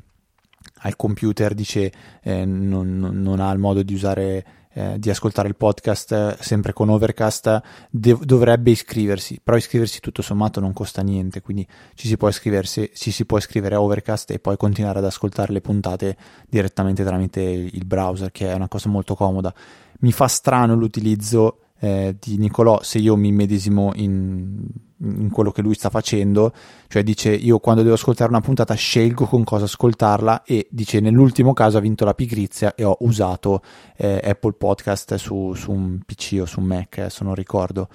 al 0.82 0.96
computer 0.96 1.54
dice 1.54 1.92
eh, 2.22 2.44
non, 2.44 2.98
non, 2.98 3.40
ha 3.40 3.50
il 3.50 3.58
modo 3.58 3.82
di 3.82 3.94
usare 3.94 4.44
eh, 4.78 4.98
di 4.98 5.10
ascoltare 5.10 5.48
il 5.48 5.56
podcast 5.56 6.12
eh, 6.12 6.36
sempre 6.38 6.72
con 6.72 6.88
Overcast 6.88 7.62
de- 7.90 8.18
dovrebbe 8.20 8.70
iscriversi, 8.70 9.40
però 9.42 9.56
iscriversi 9.56 9.98
tutto 9.98 10.22
sommato 10.22 10.60
non 10.60 10.72
costa 10.72 11.02
niente, 11.02 11.40
quindi 11.40 11.66
ci 11.94 12.06
si, 12.06 12.16
può 12.16 12.28
iscriversi, 12.28 12.92
ci 12.94 13.10
si 13.10 13.24
può 13.24 13.38
iscrivere 13.38 13.74
a 13.74 13.80
Overcast 13.80 14.30
e 14.30 14.38
poi 14.38 14.56
continuare 14.56 14.98
ad 14.98 15.04
ascoltare 15.06 15.52
le 15.52 15.60
puntate 15.60 16.16
direttamente 16.48 17.02
tramite 17.02 17.40
il 17.40 17.84
browser, 17.86 18.30
che 18.30 18.50
è 18.50 18.54
una 18.54 18.68
cosa 18.68 18.88
molto 18.88 19.16
comoda. 19.16 19.52
Mi 20.00 20.12
fa 20.12 20.28
strano 20.28 20.76
l'utilizzo 20.76 21.62
eh, 21.80 22.16
di 22.18 22.38
Nicolò 22.38 22.80
se 22.82 22.98
io 22.98 23.16
mi 23.16 23.32
medesimo 23.32 23.92
in, 23.94 24.66
in, 24.98 25.30
quello 25.30 25.50
che 25.50 25.62
lui 25.62 25.74
sta 25.74 25.90
facendo, 25.90 26.52
cioè 26.88 27.02
dice 27.02 27.32
io 27.32 27.58
quando 27.58 27.82
devo 27.82 27.94
ascoltare 27.94 28.30
una 28.30 28.40
puntata 28.40 28.74
scelgo 28.74 29.26
con 29.26 29.44
cosa 29.44 29.64
ascoltarla 29.64 30.42
e 30.42 30.66
dice 30.70 31.00
nell'ultimo 31.00 31.52
caso 31.52 31.78
ha 31.78 31.80
vinto 31.80 32.04
la 32.04 32.14
pigrizia 32.14 32.74
e 32.74 32.84
ho 32.84 32.96
usato 33.00 33.62
eh, 33.96 34.20
Apple 34.22 34.54
Podcast 34.54 35.14
su, 35.14 35.52
su, 35.54 35.70
un 35.70 36.00
PC 36.04 36.38
o 36.40 36.46
su 36.46 36.60
un 36.60 36.66
Mac, 36.66 36.98
adesso 36.98 37.24
non 37.24 37.34
ricordo. 37.34 37.88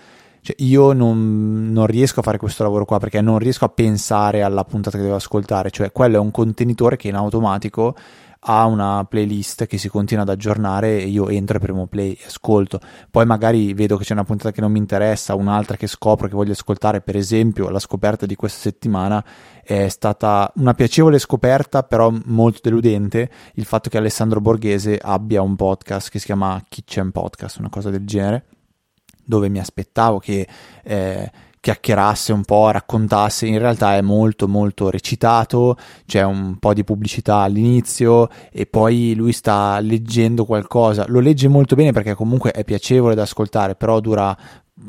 Cioè, 0.43 0.57
io 0.59 0.91
non, 0.91 1.71
non, 1.71 1.85
riesco 1.85 2.19
a 2.19 2.23
fare 2.23 2.37
questo 2.37 2.63
lavoro 2.63 2.83
qua 2.83 2.99
perché 2.99 3.21
non 3.21 3.39
riesco 3.39 3.63
a 3.63 3.69
pensare 3.69 4.41
alla 4.41 4.65
puntata 4.65 4.97
che 4.97 5.03
devo 5.03 5.15
ascoltare, 5.15 5.71
cioè 5.71 5.93
quello 5.93 6.17
è 6.17 6.19
un 6.19 6.31
contenitore 6.31 6.97
che 6.97 7.07
in 7.07 7.15
automatico 7.15 7.95
ha 8.45 8.65
una 8.65 9.05
playlist 9.05 9.65
che 9.67 9.77
si 9.77 9.87
continua 9.87 10.23
ad 10.23 10.29
aggiornare 10.29 10.99
e 10.99 11.07
io 11.07 11.29
entro 11.29 11.57
e 11.57 11.59
premo 11.59 11.87
play 11.87 12.11
e 12.11 12.25
ascolto. 12.25 12.79
Poi 13.09 13.25
magari 13.25 13.73
vedo 13.73 13.97
che 13.97 14.03
c'è 14.03 14.13
una 14.13 14.23
puntata 14.23 14.51
che 14.51 14.61
non 14.61 14.71
mi 14.71 14.79
interessa, 14.79 15.35
un'altra 15.35 15.77
che 15.77 15.87
scopro 15.87 16.27
che 16.27 16.35
voglio 16.35 16.51
ascoltare, 16.51 17.01
per 17.01 17.15
esempio 17.15 17.69
la 17.69 17.79
scoperta 17.79 18.25
di 18.25 18.35
questa 18.35 18.59
settimana 18.59 19.23
è 19.63 19.87
stata 19.87 20.51
una 20.55 20.73
piacevole 20.73 21.19
scoperta, 21.19 21.83
però 21.83 22.13
molto 22.25 22.59
deludente, 22.63 23.29
il 23.53 23.65
fatto 23.65 23.89
che 23.89 23.97
Alessandro 23.97 24.41
Borghese 24.41 24.99
abbia 25.01 25.41
un 25.41 25.55
podcast 25.55 26.09
che 26.09 26.19
si 26.19 26.25
chiama 26.25 26.61
Kitchen 26.67 27.11
Podcast, 27.11 27.59
una 27.59 27.69
cosa 27.69 27.89
del 27.89 28.05
genere, 28.05 28.45
dove 29.23 29.49
mi 29.49 29.59
aspettavo 29.59 30.19
che... 30.19 30.47
Eh, 30.83 31.31
chiacchierasse 31.63 32.33
un 32.33 32.43
po', 32.43 32.71
raccontasse, 32.71 33.45
in 33.45 33.57
realtà 33.57 33.95
è 33.95 34.01
molto 34.01 34.49
molto 34.49 34.89
recitato, 34.89 35.77
c'è 36.05 36.21
un 36.21 36.57
po' 36.59 36.73
di 36.73 36.83
pubblicità 36.83 37.37
all'inizio 37.37 38.27
e 38.51 38.65
poi 38.65 39.13
lui 39.15 39.31
sta 39.31 39.79
leggendo 39.79 40.43
qualcosa, 40.43 41.05
lo 41.07 41.21
legge 41.21 41.47
molto 41.47 41.75
bene 41.75 41.93
perché 41.93 42.15
comunque 42.15 42.51
è 42.51 42.65
piacevole 42.65 43.15
da 43.15 43.21
ascoltare, 43.21 43.75
però 43.75 44.01
dura 44.01 44.37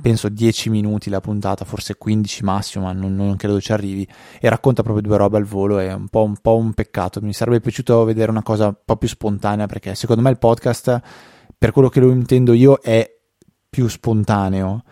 penso 0.03 0.29
10 0.29 0.68
minuti 0.70 1.11
la 1.11 1.20
puntata, 1.20 1.64
forse 1.64 1.95
15 1.95 2.43
massimo, 2.43 2.87
ma 2.87 2.93
non, 2.93 3.14
non, 3.14 3.37
credo 3.37 3.61
ci 3.61 3.70
arrivi, 3.70 4.05
e 4.41 4.49
racconta 4.49 4.83
proprio 4.83 5.07
due 5.07 5.16
robe 5.16 5.37
al 5.37 5.45
volo, 5.45 5.79
è 5.79 5.93
un 5.93 6.09
po', 6.09 6.25
un 6.25 6.39
po' 6.43 6.57
un 6.57 6.72
peccato, 6.72 7.20
mi 7.22 7.33
sarebbe 7.33 7.61
piaciuto 7.61 8.03
vedere 8.03 8.33
una 8.33 8.43
cosa 8.43 8.66
un 8.66 8.77
po' 8.85 8.97
più 8.97 9.07
spontanea 9.07 9.66
perché 9.66 9.95
secondo 9.95 10.22
me 10.22 10.31
il 10.31 10.39
podcast, 10.39 11.01
per 11.57 11.70
quello 11.70 11.89
che 11.89 12.01
lo 12.01 12.11
intendo 12.11 12.53
io, 12.53 12.81
è 12.81 13.09
più 13.70 13.87
spontaneo 13.87 14.83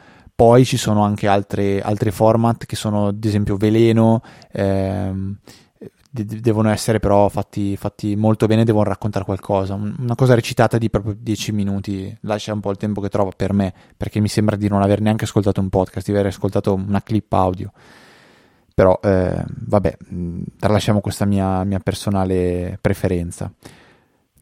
poi 0.43 0.65
ci 0.65 0.77
sono 0.77 1.05
anche 1.05 1.29
altre, 1.29 1.81
altri 1.81 2.11
format 2.11 2.67
che 2.67 2.75
sono 2.75 3.07
ad 3.07 3.25
esempio 3.25 3.57
Veleno, 3.57 4.23
ehm, 4.51 5.37
de- 6.11 6.41
devono 6.41 6.69
essere 6.71 6.99
però 6.99 7.29
fatti, 7.29 7.77
fatti, 7.77 8.17
molto 8.17 8.47
bene, 8.47 8.65
devono 8.65 8.89
raccontare 8.89 9.25
qualcosa. 9.25 9.75
Una 9.75 10.17
cosa 10.17 10.35
recitata 10.35 10.79
di 10.79 10.91
proprio 10.91 11.15
10 11.17 11.53
minuti 11.53 12.19
lascia 12.23 12.53
un 12.53 12.59
po' 12.59 12.73
il 12.73 12.77
tempo 12.77 13.01
che 13.01 13.09
trovo 13.09 13.31
per 13.37 13.53
me, 13.53 13.73
perché 13.97 14.19
mi 14.19 14.27
sembra 14.27 14.57
di 14.57 14.67
non 14.67 14.83
aver 14.83 15.01
neanche 15.01 15.27
ascoltato 15.27 15.61
un 15.61 15.69
podcast, 15.69 16.07
di 16.07 16.13
aver 16.13 16.27
ascoltato 16.27 16.75
una 16.75 17.03
clip 17.05 17.33
audio. 17.33 17.71
Però 18.75 18.99
eh, 19.01 19.45
vabbè, 19.47 19.97
tralasciamo 20.59 20.99
questa 21.01 21.25
mia, 21.25 21.63
mia 21.63 21.79
personale 21.79 22.79
preferenza 22.81 23.49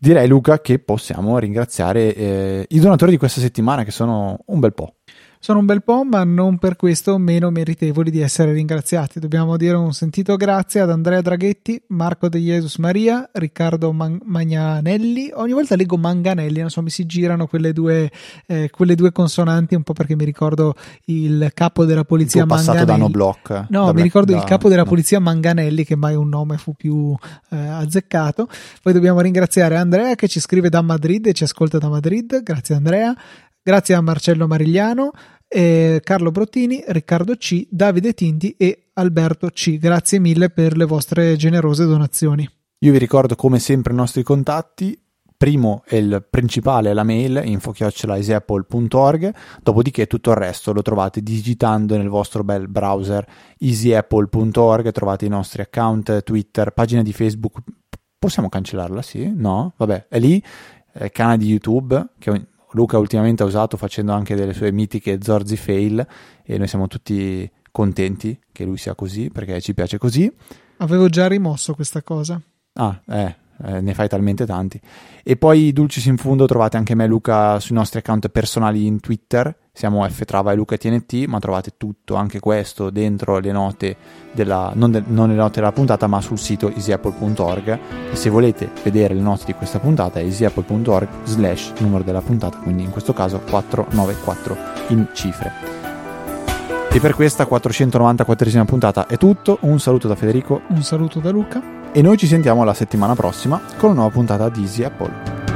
direi 0.00 0.26
Luca 0.26 0.62
che 0.62 0.78
possiamo 0.78 1.38
ringraziare 1.38 2.14
eh, 2.14 2.66
i 2.70 2.80
donatori 2.80 3.10
di 3.10 3.18
questa 3.18 3.40
settimana 3.40 3.84
che 3.84 3.90
sono 3.90 4.38
un 4.46 4.58
bel 4.58 4.72
po'. 4.72 4.94
Sono 5.42 5.60
un 5.60 5.64
bel 5.64 5.82
po', 5.82 6.04
ma 6.04 6.22
non 6.22 6.58
per 6.58 6.76
questo 6.76 7.16
meno 7.16 7.48
meritevoli 7.48 8.10
di 8.10 8.20
essere 8.20 8.52
ringraziati. 8.52 9.18
Dobbiamo 9.18 9.56
dire 9.56 9.74
un 9.74 9.94
sentito 9.94 10.36
grazie 10.36 10.80
ad 10.80 10.90
Andrea 10.90 11.22
Draghetti, 11.22 11.80
Marco 11.88 12.28
De 12.28 12.38
Jesus 12.38 12.76
Maria, 12.76 13.26
Riccardo 13.32 13.90
Man- 13.90 14.20
Magnanelli. 14.22 15.30
Ogni 15.32 15.54
volta 15.54 15.76
leggo 15.76 15.96
Manganelli, 15.96 16.60
non 16.60 16.68
so, 16.68 16.82
mi 16.82 16.90
si 16.90 17.06
girano 17.06 17.46
quelle 17.46 17.72
due, 17.72 18.10
eh, 18.44 18.68
quelle 18.68 18.94
due 18.94 19.12
consonanti 19.12 19.74
un 19.74 19.82
po' 19.82 19.94
perché 19.94 20.14
mi 20.14 20.26
ricordo 20.26 20.74
il 21.06 21.50
capo 21.54 21.86
della 21.86 22.04
polizia 22.04 22.44
Manganelli. 22.44 22.84
da 22.84 22.96
no 22.96 23.08
block. 23.08 23.64
No, 23.70 23.94
mi 23.94 24.02
ricordo 24.02 24.32
da, 24.32 24.38
il 24.40 24.44
capo 24.44 24.68
della 24.68 24.82
no. 24.82 24.88
polizia 24.88 25.20
Manganelli, 25.20 25.84
che 25.84 25.96
mai 25.96 26.16
un 26.16 26.28
nome 26.28 26.58
fu 26.58 26.74
più 26.74 27.16
eh, 27.48 27.56
azzeccato. 27.56 28.46
Poi 28.82 28.92
dobbiamo 28.92 29.22
ringraziare 29.22 29.78
Andrea 29.78 30.14
che 30.16 30.28
ci 30.28 30.38
scrive 30.38 30.68
da 30.68 30.82
Madrid 30.82 31.24
e 31.28 31.32
ci 31.32 31.44
ascolta 31.44 31.78
da 31.78 31.88
Madrid. 31.88 32.42
Grazie 32.42 32.74
Andrea. 32.74 33.16
Grazie 33.62 33.94
a 33.94 34.00
Marcello 34.00 34.46
Marigliano, 34.46 35.10
eh, 35.46 36.00
Carlo 36.02 36.30
Brottini, 36.30 36.82
Riccardo 36.86 37.34
C, 37.36 37.66
Davide 37.68 38.14
Tinti 38.14 38.54
e 38.56 38.88
Alberto 38.94 39.48
C. 39.48 39.76
Grazie 39.76 40.18
mille 40.18 40.48
per 40.48 40.78
le 40.78 40.86
vostre 40.86 41.36
generose 41.36 41.84
donazioni. 41.84 42.48
Io 42.78 42.92
vi 42.92 42.96
ricordo 42.96 43.34
come 43.34 43.58
sempre 43.58 43.92
i 43.92 43.96
nostri 43.96 44.22
contatti. 44.22 44.98
Primo 45.36 45.82
e 45.86 45.98
il 45.98 46.26
principale 46.28 46.90
è 46.90 46.94
la 46.94 47.02
mail 47.02 47.42
info-easyapple.org, 47.44 49.34
dopodiché 49.62 50.06
tutto 50.06 50.30
il 50.30 50.36
resto 50.36 50.72
lo 50.72 50.80
trovate 50.80 51.22
digitando 51.22 51.98
nel 51.98 52.08
vostro 52.08 52.44
bel 52.44 52.68
browser 52.68 53.26
easyapple.org, 53.58 54.90
trovate 54.92 55.26
i 55.26 55.30
nostri 55.30 55.62
account 55.62 56.22
Twitter, 56.22 56.72
pagina 56.72 57.02
di 57.02 57.12
Facebook. 57.12 57.58
Possiamo 58.18 58.48
cancellarla? 58.50 59.00
Sì? 59.00 59.32
No? 59.34 59.72
Vabbè, 59.76 60.06
è 60.08 60.18
lì, 60.18 60.42
canale 61.10 61.38
di 61.38 61.46
YouTube 61.46 62.08
che 62.18 62.48
Luca 62.72 62.98
ultimamente 62.98 63.42
ha 63.42 63.46
usato 63.46 63.76
facendo 63.76 64.12
anche 64.12 64.34
delle 64.34 64.52
sue 64.52 64.70
mitiche 64.72 65.18
Zorzi 65.20 65.56
fail 65.56 66.06
e 66.44 66.58
noi 66.58 66.68
siamo 66.68 66.86
tutti 66.86 67.50
contenti 67.70 68.38
che 68.52 68.64
lui 68.64 68.76
sia 68.76 68.94
così 68.94 69.30
perché 69.30 69.60
ci 69.60 69.74
piace 69.74 69.98
così. 69.98 70.32
Avevo 70.78 71.08
già 71.08 71.26
rimosso 71.26 71.74
questa 71.74 72.02
cosa. 72.02 72.40
Ah, 72.74 73.00
eh, 73.06 73.36
eh, 73.64 73.80
ne 73.80 73.94
fai 73.94 74.08
talmente 74.08 74.46
tanti. 74.46 74.80
E 75.22 75.36
poi 75.36 75.72
Dulcis 75.72 76.06
in 76.06 76.16
Fundo 76.16 76.46
trovate 76.46 76.76
anche 76.76 76.94
me 76.94 77.04
e 77.04 77.08
Luca 77.08 77.60
sui 77.60 77.74
nostri 77.74 77.98
account 77.98 78.28
personali 78.28 78.86
in 78.86 79.00
Twitter 79.00 79.54
siamo 79.72 80.06
Ftrava 80.06 80.52
e 80.52 80.56
Luca 80.56 80.76
TNT, 80.76 81.24
ma 81.26 81.38
trovate 81.38 81.72
tutto, 81.78 82.14
anche 82.14 82.38
questo, 82.38 82.90
dentro 82.90 83.38
le 83.38 83.50
note 83.50 83.96
della, 84.32 84.72
non, 84.74 84.90
de, 84.90 85.02
non 85.06 85.28
le 85.28 85.34
note 85.34 85.60
della 85.60 85.72
puntata, 85.72 86.06
ma 86.06 86.20
sul 86.20 86.38
sito 86.38 86.68
easyapple.org. 86.68 87.78
E 88.10 88.14
se 88.16 88.28
volete 88.28 88.70
vedere 88.82 89.14
le 89.14 89.20
note 89.20 89.44
di 89.46 89.54
questa 89.54 89.78
puntata 89.78 90.20
è 90.20 90.22
easyapple.org 90.22 91.08
slash 91.24 91.72
numero 91.78 92.02
della 92.02 92.20
puntata, 92.20 92.58
quindi 92.58 92.82
in 92.82 92.90
questo 92.90 93.14
caso 93.14 93.40
494 93.40 94.56
in 94.88 95.08
cifre. 95.14 95.52
E 96.92 96.98
per 96.98 97.14
questa 97.14 97.44
494esima 97.44 98.64
puntata 98.64 99.06
è 99.06 99.16
tutto. 99.16 99.58
Un 99.62 99.78
saluto 99.78 100.08
da 100.08 100.16
Federico. 100.16 100.60
Un 100.68 100.82
saluto 100.82 101.20
da 101.20 101.30
Luca. 101.30 101.79
E 101.92 102.02
noi 102.02 102.16
ci 102.16 102.28
sentiamo 102.28 102.62
la 102.62 102.72
settimana 102.72 103.16
prossima 103.16 103.60
con 103.76 103.90
una 103.90 104.00
nuova 104.02 104.14
puntata 104.14 104.48
di 104.48 104.60
Easy 104.60 104.84
Apple. 104.84 105.49